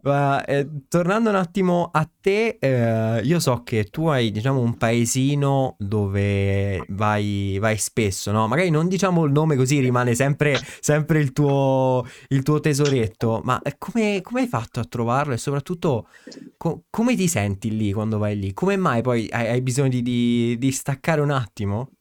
Uh, 0.04 0.42
eh, 0.48 0.68
tornando 0.88 1.30
un 1.30 1.36
attimo 1.36 1.90
a 1.92 2.10
te, 2.20 2.58
eh, 2.60 3.22
io 3.24 3.40
so 3.40 3.62
che 3.64 3.86
tu 3.86 4.08
hai, 4.08 4.32
diciamo, 4.32 4.60
un 4.60 4.76
paesino 4.76 5.76
dove 5.78 6.84
vai, 6.90 7.58
vai 7.60 7.78
spesso, 7.78 8.32
no? 8.32 8.48
Magari 8.48 8.72
non 8.72 8.88
diciamo 8.88 9.26
il 9.26 9.32
nome 9.32 9.56
così 9.56 9.80
rimane 9.80 10.16
sempre, 10.16 10.58
sempre 10.80 11.20
il, 11.20 11.34
tuo, 11.34 12.04
il, 12.30 12.42
tuo, 12.42 12.60
tesoretto, 12.60 13.42
ma 13.44 13.62
eh, 13.62 13.76
come, 13.78 14.22
come, 14.22 14.42
hai 14.42 14.48
fatto 14.48 14.80
a 14.80 14.86
trovarlo 14.86 15.34
e 15.34 15.38
soprattutto 15.38 16.08
co- 16.58 16.84
come 16.90 17.16
ti 17.16 17.28
senti 17.28 17.76
lì 17.76 17.94
quando 17.94 18.18
vai 18.18 18.38
lì? 18.40 18.54
Come 18.54 18.78
mai 18.78 19.04
poi 19.04 19.28
hai, 19.30 19.50
hai 19.50 19.62
bisogno 19.62 19.90
di, 19.90 20.02
di, 20.02 20.58
di 20.58 20.72
staccare 20.72 21.22
un 21.22 21.30
attimo? 21.30 21.92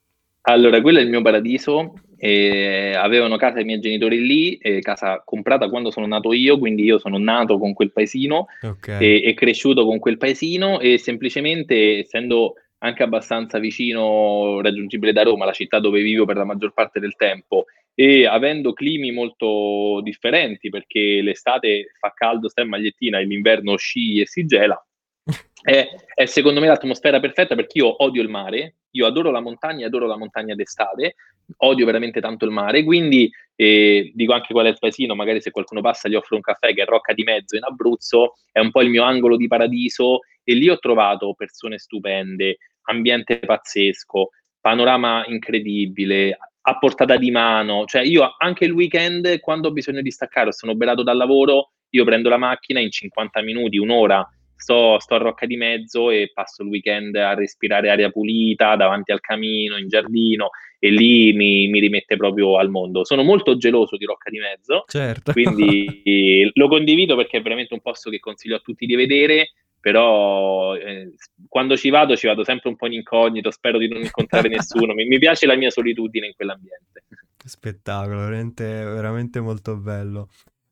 Allora, 0.43 0.81
quello 0.81 1.01
è 1.01 1.03
il 1.03 1.11
mio 1.11 1.21
paradiso 1.21 1.93
e 2.23 2.93
avevano 2.95 3.39
casa 3.39 3.61
i 3.61 3.65
miei 3.65 3.81
genitori 3.81 4.27
lì, 4.27 4.59
casa 4.83 5.23
comprata 5.25 5.71
quando 5.71 5.91
sono 5.91 6.07
nato 6.07 6.35
io, 6.35 6.59
quindi 6.59 6.85
io 6.85 6.99
sono 6.99 7.17
nato 7.17 7.59
con 7.59 7.73
quel 7.73 7.93
paesino 7.93 8.47
okay. 8.61 9.03
e, 9.03 9.23
e, 9.25 9.33
cresciuto 9.33 9.87
con 9.87 9.99
quel 9.99 10.19
paesino 10.19 10.81
e 10.81 10.99
semplicemente 10.99 12.01
essendo 12.01 12.57
anche 12.81 13.03
abbastanza 13.03 13.59
vicino, 13.59 14.61
raggiungibile 14.61 15.13
da 15.13 15.23
Roma, 15.23 15.47
la 15.47 15.53
città 15.53 15.81
dove 15.81 16.03
vivo 16.03 16.27
per 16.27 16.37
la 16.37 16.45
maggior 16.45 16.75
parte 16.75 17.01
del 17.01 17.17
tempo, 17.17 17.65
e 17.95 18.27
avendo 18.27 18.75
climi 18.75 19.13
molto 19.13 20.01
differenti 20.03 20.69
perché 20.69 21.23
l'estate 21.23 21.93
fa 21.99 22.13
caldo, 22.15 22.51
sta 22.51 22.61
in 22.61 22.69
magliettina 22.69 23.19
e 23.19 23.25
l'inverno 23.25 23.77
sci 23.77 24.21
e 24.21 24.27
si 24.27 24.45
gela, 24.45 24.83
è, 25.63 25.89
è, 26.15 26.27
secondo 26.27 26.61
me 26.61 26.67
l'atmosfera 26.67 27.19
perfetta 27.19 27.55
perché 27.55 27.79
io 27.79 28.03
odio 28.03 28.21
il 28.21 28.29
mare, 28.29 28.77
io 28.93 29.07
adoro 29.07 29.31
la 29.31 29.41
montagna, 29.41 29.87
adoro 29.87 30.07
la 30.07 30.17
montagna 30.17 30.55
d'estate, 30.55 31.15
odio 31.59 31.87
veramente 31.87 32.21
tanto 32.21 32.45
il 32.45 32.51
mare, 32.51 32.83
quindi 32.85 33.31
eh, 33.57 34.11
dico 34.15 34.33
anche 34.33 34.53
qual 34.53 34.67
è 34.67 34.71
il 34.71 34.79
paesino, 34.79 35.15
magari 35.15 35.41
se 35.41 35.51
qualcuno 35.51 35.81
passa 35.81 36.09
gli 36.09 36.15
offro 36.15 36.37
un 36.37 36.43
caffè 36.43 36.73
che 36.73 36.83
è 36.83 36.87
Rocca 36.87 37.13
di 37.13 37.23
Mezzo 37.23 37.57
in 37.57 37.65
Abruzzo, 37.65 38.35
è 38.51 38.61
un 38.61 38.71
po' 38.71 38.83
il 38.83 38.91
mio 38.91 39.03
angolo 39.03 39.37
di 39.37 39.47
paradiso 39.47 40.21
e 40.43 40.55
lì 40.55 40.69
ho 40.69 40.79
trovato 40.79 41.35
persone 41.35 41.79
stupende, 41.79 42.59
ambiente 42.83 43.39
pazzesco, 43.39 44.31
panorama 44.61 45.25
incredibile, 45.27 46.37
a 46.63 46.79
portata 46.79 47.17
di 47.17 47.31
mano, 47.31 47.85
cioè 47.87 48.03
io 48.03 48.35
anche 48.39 48.65
il 48.65 48.73
weekend 48.73 49.41
quando 49.41 49.69
ho 49.69 49.73
bisogno 49.73 50.03
di 50.03 50.11
staccare, 50.11 50.53
sono 50.53 50.73
oberato 50.73 51.03
dal 51.03 51.17
lavoro, 51.17 51.73
io 51.91 52.05
prendo 52.05 52.29
la 52.29 52.37
macchina 52.37 52.81
in 52.81 52.91
50 52.91 53.43
minuti, 53.43 53.79
un'ora, 53.79 54.27
sto, 54.61 54.99
sto, 55.01 55.15
a 55.15 55.19
Rocca 55.19 55.47
di 55.47 55.57
Mezzo 55.57 56.11
e 56.11 56.31
passo 56.33 56.63
il 56.63 56.69
weekend 56.69 57.15
a 57.17 57.35
respirare 57.35 57.91
aria 57.91 58.11
pulita 58.11 58.77
davanti 58.77 59.13
al 59.13 59.21
camino, 59.21 59.77
in 59.77 59.89
giardino 59.89 60.51
e 60.79 60.91
lì 60.91 61.33
mi, 61.33 61.69
mi 61.69 61.79
rimette 61.79 62.17
proprio 62.17 62.57
al 62.59 62.71
mondo. 62.71 63.05
Sono 63.05 63.23
molto 63.23 63.57
geloso 63.57 63.97
di 63.97 64.07
Rocca 64.07 64.31
di 64.31 64.39
Mezzo, 64.39 64.85
certo. 64.87 65.33
quindi 65.33 66.51
lo 66.55 66.69
condivido 66.69 67.17
perché 67.17 67.39
è 67.39 67.43
veramente 67.43 67.75
un 67.75 67.81
posto 67.81 68.11
che 68.11 68.19
consiglio 68.19 68.57
a 68.57 68.61
tutti 68.61 68.87
di 68.87 68.95
vedere, 68.95 69.53
però 69.79 70.75
eh, 70.77 71.15
quando 71.49 71.77
ci 71.77 71.91
vado 71.91 72.17
ci 72.17 72.27
vado 72.27 72.45
sempre 72.45 72.71
un 72.71 72.77
po' 72.77 72.87
in 72.87 72.95
incognito, 72.95 73.51
spero 73.51 73.79
di 73.79 73.89
non 73.89 74.03
incontrare 74.03 74.49
nessuno, 74.51 74.95
mi, 74.95 75.05
mi 75.05 75.19
piace 75.19 75.47
la 75.47 75.57
mia 75.57 75.71
solitudine 75.71 76.27
in 76.27 76.33
quell'ambiente. 76.35 77.05
Spettacolo, 77.45 78.19
veramente, 78.19 78.65
veramente 78.65 79.41
molto 79.41 79.77
bello. 79.77 80.29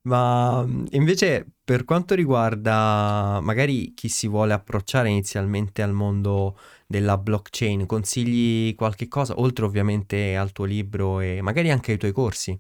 Ma 0.09 0.65
mm, 0.67 0.87
invece 0.93 1.47
per 1.63 1.85
quanto 1.85 2.15
riguarda 2.15 3.41
magari 3.43 3.93
chi 3.95 4.09
si 4.09 4.27
vuole 4.27 4.55
approcciare 4.55 5.11
inizialmente 5.11 5.83
al 5.83 5.93
mondo 5.93 6.59
della 6.87 7.19
blockchain, 7.19 7.85
consigli 7.85 8.75
qualche 8.75 9.07
cosa, 9.07 9.39
oltre 9.39 9.67
ovviamente 9.67 10.35
al 10.35 10.53
tuo 10.53 10.65
libro 10.65 11.21
e 11.21 11.43
magari 11.43 11.71
anche 11.71 11.93
ai 11.93 11.99
tuoi 11.99 12.13
corsi? 12.13 12.59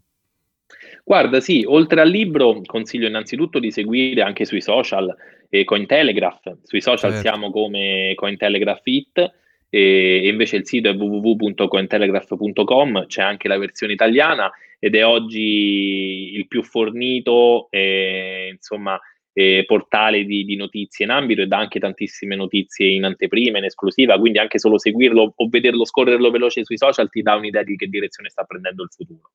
Guarda, 1.03 1.41
sì, 1.41 1.65
oltre 1.67 2.03
al 2.03 2.11
libro 2.11 2.61
consiglio 2.67 3.07
innanzitutto 3.07 3.59
di 3.59 3.71
seguire 3.71 4.21
anche 4.21 4.45
sui 4.45 4.61
social 4.61 5.17
eh, 5.49 5.65
Cointelegraph, 5.65 6.59
sui 6.63 6.83
social 6.83 7.13
certo. 7.13 7.27
siamo 7.27 7.51
come 7.51 8.13
Cointelegraph 8.15 8.83
It 8.85 9.33
e 9.71 10.29
invece 10.29 10.57
il 10.57 10.67
sito 10.67 10.91
è 10.91 10.95
www.cointelegraph.com, 10.95 13.07
c'è 13.07 13.23
anche 13.23 13.49
la 13.49 13.57
versione 13.57 13.95
italiana 13.95 14.53
ed 14.79 14.95
è 14.95 15.05
oggi 15.05 16.33
il 16.35 16.47
più 16.47 16.63
fornito 16.63 17.69
eh, 17.71 18.51
insomma, 18.53 18.99
eh, 19.33 19.65
portale 19.67 20.25
di, 20.25 20.45
di, 20.45 20.57
notizie 20.57 21.05
in 21.05 21.11
ambito 21.11 21.43
e 21.43 21.47
dà 21.47 21.59
anche 21.59 21.79
tantissime 21.79 22.35
notizie 22.35 22.89
in 22.89 23.05
anteprima, 23.05 23.59
in 23.59 23.65
esclusiva, 23.65 24.19
quindi 24.19 24.39
anche 24.39 24.59
solo 24.59 24.79
seguirlo 24.79 25.33
o 25.37 25.49
vederlo 25.49 25.85
scorrerlo 25.85 26.31
veloce 26.31 26.65
sui 26.65 26.77
social 26.77 27.09
ti 27.09 27.23
dà 27.23 27.37
un'idea 27.37 27.63
di 27.63 27.77
che 27.77 27.87
direzione 27.87 28.31
sta 28.31 28.45
prendendo 28.45 28.83
il 28.83 28.91
futuro. 28.91 29.31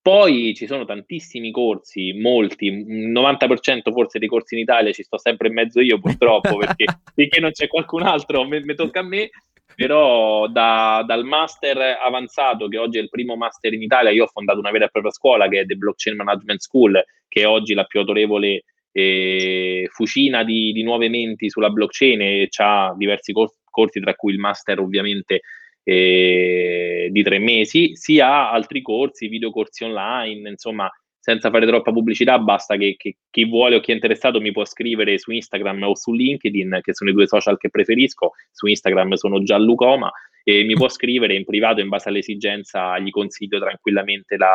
Poi 0.00 0.54
ci 0.54 0.66
sono 0.66 0.84
tantissimi 0.84 1.50
corsi, 1.50 2.12
molti, 2.12 2.66
il 2.66 3.10
90% 3.10 3.90
forse 3.90 4.18
dei 4.18 4.28
corsi 4.28 4.54
in 4.54 4.60
Italia 4.60 4.92
ci 4.92 5.02
sto 5.02 5.18
sempre 5.18 5.48
in 5.48 5.54
mezzo 5.54 5.80
io 5.80 5.98
purtroppo 5.98 6.56
perché 6.58 6.84
finché 7.14 7.40
non 7.40 7.52
c'è 7.52 7.68
qualcun 7.68 8.02
altro 8.02 8.46
mi 8.46 8.74
tocca 8.74 9.00
a 9.00 9.02
me 9.02 9.30
però 9.74 10.46
da, 10.48 11.02
dal 11.06 11.24
master 11.24 11.98
avanzato, 12.02 12.68
che 12.68 12.78
oggi 12.78 12.98
è 12.98 13.00
il 13.00 13.08
primo 13.08 13.36
master 13.36 13.72
in 13.72 13.82
Italia, 13.82 14.10
io 14.10 14.24
ho 14.24 14.28
fondato 14.28 14.58
una 14.58 14.70
vera 14.70 14.86
e 14.86 14.90
propria 14.90 15.12
scuola 15.12 15.48
che 15.48 15.60
è 15.60 15.66
The 15.66 15.74
Blockchain 15.74 16.16
Management 16.16 16.60
School, 16.60 17.04
che 17.28 17.42
è 17.42 17.46
oggi 17.46 17.74
la 17.74 17.84
più 17.84 18.00
autorevole 18.00 18.64
eh, 18.92 19.88
fucina 19.90 20.44
di, 20.44 20.72
di, 20.72 20.84
nuove 20.84 21.08
menti 21.08 21.50
sulla 21.50 21.70
blockchain 21.70 22.20
e 22.22 22.48
ha 22.58 22.94
diversi 22.96 23.32
cor- 23.32 23.56
corsi, 23.68 23.98
tra 23.98 24.14
cui 24.14 24.32
il 24.32 24.38
master 24.38 24.78
ovviamente 24.78 25.40
eh, 25.82 27.08
di 27.10 27.22
tre 27.24 27.38
mesi, 27.40 27.96
sia 27.96 28.50
altri 28.50 28.82
corsi, 28.82 29.26
videocorsi 29.26 29.82
online, 29.82 30.48
insomma, 30.48 30.88
senza 31.24 31.48
fare 31.48 31.66
troppa 31.66 31.90
pubblicità, 31.90 32.38
basta 32.38 32.76
che, 32.76 32.96
che, 32.98 33.16
chi 33.30 33.46
vuole 33.46 33.76
o 33.76 33.80
chi 33.80 33.92
è 33.92 33.94
interessato 33.94 34.42
mi 34.42 34.52
può 34.52 34.66
scrivere 34.66 35.18
su 35.18 35.30
Instagram 35.30 35.84
o 35.84 35.96
su 35.96 36.12
LinkedIn, 36.12 36.80
che 36.82 36.92
sono 36.92 37.08
i 37.08 37.14
due 37.14 37.26
social 37.26 37.56
che 37.56 37.70
preferisco. 37.70 38.32
Su 38.52 38.66
Instagram 38.66 39.14
sono 39.14 39.42
già 39.42 39.56
Lucoma 39.56 40.12
e 40.42 40.64
mi 40.64 40.74
può 40.74 40.90
scrivere 40.90 41.34
in 41.34 41.46
privato 41.46 41.80
in 41.80 41.88
base 41.88 42.10
all'esigenza, 42.10 42.98
gli 42.98 43.08
consiglio 43.08 43.58
tranquillamente 43.58 44.36
la, 44.36 44.50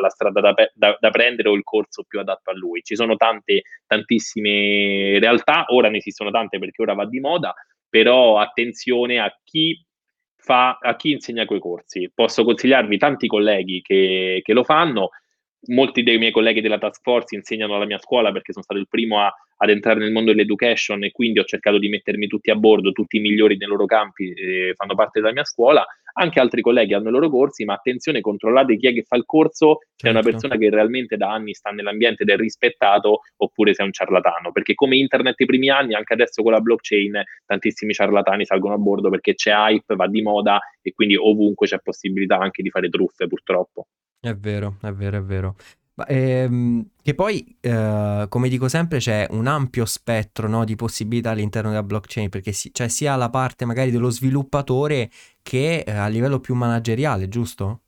la 0.00 0.08
strada 0.08 0.40
da, 0.40 0.54
da, 0.72 0.96
da, 0.98 1.10
prendere 1.10 1.50
o 1.50 1.52
il 1.52 1.62
corso 1.62 2.04
più 2.08 2.20
adatto 2.20 2.52
a 2.52 2.54
lui. 2.54 2.80
Ci 2.82 2.96
sono 2.96 3.16
tante, 3.16 3.64
tantissime 3.86 5.18
realtà, 5.18 5.66
ora 5.68 5.90
ne 5.90 5.98
esistono 5.98 6.30
tante 6.30 6.58
perché 6.58 6.80
ora 6.80 6.94
va 6.94 7.04
di 7.04 7.20
moda, 7.20 7.52
però 7.86 8.38
attenzione 8.38 9.18
a 9.18 9.30
chi 9.44 9.78
fa, 10.36 10.78
a 10.80 10.96
chi 10.96 11.10
insegna 11.10 11.44
quei 11.44 11.60
corsi. 11.60 12.10
Posso 12.14 12.44
consigliarvi 12.44 12.96
tanti 12.96 13.26
colleghi 13.26 13.82
che, 13.82 14.40
che 14.42 14.52
lo 14.54 14.64
fanno, 14.64 15.10
molti 15.66 16.02
dei 16.02 16.18
miei 16.18 16.30
colleghi 16.30 16.60
della 16.60 16.78
task 16.78 17.02
force 17.02 17.34
insegnano 17.34 17.74
alla 17.74 17.84
mia 17.84 17.98
scuola 17.98 18.32
perché 18.32 18.52
sono 18.52 18.64
stato 18.64 18.80
il 18.80 18.88
primo 18.88 19.20
a, 19.20 19.32
ad 19.60 19.70
entrare 19.70 19.98
nel 19.98 20.12
mondo 20.12 20.30
dell'education 20.30 21.04
e 21.04 21.10
quindi 21.10 21.40
ho 21.40 21.44
cercato 21.44 21.78
di 21.78 21.88
mettermi 21.88 22.26
tutti 22.26 22.50
a 22.50 22.54
bordo, 22.54 22.92
tutti 22.92 23.16
i 23.16 23.20
migliori 23.20 23.56
nei 23.56 23.68
loro 23.68 23.84
campi 23.84 24.32
eh, 24.32 24.72
fanno 24.74 24.94
parte 24.94 25.20
della 25.20 25.32
mia 25.32 25.44
scuola. 25.44 25.84
Anche 26.20 26.40
altri 26.40 26.62
colleghi 26.62 26.94
hanno 26.94 27.10
i 27.10 27.12
loro 27.12 27.28
corsi, 27.28 27.64
ma 27.64 27.74
attenzione, 27.74 28.20
controllate 28.20 28.76
chi 28.76 28.88
è 28.88 28.92
che 28.92 29.04
fa 29.04 29.16
il 29.16 29.24
corso, 29.24 29.78
se 29.78 29.86
certo. 29.94 30.06
è 30.06 30.10
una 30.10 30.22
certo. 30.22 30.30
persona 30.30 30.56
che 30.56 30.70
realmente 30.70 31.16
da 31.16 31.32
anni 31.32 31.54
sta 31.54 31.70
nell'ambiente 31.70 32.24
ed 32.24 32.30
è 32.30 32.36
rispettato, 32.36 33.20
oppure 33.36 33.72
se 33.72 33.82
è 33.82 33.86
un 33.86 33.92
ciarlatano. 33.92 34.50
Perché 34.50 34.74
come 34.74 34.96
internet 34.96 35.38
i 35.40 35.46
primi 35.46 35.70
anni, 35.70 35.94
anche 35.94 36.14
adesso 36.14 36.42
con 36.42 36.52
la 36.52 36.60
blockchain, 36.60 37.22
tantissimi 37.46 37.92
ciarlatani 37.92 38.44
salgono 38.44 38.74
a 38.74 38.78
bordo 38.78 39.10
perché 39.10 39.34
c'è 39.34 39.52
hype, 39.52 39.94
va 39.94 40.08
di 40.08 40.22
moda 40.22 40.58
e 40.82 40.92
quindi 40.92 41.14
ovunque 41.14 41.68
c'è 41.68 41.78
possibilità 41.80 42.38
anche 42.38 42.62
di 42.62 42.70
fare 42.70 42.88
truffe, 42.88 43.28
purtroppo. 43.28 43.86
È 44.20 44.34
vero, 44.34 44.78
è 44.82 44.90
vero, 44.92 45.18
è 45.18 45.22
vero. 45.22 45.54
Ma, 45.94 46.06
ehm, 46.06 46.90
che 47.02 47.14
poi, 47.14 47.56
eh, 47.60 48.26
come 48.28 48.48
dico 48.48 48.68
sempre, 48.68 48.98
c'è 48.98 49.26
un 49.30 49.46
ampio 49.46 49.84
spettro 49.84 50.48
no, 50.48 50.64
di 50.64 50.74
possibilità 50.76 51.30
all'interno 51.30 51.70
della 51.70 51.82
blockchain, 51.84 52.28
perché 52.28 52.52
si, 52.52 52.70
c'è 52.72 52.88
sia 52.88 53.14
la 53.16 53.30
parte 53.30 53.64
magari 53.64 53.90
dello 53.90 54.10
sviluppatore 54.10 55.10
che 55.42 55.80
eh, 55.86 55.90
a 55.92 56.08
livello 56.08 56.40
più 56.40 56.54
manageriale, 56.54 57.28
giusto? 57.28 57.82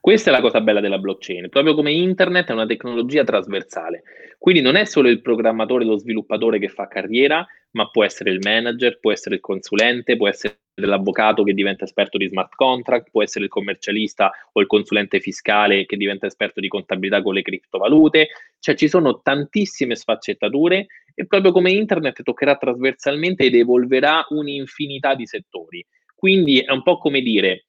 Questa 0.00 0.30
è 0.30 0.32
la 0.32 0.40
cosa 0.40 0.60
bella 0.60 0.80
della 0.80 0.98
blockchain, 0.98 1.48
proprio 1.48 1.74
come 1.74 1.92
internet 1.92 2.48
è 2.48 2.52
una 2.52 2.66
tecnologia 2.66 3.24
trasversale, 3.24 4.02
quindi 4.38 4.60
non 4.60 4.76
è 4.76 4.84
solo 4.84 5.08
il 5.08 5.20
programmatore, 5.20 5.84
lo 5.84 5.98
sviluppatore 5.98 6.58
che 6.58 6.68
fa 6.68 6.86
carriera, 6.86 7.46
ma 7.72 7.90
può 7.90 8.04
essere 8.04 8.30
il 8.30 8.38
manager, 8.42 8.98
può 9.00 9.12
essere 9.12 9.36
il 9.36 9.40
consulente, 9.40 10.16
può 10.16 10.28
essere 10.28 10.58
l'avvocato 10.84 11.42
che 11.42 11.54
diventa 11.54 11.84
esperto 11.84 12.18
di 12.18 12.28
smart 12.28 12.54
contract, 12.54 13.10
può 13.10 13.22
essere 13.22 13.44
il 13.44 13.50
commercialista 13.50 14.30
o 14.52 14.60
il 14.60 14.66
consulente 14.66 15.20
fiscale 15.20 15.86
che 15.86 15.96
diventa 15.96 16.26
esperto 16.26 16.60
di 16.60 16.68
contabilità 16.68 17.22
con 17.22 17.34
le 17.34 17.42
criptovalute, 17.42 18.28
cioè 18.58 18.74
ci 18.74 18.88
sono 18.88 19.20
tantissime 19.22 19.96
sfaccettature 19.96 20.86
e 21.14 21.26
proprio 21.26 21.52
come 21.52 21.70
internet 21.72 22.22
toccherà 22.22 22.56
trasversalmente 22.56 23.44
ed 23.44 23.54
evolverà 23.54 24.26
un'infinità 24.28 25.14
di 25.14 25.26
settori. 25.26 25.84
Quindi 26.14 26.60
è 26.60 26.72
un 26.72 26.82
po' 26.82 26.98
come 26.98 27.20
dire, 27.20 27.66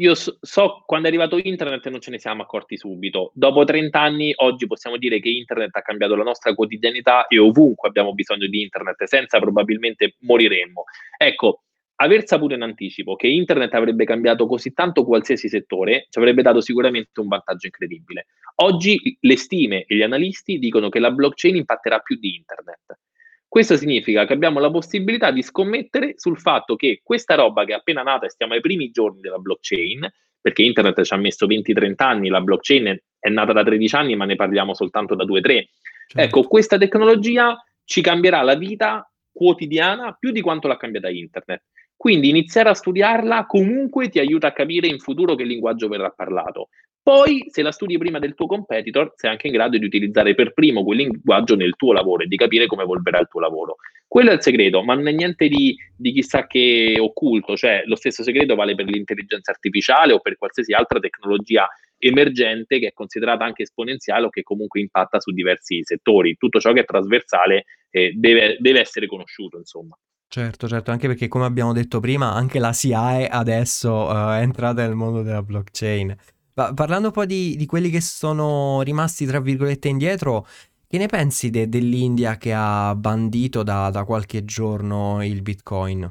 io 0.00 0.14
so, 0.14 0.38
so, 0.40 0.82
quando 0.86 1.06
è 1.06 1.10
arrivato 1.10 1.38
internet 1.38 1.88
non 1.88 2.00
ce 2.00 2.10
ne 2.10 2.18
siamo 2.18 2.42
accorti 2.42 2.76
subito. 2.76 3.32
Dopo 3.34 3.64
30 3.64 4.00
anni, 4.00 4.32
oggi 4.36 4.66
possiamo 4.66 4.96
dire 4.96 5.20
che 5.20 5.28
internet 5.28 5.76
ha 5.76 5.82
cambiato 5.82 6.16
la 6.16 6.24
nostra 6.24 6.54
quotidianità 6.54 7.26
e 7.26 7.38
ovunque 7.38 7.88
abbiamo 7.88 8.14
bisogno 8.14 8.46
di 8.46 8.62
internet, 8.62 9.04
senza 9.04 9.38
probabilmente 9.38 10.16
moriremmo. 10.20 10.84
Ecco, 11.18 11.64
aver 12.02 12.26
saputo 12.26 12.54
in 12.54 12.62
anticipo 12.62 13.14
che 13.14 13.28
internet 13.28 13.74
avrebbe 13.74 14.04
cambiato 14.04 14.46
così 14.46 14.72
tanto 14.72 15.04
qualsiasi 15.04 15.48
settore 15.48 16.06
ci 16.08 16.18
avrebbe 16.18 16.40
dato 16.42 16.60
sicuramente 16.60 17.20
un 17.20 17.28
vantaggio 17.28 17.66
incredibile. 17.66 18.26
Oggi 18.56 19.16
le 19.20 19.36
stime 19.36 19.84
e 19.84 19.96
gli 19.96 20.02
analisti 20.02 20.58
dicono 20.58 20.88
che 20.88 20.98
la 20.98 21.10
blockchain 21.10 21.56
impatterà 21.56 21.98
più 21.98 22.16
di 22.16 22.34
internet. 22.36 22.98
Questo 23.46 23.76
significa 23.76 24.24
che 24.24 24.32
abbiamo 24.32 24.60
la 24.60 24.70
possibilità 24.70 25.30
di 25.30 25.42
scommettere 25.42 26.14
sul 26.16 26.38
fatto 26.38 26.76
che 26.76 27.00
questa 27.02 27.34
roba 27.34 27.64
che 27.64 27.72
è 27.72 27.76
appena 27.76 28.02
nata 28.02 28.26
e 28.26 28.30
stiamo 28.30 28.54
ai 28.54 28.60
primi 28.60 28.90
giorni 28.90 29.20
della 29.20 29.38
blockchain, 29.38 30.08
perché 30.40 30.62
internet 30.62 31.02
ci 31.02 31.12
ha 31.12 31.16
messo 31.16 31.46
20-30 31.46 31.94
anni, 31.96 32.28
la 32.28 32.40
blockchain 32.40 32.98
è 33.18 33.28
nata 33.28 33.52
da 33.52 33.62
13 33.62 33.94
anni, 33.96 34.16
ma 34.16 34.24
ne 34.24 34.36
parliamo 34.36 34.72
soltanto 34.72 35.14
da 35.14 35.24
2-3. 35.24 35.40
Certo. 35.42 35.68
Ecco, 36.14 36.42
questa 36.44 36.78
tecnologia 36.78 37.62
ci 37.84 38.00
cambierà 38.00 38.40
la 38.42 38.54
vita 38.54 39.04
quotidiana 39.32 40.16
più 40.18 40.30
di 40.30 40.40
quanto 40.40 40.68
l'ha 40.68 40.76
cambiata 40.76 41.08
internet. 41.08 41.64
Quindi 42.00 42.30
iniziare 42.30 42.70
a 42.70 42.74
studiarla 42.74 43.44
comunque 43.44 44.08
ti 44.08 44.18
aiuta 44.20 44.46
a 44.46 44.52
capire 44.52 44.86
in 44.86 45.00
futuro 45.00 45.34
che 45.34 45.44
linguaggio 45.44 45.86
verrà 45.86 46.08
parlato. 46.08 46.70
Poi, 47.02 47.44
se 47.50 47.60
la 47.60 47.72
studi 47.72 47.98
prima 47.98 48.18
del 48.18 48.32
tuo 48.32 48.46
competitor, 48.46 49.12
sei 49.16 49.28
anche 49.28 49.48
in 49.48 49.52
grado 49.52 49.76
di 49.76 49.84
utilizzare 49.84 50.34
per 50.34 50.54
primo 50.54 50.82
quel 50.82 50.96
linguaggio 50.96 51.56
nel 51.56 51.76
tuo 51.76 51.92
lavoro 51.92 52.22
e 52.22 52.26
di 52.26 52.36
capire 52.36 52.66
come 52.66 52.84
evolverà 52.84 53.20
il 53.20 53.28
tuo 53.28 53.40
lavoro. 53.40 53.76
Quello 54.08 54.30
è 54.30 54.32
il 54.32 54.40
segreto, 54.40 54.82
ma 54.82 54.94
non 54.94 55.08
è 55.08 55.12
niente 55.12 55.46
di, 55.48 55.76
di 55.94 56.12
chissà 56.12 56.46
che 56.46 56.96
occulto, 56.98 57.54
cioè 57.54 57.82
lo 57.84 57.96
stesso 57.96 58.22
segreto 58.22 58.54
vale 58.54 58.74
per 58.74 58.86
l'intelligenza 58.86 59.50
artificiale 59.50 60.14
o 60.14 60.20
per 60.20 60.38
qualsiasi 60.38 60.72
altra 60.72 61.00
tecnologia 61.00 61.68
emergente 61.98 62.78
che 62.78 62.86
è 62.86 62.92
considerata 62.94 63.44
anche 63.44 63.64
esponenziale 63.64 64.24
o 64.24 64.30
che 64.30 64.42
comunque 64.42 64.80
impatta 64.80 65.20
su 65.20 65.32
diversi 65.32 65.80
settori. 65.82 66.34
Tutto 66.38 66.60
ciò 66.60 66.72
che 66.72 66.80
è 66.80 66.84
trasversale 66.86 67.66
eh, 67.90 68.12
deve, 68.14 68.56
deve 68.58 68.80
essere 68.80 69.06
conosciuto, 69.06 69.58
insomma. 69.58 69.94
Certo, 70.32 70.68
certo, 70.68 70.92
anche 70.92 71.08
perché 71.08 71.26
come 71.26 71.44
abbiamo 71.44 71.72
detto 71.72 71.98
prima, 71.98 72.32
anche 72.32 72.60
la 72.60 72.72
SIAE 72.72 73.26
adesso 73.26 73.92
uh, 73.92 74.30
è 74.34 74.42
entrata 74.42 74.86
nel 74.86 74.94
mondo 74.94 75.22
della 75.22 75.42
blockchain. 75.42 76.16
Ma 76.54 76.72
parlando 76.72 77.08
un 77.08 77.12
po' 77.12 77.24
di, 77.24 77.56
di, 77.56 77.66
quelli 77.66 77.90
che 77.90 78.00
sono 78.00 78.80
rimasti, 78.82 79.26
tra 79.26 79.40
virgolette, 79.40 79.88
indietro, 79.88 80.46
che 80.86 80.98
ne 80.98 81.08
pensi 81.08 81.50
de- 81.50 81.68
dell'India 81.68 82.36
che 82.36 82.52
ha 82.54 82.94
bandito 82.94 83.64
da, 83.64 83.90
da, 83.90 84.04
qualche 84.04 84.44
giorno 84.44 85.18
il 85.24 85.42
Bitcoin? 85.42 86.08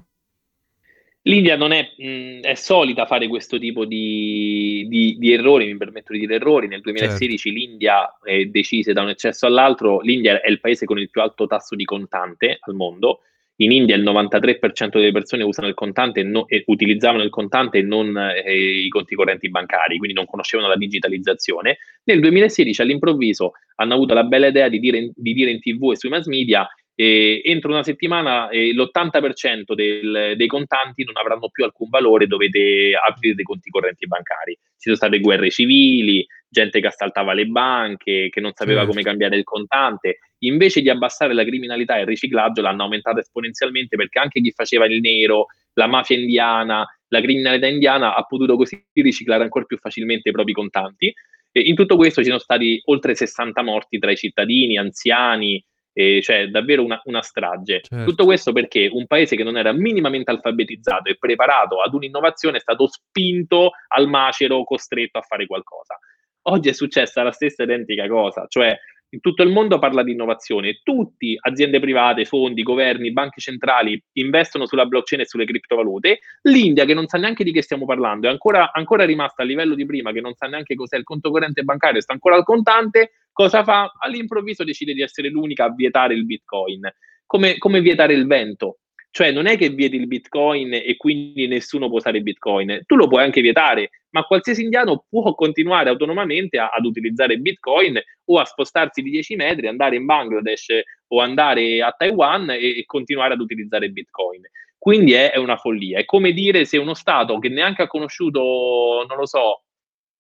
L'India 1.22 1.56
non 1.56 1.72
è, 1.72 1.90
mh, 1.96 2.42
è 2.42 2.56
solita 2.56 3.06
fare 3.06 3.30
questo 3.30 3.58
tipo 3.58 3.86
di, 3.86 4.86
di, 4.90 5.16
di, 5.18 5.32
errori, 5.32 5.66
mi 5.66 5.78
permetto 5.78 6.12
di 6.12 6.20
dire 6.20 6.36
errori. 6.36 6.68
Nel 6.68 6.82
2016 6.82 7.38
certo. 7.38 7.58
l'India 7.58 8.20
eh, 8.26 8.48
decise 8.48 8.92
da 8.92 9.02
un 9.02 9.10
eccesso 9.10 9.46
all'altro, 9.46 10.02
l'India 10.02 10.42
è 10.42 10.50
il 10.50 10.60
paese 10.60 10.84
con 10.84 11.00
il 11.00 11.10
più 11.10 11.22
alto 11.22 11.48
tasso 11.48 11.74
di 11.78 11.86
contante 11.86 12.58
al 12.60 12.74
mondo, 12.74 13.22
in 13.62 13.72
India 13.72 13.96
il 13.96 14.04
93% 14.04 14.90
delle 14.92 15.12
persone 15.12 15.44
usano 15.44 15.68
il 15.68 15.74
contante 15.74 16.24
no, 16.24 16.48
e 16.48 16.64
utilizzavano 16.68 17.24
il 17.24 17.30
contante 17.30 17.80
e 17.80 17.82
non 17.82 18.18
eh, 18.18 18.84
i 18.86 18.90
conti 18.90 19.16
correnti 19.16 19.50
bancari, 19.50 19.98
quindi 19.98 20.16
non 20.16 20.26
conoscevano 20.26 20.70
la 20.70 20.78
digitalizzazione. 20.78 21.78
Nel 22.06 22.22
2016 22.22 22.82
all'improvviso 22.82 23.54
hanno 23.76 23.94
avuto 23.94 24.14
la 24.14 24.24
bella 24.24 24.48
idea 24.48 24.70
di 24.70 24.80
dire, 24.80 25.12
di 25.14 25.34
dire 25.34 25.52
in 25.52 25.60
tv 25.60 25.92
e 25.92 25.98
sui 25.98 26.10
mass 26.10 26.26
media 26.28 26.68
eh, 26.96 27.42
entro 27.46 27.72
una 27.72 27.84
settimana 27.84 28.50
eh, 28.50 28.74
l'80% 28.74 29.74
del, 29.74 30.34
dei 30.36 30.48
contanti 30.48 31.06
non 31.06 31.16
avranno 31.16 31.50
più 31.50 31.64
alcun 31.64 31.88
valore, 31.90 32.28
dovete 32.28 32.92
aprire 32.94 33.36
dei 33.36 33.46
conti 33.46 33.70
correnti 33.70 34.06
bancari. 34.06 34.54
Ci 34.54 34.90
sono 34.90 34.96
state 34.96 35.20
guerre 35.20 35.50
civili, 35.50 36.26
gente 36.50 36.80
che 36.80 36.88
assaltava 36.88 37.34
le 37.34 37.46
banche, 37.46 38.30
che 38.30 38.42
non 38.42 38.52
sapeva 38.54 38.80
certo. 38.80 38.92
come 38.92 39.04
cambiare 39.04 39.38
il 39.38 39.44
contante. 39.44 40.20
Invece 40.40 40.82
di 40.82 40.90
abbassare 40.90 41.34
la 41.34 41.44
criminalità 41.44 41.98
e 41.98 42.02
il 42.02 42.08
riciclaggio, 42.08 42.62
l'hanno 42.62 42.84
aumentata 42.84 43.20
esponenzialmente 43.20 43.96
perché 43.96 44.20
anche 44.20 44.42
chi 44.42 44.52
faceva 44.52 44.86
il 44.86 45.00
nero, 45.00 45.48
la 45.74 45.88
mafia 45.88 46.18
indiana, 46.18 46.86
la 47.10 47.22
criminalità 47.22 47.68
indiana 47.68 48.16
ha 48.16 48.24
potuto 48.24 48.56
così 48.56 48.84
riciclare 48.94 49.44
ancora 49.44 49.66
più 49.66 49.78
facilmente 49.78 50.30
i 50.30 50.32
propri 50.32 50.54
contanti. 50.54 51.14
E 51.52 51.62
in 51.62 51.76
tutto 51.76 51.96
questo 51.96 52.22
ci 52.22 52.28
sono 52.28 52.40
stati 52.40 52.82
oltre 52.86 53.16
60 53.16 53.62
morti 53.62 54.00
tra 54.00 54.12
i 54.12 54.16
cittadini, 54.18 54.78
anziani, 54.78 55.64
eh, 55.94 56.22
cioè 56.22 56.48
davvero 56.48 56.84
una, 56.84 57.02
una 57.06 57.22
strage. 57.22 57.82
Certo. 57.82 58.06
Tutto 58.06 58.26
questo 58.26 58.54
perché 58.54 58.90
un 58.92 59.08
paese 59.08 59.36
che 59.36 59.44
non 59.44 59.58
era 59.58 59.72
minimamente 59.74 60.32
alfabetizzato 60.32 61.10
e 61.10 61.18
preparato 61.18 61.82
ad 61.82 61.94
un'innovazione 61.94 62.58
è 62.58 62.62
stato 62.62 62.88
spinto 62.88 63.72
al 63.90 64.08
macero, 64.08 64.64
costretto 64.64 65.18
a 65.18 65.22
fare 65.22 65.46
qualcosa. 65.46 65.98
Oggi 66.44 66.70
è 66.70 66.74
successa 66.74 67.24
la 67.24 67.32
stessa 67.32 67.64
identica 67.64 68.08
cosa, 68.08 68.46
cioè 68.48 68.78
in 69.12 69.22
tutto 69.22 69.42
il 69.42 69.50
mondo 69.50 69.80
parla 69.80 70.04
di 70.04 70.12
innovazione, 70.12 70.82
tutti, 70.84 71.36
aziende 71.40 71.80
private, 71.80 72.26
fondi, 72.26 72.62
governi, 72.62 73.12
banche 73.12 73.42
centrali, 73.42 74.02
investono 74.14 74.68
sulla 74.68 74.86
blockchain 74.86 75.22
e 75.22 75.26
sulle 75.26 75.46
criptovalute. 75.46 76.20
L'India, 76.44 76.86
che 76.86 76.94
non 76.94 77.08
sa 77.08 77.18
neanche 77.18 77.44
di 77.44 77.52
che 77.52 77.64
stiamo 77.64 77.86
parlando, 77.86 78.28
è 78.28 78.30
ancora, 78.30 78.72
ancora 78.72 79.06
rimasta 79.06 79.42
a 79.42 79.46
livello 79.46 79.74
di 79.74 79.86
prima, 79.86 80.12
che 80.12 80.22
non 80.22 80.36
sa 80.36 80.48
neanche 80.48 80.76
cos'è 80.76 80.96
il 80.98 81.04
conto 81.04 81.32
corrente 81.32 81.64
bancario, 81.64 82.02
sta 82.02 82.14
ancora 82.14 82.36
al 82.36 82.44
contante, 82.44 83.14
cosa 83.32 83.64
fa? 83.64 83.94
All'improvviso 83.98 84.64
decide 84.64 84.94
di 84.94 85.02
essere 85.02 85.30
l'unica 85.30 85.66
a 85.66 85.74
vietare 85.74 86.14
il 86.14 86.26
Bitcoin. 86.26 86.82
Come, 87.26 87.58
come 87.58 87.82
vietare 87.82 88.14
il 88.14 88.28
vento? 88.28 88.80
Cioè 89.12 89.32
non 89.32 89.48
è 89.48 89.58
che 89.58 89.70
vieti 89.70 89.96
il 89.96 90.08
Bitcoin 90.08 90.74
e 90.74 90.96
quindi 90.96 91.48
nessuno 91.48 91.88
può 91.88 91.98
usare 91.98 92.22
Bitcoin, 92.22 92.84
tu 92.86 92.96
lo 92.96 93.08
puoi 93.08 93.24
anche 93.24 93.42
vietare, 93.42 93.90
ma 94.12 94.24
qualsiasi 94.24 94.64
indiano 94.64 95.06
può 95.10 95.34
continuare 95.34 95.90
autonomamente 95.90 96.60
a, 96.60 96.70
ad 96.70 96.86
utilizzare 96.86 97.38
Bitcoin 97.38 98.00
o 98.26 98.40
a 98.40 98.46
spostarsi 98.46 99.02
di 99.02 99.10
10 99.10 99.36
metri, 99.36 99.68
andare 99.68 99.96
in 99.96 100.06
Bangladesh 100.06 100.68
o 101.08 101.22
andare 101.22 101.82
a 101.82 101.92
Taiwan 101.92 102.52
e, 102.52 102.78
e 102.80 102.86
continuare 102.86 103.34
ad 103.34 103.40
utilizzare 103.40 103.90
Bitcoin. 103.90 104.42
Quindi 104.78 105.14
è, 105.14 105.32
è, 105.32 105.38
una 105.38 105.58
follia. 105.58 106.00
È 106.00 106.06
come 106.06 106.32
dire 106.32 106.66
se 106.66 106.78
uno 106.78 106.94
Stato 106.94 107.38
che 107.40 107.50
neanche 107.50 107.82
ha 107.82 107.88
conosciuto, 107.88 109.06
non 109.08 109.18
lo 109.18 109.26
so, 109.26 109.64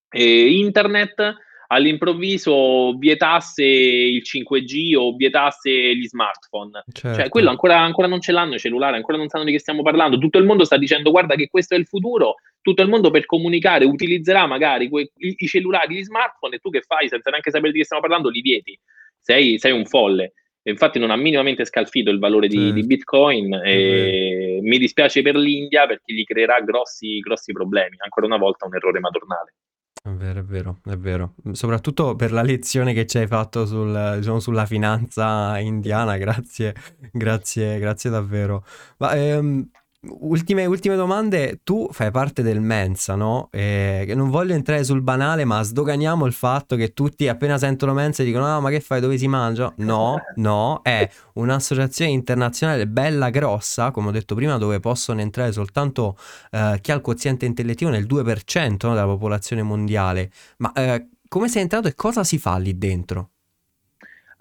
eh, 0.09 0.51
internet 0.51 1.37
all'improvviso 1.71 2.95
vietasse 2.97 3.63
il 3.63 4.23
5G 4.23 4.95
o 4.95 5.15
vietasse 5.15 5.95
gli 5.95 6.07
smartphone. 6.07 6.83
Cioè, 6.91 7.01
certo. 7.01 7.19
Cioè, 7.19 7.29
quello 7.29 7.49
ancora, 7.49 7.79
ancora, 7.79 8.07
non 8.07 8.21
ce 8.21 8.31
l'hanno 8.31 8.55
i 8.55 8.59
cellulari, 8.59 8.95
ancora 8.95 9.17
non 9.17 9.29
sanno 9.29 9.43
di 9.43 9.51
che 9.51 9.59
stiamo 9.59 9.83
parlando. 9.83 10.17
Tutto 10.17 10.39
il 10.39 10.45
mondo 10.45 10.63
sta 10.63 10.77
dicendo 10.77 11.11
guarda 11.11 11.35
che 11.35 11.47
questo 11.47 11.75
è 11.75 11.77
il 11.77 11.85
futuro, 11.85 12.35
tutto 12.61 12.81
il 12.81 12.89
mondo 12.89 13.11
per 13.11 13.25
comunicare 13.25 13.85
utilizzerà 13.85 14.47
magari 14.47 14.89
que- 14.89 15.11
i, 15.17 15.47
cellulari, 15.47 15.95
gli 15.95 16.03
smartphone 16.03 16.55
e 16.55 16.59
tu 16.59 16.69
che 16.69 16.81
fai 16.81 17.07
senza 17.07 17.29
neanche 17.29 17.51
sapere 17.51 17.71
di 17.71 17.79
che 17.79 17.85
stiamo 17.85 18.01
parlando 18.01 18.29
li 18.29 18.41
vieti. 18.41 18.77
Sei, 19.19 19.59
sei 19.59 19.71
un 19.71 19.85
folle. 19.85 20.33
infatti 20.63 20.97
non 20.97 21.11
ha 21.11 21.15
minimamente 21.15 21.65
scalfito 21.65 22.09
il 22.09 22.19
valore 22.19 22.47
di, 22.47 22.57
sì. 22.57 22.73
di 22.73 22.83
Bitcoin 22.83 23.53
e 23.63 24.59
mi 24.61 24.77
dispiace 24.79 25.21
per 25.21 25.35
l'India 25.35 25.85
perché 25.85 26.13
gli 26.13 26.23
creerà 26.23 26.61
grossi, 26.61 27.19
grossi 27.19 27.51
problemi. 27.51 27.95
Ancora 27.99 28.25
una 28.25 28.37
volta 28.37 28.65
un 28.65 28.75
errore 28.75 28.99
madornale. 28.99 29.53
È 30.01 30.09
vero, 30.09 30.39
è 30.39 30.43
vero, 30.43 30.79
è 30.85 30.97
vero. 30.97 31.33
Soprattutto 31.51 32.15
per 32.15 32.31
la 32.31 32.41
lezione 32.41 32.93
che 32.93 33.05
ci 33.05 33.17
hai 33.17 33.27
fatto 33.27 33.65
sul, 33.65 34.15
diciamo, 34.17 34.39
sulla 34.39 34.65
finanza 34.65 35.59
indiana, 35.59 36.15
grazie, 36.17 36.73
grazie, 37.11 37.79
grazie 37.79 38.09
davvero. 38.09 38.65
Ma 38.97 39.13
ehm, 39.13 39.69
Ultime, 40.01 40.65
ultime, 40.65 40.95
domande, 40.95 41.59
tu 41.61 41.89
fai 41.91 42.09
parte 42.09 42.41
del 42.41 42.61
Mensa, 42.61 43.15
no? 43.15 43.49
E 43.51 44.09
non 44.15 44.29
voglio 44.29 44.53
entrare 44.53 44.85
sul 44.85 45.01
banale, 45.01 45.43
ma 45.43 45.61
sdoganiamo 45.61 46.25
il 46.25 46.31
fatto 46.31 46.77
che 46.77 46.93
tutti 46.93 47.27
appena 47.27 47.57
sentono 47.57 47.91
Mensa 47.91 48.23
dicono 48.23 48.45
ah 48.45 48.61
ma 48.61 48.69
che 48.69 48.79
fai, 48.79 49.01
dove 49.01 49.17
si 49.17 49.27
mangia? 49.27 49.73
No, 49.79 50.15
no, 50.37 50.79
è 50.83 51.09
un'associazione 51.33 52.11
internazionale 52.11 52.87
bella 52.87 53.29
grossa, 53.29 53.91
come 53.91 54.07
ho 54.07 54.11
detto 54.11 54.35
prima, 54.35 54.57
dove 54.57 54.79
possono 54.79 55.19
entrare 55.19 55.51
soltanto 55.51 56.15
eh, 56.51 56.79
chi 56.79 56.93
ha 56.93 56.95
il 56.95 57.01
quoziente 57.01 57.45
intellettivo 57.45 57.89
nel 57.89 58.05
2% 58.05 58.87
no, 58.87 58.93
della 58.93 59.05
popolazione 59.05 59.63
mondiale. 59.63 60.31
Ma 60.59 60.71
eh, 60.71 61.09
come 61.27 61.49
sei 61.49 61.63
entrato 61.63 61.89
e 61.89 61.95
cosa 61.95 62.23
si 62.23 62.37
fa 62.37 62.55
lì 62.55 62.77
dentro? 62.77 63.31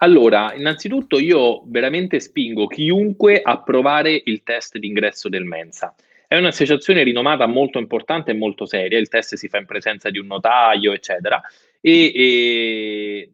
Allora, 0.01 0.55
innanzitutto 0.55 1.19
io 1.19 1.63
veramente 1.67 2.21
spingo 2.21 2.67
chiunque 2.67 3.41
a 3.43 3.61
provare 3.63 4.21
il 4.25 4.43
test 4.43 4.79
d'ingresso 4.79 5.29
del 5.29 5.45
Mensa. 5.45 5.95
È 6.27 6.37
un'associazione 6.37 7.03
rinomata 7.03 7.47
molto 7.47 7.79
importante 7.79 8.31
e 8.31 8.35
molto 8.35 8.67
seria, 8.67 8.99
il 8.99 9.09
test 9.09 9.35
si 9.35 9.49
fa 9.49 9.59
in 9.59 9.67
presenza 9.67 10.11
di 10.11 10.19
un 10.19 10.27
notaio, 10.27 10.93
eccetera, 10.93 11.41
e, 11.81 12.13
e 12.15 13.33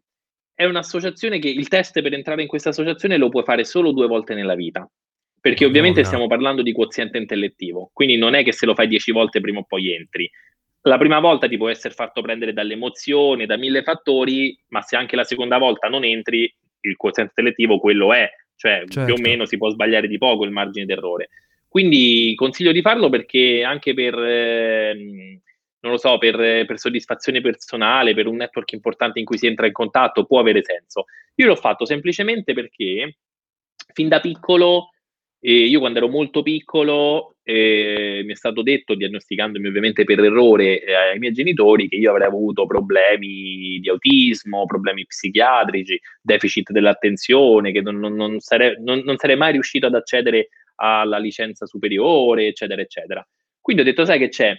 è 0.55 0.65
un'associazione 0.65 1.37
che 1.37 1.49
il 1.49 1.67
test 1.67 2.01
per 2.01 2.13
entrare 2.13 2.41
in 2.41 2.47
questa 2.47 2.69
associazione 2.69 3.17
lo 3.17 3.29
puoi 3.29 3.43
fare 3.43 3.65
solo 3.65 3.91
due 3.91 4.07
volte 4.07 4.33
nella 4.33 4.55
vita, 4.55 4.89
perché 5.39 5.65
ovviamente 5.65 5.97
no, 5.99 6.03
no. 6.03 6.07
stiamo 6.07 6.27
parlando 6.27 6.61
di 6.61 6.71
quoziente 6.71 7.17
intellettivo, 7.17 7.91
quindi 7.93 8.17
non 8.17 8.33
è 8.33 8.43
che 8.43 8.53
se 8.53 8.65
lo 8.65 8.73
fai 8.73 8.87
dieci 8.87 9.11
volte 9.11 9.41
prima 9.41 9.59
o 9.59 9.65
poi 9.65 9.93
entri. 9.93 10.31
La 10.87 10.97
prima 10.99 11.19
volta 11.19 11.47
ti 11.47 11.57
può 11.57 11.69
essere 11.69 11.95
fatto 11.95 12.21
prendere 12.21 12.53
dall'emozione, 12.53 13.47
da 13.47 13.57
mille 13.57 13.81
fattori, 13.81 14.55
ma 14.67 14.81
se 14.81 14.95
anche 14.95 15.15
la 15.15 15.23
seconda 15.23 15.57
volta 15.57 15.87
non 15.87 16.03
entri, 16.03 16.53
il 16.81 16.95
quoziente 16.95 17.33
intellettivo 17.35 17.79
quello 17.79 18.13
è, 18.13 18.29
cioè 18.55 18.83
certo. 18.87 19.03
più 19.03 19.13
o 19.13 19.15
certo. 19.15 19.21
meno 19.21 19.45
si 19.45 19.57
può 19.57 19.69
sbagliare 19.69 20.07
di 20.07 20.19
poco 20.19 20.43
il 20.43 20.51
margine 20.51 20.85
d'errore. 20.85 21.29
Quindi 21.67 22.33
consiglio 22.35 22.71
di 22.71 22.81
farlo 22.81 23.09
perché 23.09 23.63
anche 23.63 23.95
per, 23.95 24.13
eh, 24.13 24.93
non 25.79 25.91
lo 25.91 25.97
so, 25.97 26.19
per, 26.19 26.65
per, 26.65 26.77
soddisfazione 26.77 27.41
personale, 27.41 28.13
per 28.13 28.27
un 28.27 28.35
network 28.35 28.71
importante 28.73 29.17
in 29.17 29.25
cui 29.25 29.39
si 29.39 29.47
entra 29.47 29.65
in 29.65 29.73
contatto, 29.73 30.25
può 30.25 30.39
avere 30.39 30.63
senso. 30.63 31.05
Io 31.35 31.47
l'ho 31.47 31.55
fatto 31.55 31.85
semplicemente 31.85 32.53
perché 32.53 33.17
fin 33.91 34.07
da 34.07 34.19
piccolo 34.19 34.91
e 35.47 35.67
io 35.67 35.77
quando 35.77 35.99
ero 35.99 36.07
molto 36.07 36.41
piccolo 36.41 37.35
eh, 37.43 38.23
mi 38.25 38.31
è 38.31 38.35
stato 38.35 38.63
detto, 38.63 38.95
diagnosticandomi 38.95 39.67
ovviamente 39.67 40.03
per 40.03 40.19
errore 40.19 40.81
eh, 40.81 40.95
ai 40.95 41.19
miei 41.19 41.33
genitori, 41.33 41.87
che 41.87 41.97
io 41.97 42.09
avrei 42.09 42.25
avuto 42.25 42.65
problemi 42.65 43.77
di 43.79 43.87
autismo, 43.87 44.65
problemi 44.65 45.05
psichiatrici, 45.05 46.01
deficit 46.19 46.71
dell'attenzione, 46.71 47.71
che 47.71 47.81
non, 47.81 47.99
non, 47.99 48.15
non, 48.15 48.39
sarei, 48.39 48.77
non, 48.79 49.03
sarei, 49.17 49.35
mai 49.37 49.51
riuscito 49.51 49.85
ad 49.85 49.93
accedere 49.93 50.49
alla 50.77 51.19
licenza 51.19 51.67
superiore, 51.67 52.47
eccetera, 52.47 52.81
eccetera. 52.81 53.23
Quindi 53.61 53.83
ho 53.83 53.85
detto, 53.85 54.03
sai 54.03 54.17
che 54.17 54.29
c'è? 54.29 54.51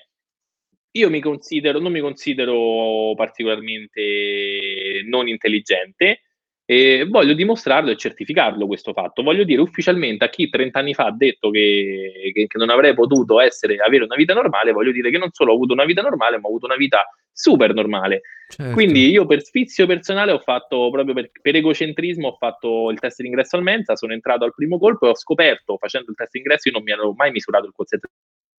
Io 0.93 1.11
mi 1.11 1.20
considero, 1.20 1.80
non 1.80 1.91
mi 1.91 2.01
considero 2.01 3.12
particolarmente 3.16 5.03
non 5.05 5.26
intelligente, 5.26 6.20
e 6.68 7.06
voglio 7.08 7.32
dimostrarlo 7.32 7.90
e 7.92 7.96
certificarlo 7.96 8.66
questo 8.66 8.92
fatto. 8.92 9.22
Voglio 9.22 9.44
dire 9.44 9.62
ufficialmente 9.62 10.24
a 10.24 10.28
chi 10.28 10.50
30 10.50 10.78
anni 10.80 10.94
fa 10.94 11.06
ha 11.06 11.12
detto 11.12 11.50
che, 11.50 12.32
che, 12.34 12.46
che 12.48 12.58
non 12.58 12.70
avrei 12.70 12.92
potuto 12.92 13.40
essere, 13.40 13.76
avere 13.76 14.02
una 14.02 14.16
vita 14.16 14.34
normale, 14.34 14.72
voglio 14.72 14.90
dire 14.90 15.10
che 15.10 15.18
non 15.18 15.30
solo 15.30 15.52
ho 15.52 15.54
avuto 15.54 15.72
una 15.72 15.84
vita 15.84 16.02
normale, 16.02 16.38
ma 16.38 16.46
ho 16.46 16.50
avuto 16.50 16.66
una 16.66 16.74
vita 16.74 17.08
super 17.30 17.72
normale. 17.72 18.22
Certo. 18.48 18.72
Quindi 18.72 19.10
io 19.10 19.26
per 19.26 19.42
sfizio 19.42 19.86
personale 19.86 20.32
ho 20.32 20.40
fatto, 20.40 20.90
proprio 20.90 21.14
per, 21.14 21.30
per, 21.40 21.54
egocentrismo, 21.54 22.28
ho 22.28 22.36
fatto 22.36 22.90
il 22.90 22.98
test 22.98 23.22
d'ingresso 23.22 23.56
al 23.56 23.62
Mensa, 23.62 23.94
sono 23.94 24.12
entrato 24.12 24.44
al 24.44 24.54
primo 24.54 24.78
colpo 24.78 25.06
e 25.06 25.10
ho 25.10 25.16
scoperto, 25.16 25.76
facendo 25.78 26.10
il 26.10 26.16
test 26.16 26.32
d'ingresso, 26.32 26.68
io 26.68 26.74
non 26.74 26.82
mi 26.82 26.90
ero 26.90 27.12
mai 27.12 27.30
misurato 27.30 27.66
il 27.66 27.72
quoziente 27.72 28.08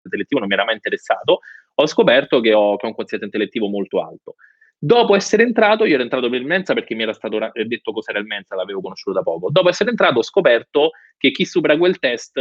intellettivo, 0.02 0.40
non 0.40 0.48
mi 0.48 0.56
era 0.56 0.64
mai 0.64 0.76
interessato, 0.76 1.40
ho 1.74 1.88
scoperto 1.88 2.40
che 2.40 2.54
ho, 2.54 2.78
che 2.78 2.86
ho 2.86 2.90
un 2.90 2.96
quoziente 2.96 3.26
intellettivo 3.26 3.68
molto 3.68 4.02
alto. 4.02 4.36
Dopo 4.80 5.16
essere 5.16 5.44
entrato, 5.44 5.86
io 5.86 5.96
ero 5.96 6.04
entrato 6.04 6.30
per 6.30 6.40
il 6.40 6.46
Mensa 6.46 6.74
perché 6.74 6.94
mi 6.94 7.04
era 7.04 7.14
stato 7.14 7.38
ra- 7.40 7.52
detto 7.54 7.92
cos'era 7.92 8.20
il 8.20 8.26
Mensa, 8.26 8.56
l'avevo 8.56 8.82
conosciuto 8.82 9.18
da 9.18 9.24
poco. 9.24 9.50
Dopo 9.50 9.70
essere 9.70 9.90
entrato 9.90 10.20
ho 10.20 10.24
scoperto 10.24 10.92
che 11.18 11.32
chi 11.32 11.46
supera 11.46 11.78
quel 11.78 11.98
test 11.98 12.40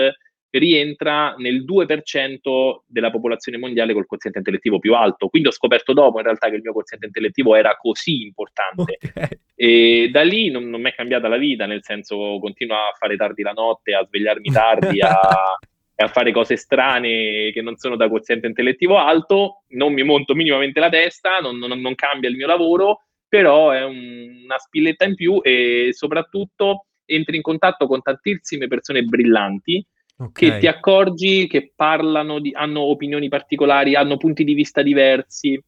rientra 0.50 1.34
nel 1.38 1.64
2% 1.64 2.82
della 2.86 3.10
popolazione 3.10 3.58
mondiale 3.58 3.92
col 3.92 4.06
quoziente 4.06 4.38
intellettivo 4.38 4.78
più 4.78 4.94
alto. 4.94 5.28
Quindi 5.28 5.48
ho 5.48 5.52
scoperto 5.52 5.92
dopo 5.92 6.18
in 6.18 6.24
realtà 6.24 6.48
che 6.48 6.56
il 6.56 6.62
mio 6.62 6.72
quoziente 6.72 7.06
intellettivo 7.06 7.54
era 7.54 7.76
così 7.76 8.22
importante. 8.22 8.98
Okay. 9.00 9.28
E 9.54 10.10
da 10.12 10.22
lì 10.22 10.50
non, 10.50 10.68
non 10.68 10.82
mi 10.82 10.90
è 10.90 10.94
cambiata 10.94 11.28
la 11.28 11.38
vita, 11.38 11.66
nel 11.66 11.82
senso 11.82 12.38
continuo 12.40 12.76
a 12.76 12.94
fare 12.98 13.16
tardi 13.16 13.42
la 13.42 13.52
notte, 13.52 13.94
a 13.94 14.04
svegliarmi 14.04 14.50
tardi, 14.50 15.00
a 15.00 15.56
e 15.98 16.04
a 16.04 16.08
fare 16.08 16.30
cose 16.30 16.56
strane 16.56 17.50
che 17.52 17.62
non 17.62 17.76
sono 17.76 17.96
da 17.96 18.08
quoziente 18.08 18.46
intellettivo 18.46 18.98
alto, 18.98 19.62
non 19.68 19.94
mi 19.94 20.02
monto 20.02 20.34
minimamente 20.34 20.78
la 20.78 20.90
testa, 20.90 21.38
non, 21.38 21.56
non, 21.56 21.80
non 21.80 21.94
cambia 21.94 22.28
il 22.28 22.36
mio 22.36 22.46
lavoro, 22.46 23.06
però 23.26 23.70
è 23.70 23.82
un, 23.82 24.42
una 24.44 24.58
spilletta 24.58 25.06
in 25.06 25.14
più 25.14 25.40
e 25.42 25.88
soprattutto 25.92 26.86
entri 27.06 27.36
in 27.36 27.42
contatto 27.42 27.86
con 27.86 28.02
tantissime 28.02 28.66
persone 28.66 29.04
brillanti 29.04 29.84
okay. 30.18 30.32
che 30.32 30.58
ti 30.58 30.66
accorgi 30.66 31.46
che 31.46 31.72
parlano, 31.74 32.40
di, 32.40 32.52
hanno 32.54 32.82
opinioni 32.82 33.28
particolari, 33.28 33.94
hanno 33.94 34.18
punti 34.18 34.44
di 34.44 34.52
vista 34.52 34.82
diversi. 34.82 35.58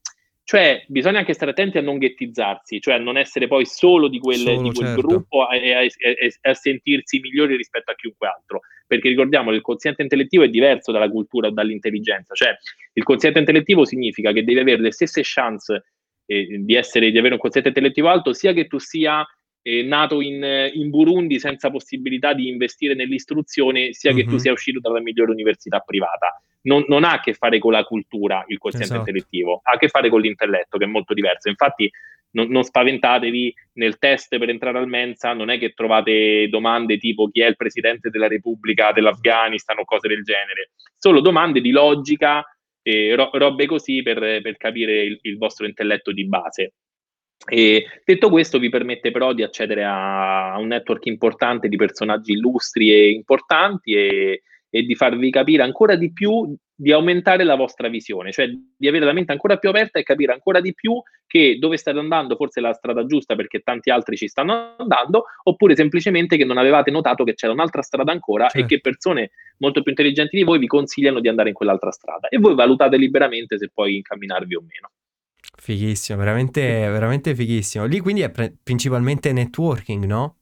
Cioè, 0.49 0.82
bisogna 0.88 1.18
anche 1.18 1.34
stare 1.34 1.51
attenti 1.51 1.76
a 1.76 1.82
non 1.82 1.99
ghettizzarsi, 1.99 2.80
cioè 2.80 2.94
a 2.94 2.99
non 2.99 3.18
essere 3.18 3.49
poi 3.49 3.66
solo 3.66 4.09
di 4.09 4.18
quel, 4.18 4.38
solo, 4.38 4.62
di 4.62 4.72
quel 4.72 4.86
certo. 4.86 5.03
gruppo 5.03 5.46
e 5.51 5.74
a, 5.74 5.80
a, 5.80 6.51
a, 6.51 6.55
sentirsi 6.55 7.20
migliori 7.20 7.55
rispetto 7.55 7.90
a 7.90 7.94
chiunque 7.94 8.28
altro. 8.28 8.61
Perché 8.86 9.11
ricordiamo 9.11 9.51
che 9.51 9.57
il 9.57 9.62
quoziente 9.62 10.01
intellettivo 10.01 10.44
è 10.44 10.49
diverso 10.49 10.90
dalla 10.90 11.11
cultura 11.11 11.49
o 11.49 11.51
dall'intelligenza. 11.51 12.32
Cioè, 12.32 12.57
il 12.94 13.03
quoziente 13.03 13.40
intellettivo 13.40 13.84
significa 13.84 14.32
che 14.32 14.42
devi 14.42 14.61
avere 14.61 14.80
le 14.80 14.90
stesse 14.90 15.20
chance 15.22 15.84
eh, 16.24 16.46
di, 16.61 16.74
essere, 16.74 17.11
di 17.11 17.18
avere 17.18 17.34
un 17.34 17.40
quoziente 17.40 17.68
intellettivo 17.68 18.09
alto, 18.09 18.32
sia 18.32 18.55
che 18.55 18.68
tu 18.68 18.78
sia 18.78 19.22
eh, 19.69 19.83
nato 19.83 20.21
in, 20.21 20.71
in, 20.73 20.91
Burundi 20.91 21.39
senza 21.39 21.71
possibilità 21.71 22.33
di 22.33 22.49
investire 22.49 22.95
nell'istruzione, 22.95 23.93
sia 23.93 24.11
mm-hmm. 24.11 24.21
che 24.21 24.27
tu 24.27 24.35
mhm. 24.35 24.39
sia 24.39 24.53
uscito 24.53 24.81
dalla 24.81 25.01
migliore 25.01 25.31
università 25.31 25.81
privata 25.81 26.41
non, 26.62 26.85
non, 26.89 27.05
ha 27.05 27.12
a 27.12 27.21
che 27.21 27.35
fare 27.35 27.59
con 27.59 27.73
la 27.73 27.85
cultura 27.85 28.45
il 28.49 28.59
quoziente 28.59 28.95
esatto. 28.95 29.09
intellettivo, 29.09 29.61
ha 29.62 29.73
a 29.73 29.79
che 29.79 29.89
fare 29.89 30.09
con 30.09 30.21
l'intelletto 30.21 30.79
che 30.79 30.85
è 30.85 30.89
molto 30.89 31.14
diverso. 31.14 31.49
Infatti 31.49 31.91
non, 32.31 32.49
non, 32.49 32.62
spaventatevi 32.62 33.55
nel 33.75 33.99
test 33.99 34.37
per 34.39 34.49
entrare 34.51 34.79
al 34.79 34.89
Mensa, 34.89 35.33
non 35.33 35.51
è 35.51 35.59
che 35.59 35.73
trovate 35.73 36.49
domande 36.49 36.99
tipo 36.99 37.29
chi 37.29 37.41
è 37.41 37.47
il 37.47 37.57
presidente 37.57 38.11
della 38.11 38.29
Repubblica 38.29 38.93
dell'Afghanistan 38.93 39.79
o 39.79 39.85
cose 39.85 40.09
del 40.09 40.23
genere, 40.25 40.71
solo 40.97 41.21
domande 41.21 41.61
di 41.61 41.71
logica 41.71 42.45
e 42.83 43.14
ro- 43.14 43.31
robe 43.33 43.66
così 43.66 44.03
per, 44.03 44.19
per 44.43 44.57
capire 44.57 45.03
il, 45.03 45.19
il 45.23 45.39
vostro 45.39 45.66
intelletto 45.66 46.12
di 46.12 46.27
base. 46.27 46.75
E 47.47 47.86
detto 48.05 48.30
questo, 48.30 48.59
vi 48.59 48.68
permette 48.68 49.11
però 49.11 49.32
di 49.32 49.43
accedere 49.43 49.84
a, 49.84 50.57
un 50.59 50.66
network 50.68 51.07
importante 51.07 51.68
di 51.68 51.76
personaggi 51.76 52.32
illustri 52.32 52.93
e 52.93 53.11
importanti 53.11 53.93
e, 53.93 54.43
e 54.70 54.82
di 54.82 54.95
farvi 54.95 55.30
capire 55.30 55.62
ancora 55.62 55.95
di 55.95 56.12
più, 56.12 56.55
di 56.74 56.93
aumentare 56.93 57.45
la 57.45 57.55
vostra 57.55 57.89
visione, 57.89 58.32
cioè 58.32 58.49
di 58.49 58.89
avere 58.89 59.05
la 59.05 59.12
mente 59.12 59.32
ancora 59.32 59.57
più 59.57 59.68
aperta 59.68 59.99
e 59.99 60.03
capire 60.03 60.32
ancora 60.32 60.61
di 60.61 60.74
più 60.74 61.01
che 61.26 61.59
dove 61.59 61.76
state 61.76 61.99
andando 61.99 62.36
forse 62.36 62.61
è 62.61 62.62
la 62.62 62.72
strada 62.72 63.05
giusta 63.05 63.34
perché 63.34 63.61
tanti 63.61 63.91
altri 63.91 64.16
ci 64.16 64.28
stanno 64.28 64.74
andando, 64.76 65.24
oppure 65.45 65.74
semplicemente 65.74 66.36
che 66.36 66.45
non 66.45 66.59
avevate 66.59 66.91
notato 66.91 67.24
che 67.24 67.34
c'era 67.34 67.53
un'altra 67.53 67.82
strada 67.82 68.12
ancora 68.12 68.49
certo. 68.49 68.59
e 68.59 68.66
che 68.66 68.80
persone 68.80 69.30
molto 69.59 69.82
più 69.82 69.91
intelligenti 69.91 70.36
di 70.36 70.45
voi 70.45 70.59
vi 70.59 70.66
consigliano 70.66 71.20
di 71.20 71.28
andare 71.28 71.49
in 71.49 71.55
quell'altra 71.55 71.91
strada 71.91 72.28
e 72.28 72.39
voi 72.39 72.55
valutate 72.55 72.97
liberamente 72.97 73.59
se 73.59 73.70
poi 73.72 73.97
incamminarvi 73.97 74.55
o 74.55 74.61
meno. 74.61 74.91
Fighissimo, 75.61 76.18
veramente, 76.18 76.62
veramente 76.62 77.34
fighissimo. 77.34 77.84
Lì 77.84 77.98
quindi 77.98 78.22
è 78.22 78.30
pre- 78.30 78.54
principalmente 78.62 79.32
networking, 79.32 80.04
no? 80.04 80.36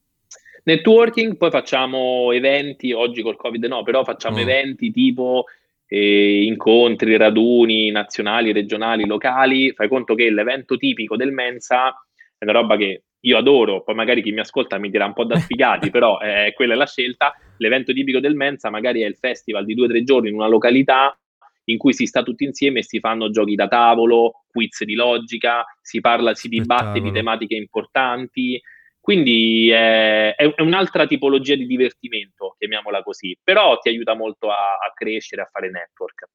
Networking, 0.63 1.37
poi 1.37 1.49
facciamo 1.49 2.31
eventi, 2.31 2.91
oggi 2.91 3.23
col 3.23 3.35
Covid 3.35 3.65
no, 3.65 3.83
però 3.83 4.03
facciamo 4.03 4.37
mm. 4.37 4.41
eventi 4.41 4.91
tipo 4.91 5.45
eh, 5.87 6.43
incontri, 6.43 7.17
raduni 7.17 7.89
nazionali, 7.89 8.51
regionali, 8.51 9.05
locali. 9.05 9.73
Fai 9.73 9.87
conto 9.87 10.13
che 10.13 10.29
l'evento 10.29 10.77
tipico 10.77 11.15
del 11.15 11.31
Mensa 11.31 11.89
è 12.37 12.43
una 12.43 12.53
roba 12.53 12.77
che 12.77 13.03
io 13.21 13.37
adoro, 13.37 13.81
poi 13.81 13.95
magari 13.95 14.21
chi 14.21 14.31
mi 14.31 14.41
ascolta 14.41 14.77
mi 14.77 14.91
dirà 14.91 15.05
un 15.05 15.13
po' 15.13 15.25
da 15.25 15.37
sfigati, 15.39 15.89
però 15.89 16.19
eh, 16.19 16.53
quella 16.53 16.73
è 16.73 16.77
la 16.77 16.85
scelta. 16.85 17.33
L'evento 17.57 17.91
tipico 17.91 18.19
del 18.19 18.35
Mensa 18.35 18.69
magari 18.69 19.01
è 19.01 19.07
il 19.07 19.15
festival 19.15 19.65
di 19.65 19.73
due 19.73 19.85
o 19.85 19.89
tre 19.89 20.03
giorni 20.03 20.29
in 20.29 20.35
una 20.35 20.47
località 20.47 21.17
in 21.69 21.77
cui 21.77 21.93
si 21.93 22.05
sta 22.05 22.23
tutti 22.23 22.43
insieme 22.43 22.79
e 22.79 22.83
si 22.83 22.99
fanno 22.99 23.29
giochi 23.29 23.55
da 23.55 23.67
tavolo, 23.67 24.43
quiz 24.47 24.83
di 24.83 24.95
logica, 24.95 25.65
si 25.81 25.99
parla, 25.99 26.33
si 26.33 26.47
dibatte 26.47 26.99
di 27.01 27.11
tematiche 27.11 27.55
importanti. 27.55 28.61
Quindi 28.99 29.69
è, 29.69 30.35
è, 30.35 30.61
un'altra 30.61 31.07
tipologia 31.07 31.55
di 31.55 31.65
divertimento, 31.65 32.55
chiamiamola 32.57 33.03
così, 33.03 33.37
però 33.41 33.77
ti 33.79 33.89
aiuta 33.89 34.15
molto 34.15 34.49
a, 34.49 34.55
a 34.55 34.91
crescere, 34.93 35.43
a 35.43 35.49
fare 35.49 35.69
network. 35.69 36.25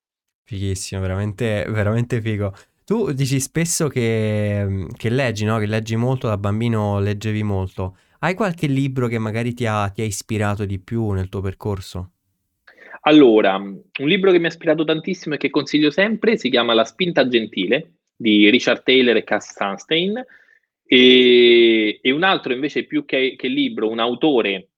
Fighissimo, 0.44 1.00
veramente, 1.00 1.66
veramente 1.68 2.20
figo. 2.20 2.54
Tu 2.84 3.12
dici 3.12 3.40
spesso 3.40 3.88
che, 3.88 4.86
che 4.96 5.08
leggi, 5.08 5.44
no? 5.44 5.58
Che 5.58 5.66
leggi 5.66 5.96
molto, 5.96 6.28
da 6.28 6.36
bambino 6.36 6.98
leggevi 6.98 7.42
molto. 7.42 7.96
Hai 8.20 8.34
qualche 8.34 8.66
libro 8.66 9.06
che 9.06 9.18
magari 9.18 9.54
ti 9.54 9.66
ha, 9.66 9.88
ti 9.88 10.02
ha 10.02 10.04
ispirato 10.04 10.64
di 10.64 10.78
più 10.78 11.10
nel 11.10 11.28
tuo 11.28 11.40
percorso? 11.40 12.12
Allora, 13.04 13.56
un 13.56 14.08
libro 14.08 14.30
che 14.30 14.38
mi 14.38 14.44
ha 14.44 14.48
ispirato 14.48 14.84
tantissimo 14.84 15.34
e 15.34 15.38
che 15.38 15.50
consiglio 15.50 15.90
sempre 15.90 16.36
si 16.36 16.50
chiama 16.50 16.74
La 16.74 16.84
spinta 16.84 17.26
gentile 17.26 17.94
di 18.14 18.48
Richard 18.48 18.84
Taylor 18.84 19.16
e 19.16 19.24
Cass 19.24 19.56
Sunstein 19.56 20.24
e, 20.84 21.98
e, 22.00 22.10
un 22.12 22.22
altro 22.22 22.52
invece 22.52 22.84
più 22.84 23.04
che, 23.04 23.34
che, 23.36 23.48
libro, 23.48 23.88
un 23.88 23.98
autore 23.98 24.68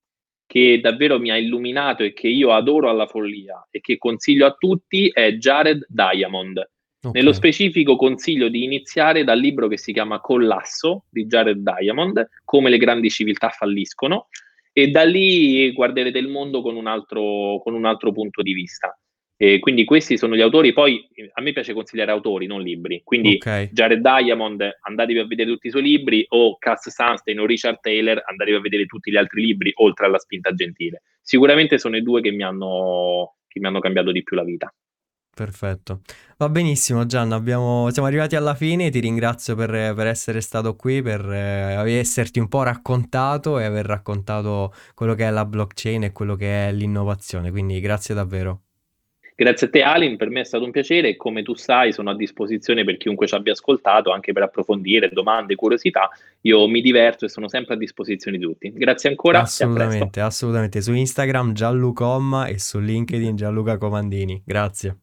che 0.47 0.81
davvero 0.81 1.19
mi 1.19 1.31
ha 1.31 1.37
illuminato 1.37 2.03
e 2.03 2.13
che 2.13 2.29
io 2.29 2.53
adoro 2.53 2.89
alla 2.89 3.07
follia 3.07 3.67
e 3.71 3.81
che 3.81 3.99
consiglio 3.99 4.47
a 4.47 4.55
tutti 4.57 5.11
è 5.13 5.33
Jared 5.33 5.85
Diamond. 5.89 6.59
Okay. 7.05 7.21
Nello 7.21 7.35
specifico 7.35 7.97
consiglio 7.97 8.49
di 8.49 8.65
iniziare 8.65 9.25
dal 9.25 9.39
libro 9.39 9.69
che 9.69 9.77
si 9.77 9.93
chiama 9.93 10.21
Collasso 10.21 11.05
di 11.11 11.27
Jared 11.27 11.59
Diamond, 11.59 12.27
come 12.45 12.71
le 12.71 12.79
grandi 12.79 13.11
civiltà 13.11 13.51
falliscono, 13.51 14.29
e 14.77 14.89
da 14.89 15.05
lì 15.05 15.73
guarderete 15.73 16.19
il 16.19 16.27
mondo 16.27 16.61
con 16.61 16.75
un 16.75 16.89
altro, 16.89 17.61
con 17.63 17.75
un 17.75 17.85
altro 17.85 18.13
punto 18.13 18.43
di 18.43 18.53
vista. 18.53 18.99
E 19.37 19.59
quindi 19.61 19.85
questi 19.85 20.17
sono 20.17 20.37
gli 20.37 20.41
autori, 20.41 20.73
poi 20.73 21.07
a 21.33 21.43
me 21.43 21.53
piace 21.53 21.73
consigliare 21.73 22.11
autori, 22.11 22.47
non 22.47 22.61
libri, 22.61 23.03
quindi 23.05 23.35
okay. 23.35 23.69
Jared 23.73 24.01
Diamond, 24.01 24.79
andatevi 24.81 25.19
a 25.19 25.27
vedere 25.27 25.51
tutti 25.51 25.69
i 25.69 25.71
suoi 25.71 25.83
libri, 25.83 26.25
o 26.29 26.57
Cass 26.59 26.89
Sunstein 26.89 27.41
o 27.41 27.47
Richard 27.47 27.79
Taylor, 27.81 28.21
andatevi 28.25 28.57
a 28.57 28.61
vedere 28.61 28.87
tutti 28.87 29.11
gli 29.11 29.17
altri 29.17 29.45
libri, 29.45 29.73
oltre 29.77 30.07
alla 30.07 30.19
spinta 30.19 30.53
gentile. 30.55 31.03
Sicuramente 31.21 31.79
sono 31.79 31.97
i 31.97 32.03
due 32.03 32.21
che 32.21 32.31
mi 32.31 32.43
hanno, 32.43 33.37
che 33.49 33.61
mi 33.61 33.67
hanno 33.67 33.81
cambiato 33.81 34.13
di 34.13 34.23
più 34.23 34.37
la 34.37 34.45
vita. 34.45 34.73
Perfetto. 35.35 36.01
Va 36.37 36.49
benissimo 36.49 37.07
Gianna, 37.07 37.35
abbiamo, 37.35 37.91
siamo 37.91 38.07
arrivati 38.07 38.37
alla 38.37 38.55
fine, 38.55 38.89
ti 38.91 39.01
ringrazio 39.01 39.57
per, 39.57 39.71
per 39.95 40.07
essere 40.07 40.41
stato 40.41 40.77
qui, 40.77 41.03
per 41.03 41.29
eh, 41.29 41.93
esserti 41.93 42.39
un 42.39 42.49
po' 42.49 42.63
raccontato 42.63 43.59
e 43.59 43.65
aver 43.65 43.85
raccontato 43.85 44.73
quello 44.95 45.15
che 45.15 45.27
è 45.27 45.31
la 45.31 45.45
blockchain 45.45 46.05
e 46.05 46.13
quello 46.13 46.37
che 46.37 46.69
è 46.69 46.73
l'innovazione, 46.73 47.51
quindi 47.51 47.81
grazie 47.81 48.15
davvero. 48.15 48.61
Grazie 49.37 49.67
a 49.67 49.71
te 49.71 49.83
Alin, 49.83 50.17
per 50.17 50.31
me 50.31 50.43
è 50.43 50.45
stato 50.45 50.63
un 50.63 50.71
piacere 50.71 51.09
e 51.09 51.17
come 51.17 51.43
tu 51.43 51.55
sai 51.55 51.93
sono 51.93 52.11
a 52.11 52.15
disposizione 52.15 52.85
per 52.85 52.97
chiunque 52.97 53.27
ci 53.27 53.35
abbia 53.35 53.51
ascoltato, 53.51 54.13
anche 54.13 54.33
per 54.33 54.45
approfondire 54.45 55.09
domande, 55.09 55.57
curiosità, 55.57 56.09
io 56.43 56.69
mi 56.69 56.81
diverto 56.81 57.25
e 57.25 57.29
sono 57.29 57.49
sempre 57.49 57.75
a 57.75 57.77
disposizione 57.77 58.39
di 58.39 58.45
tutti. 58.45 58.73
Grazie 58.73 59.09
ancora. 59.09 59.41
Assolutamente, 59.41 60.21
assolutamente. 60.21 60.81
Su 60.81 60.93
Instagram 60.93 61.53
Gianlucom 61.53 62.45
e 62.47 62.61
su 62.61 62.79
LinkedIn 62.79 63.35
Gianluca 63.35 63.77
Comandini. 63.77 64.41
Grazie. 64.47 64.99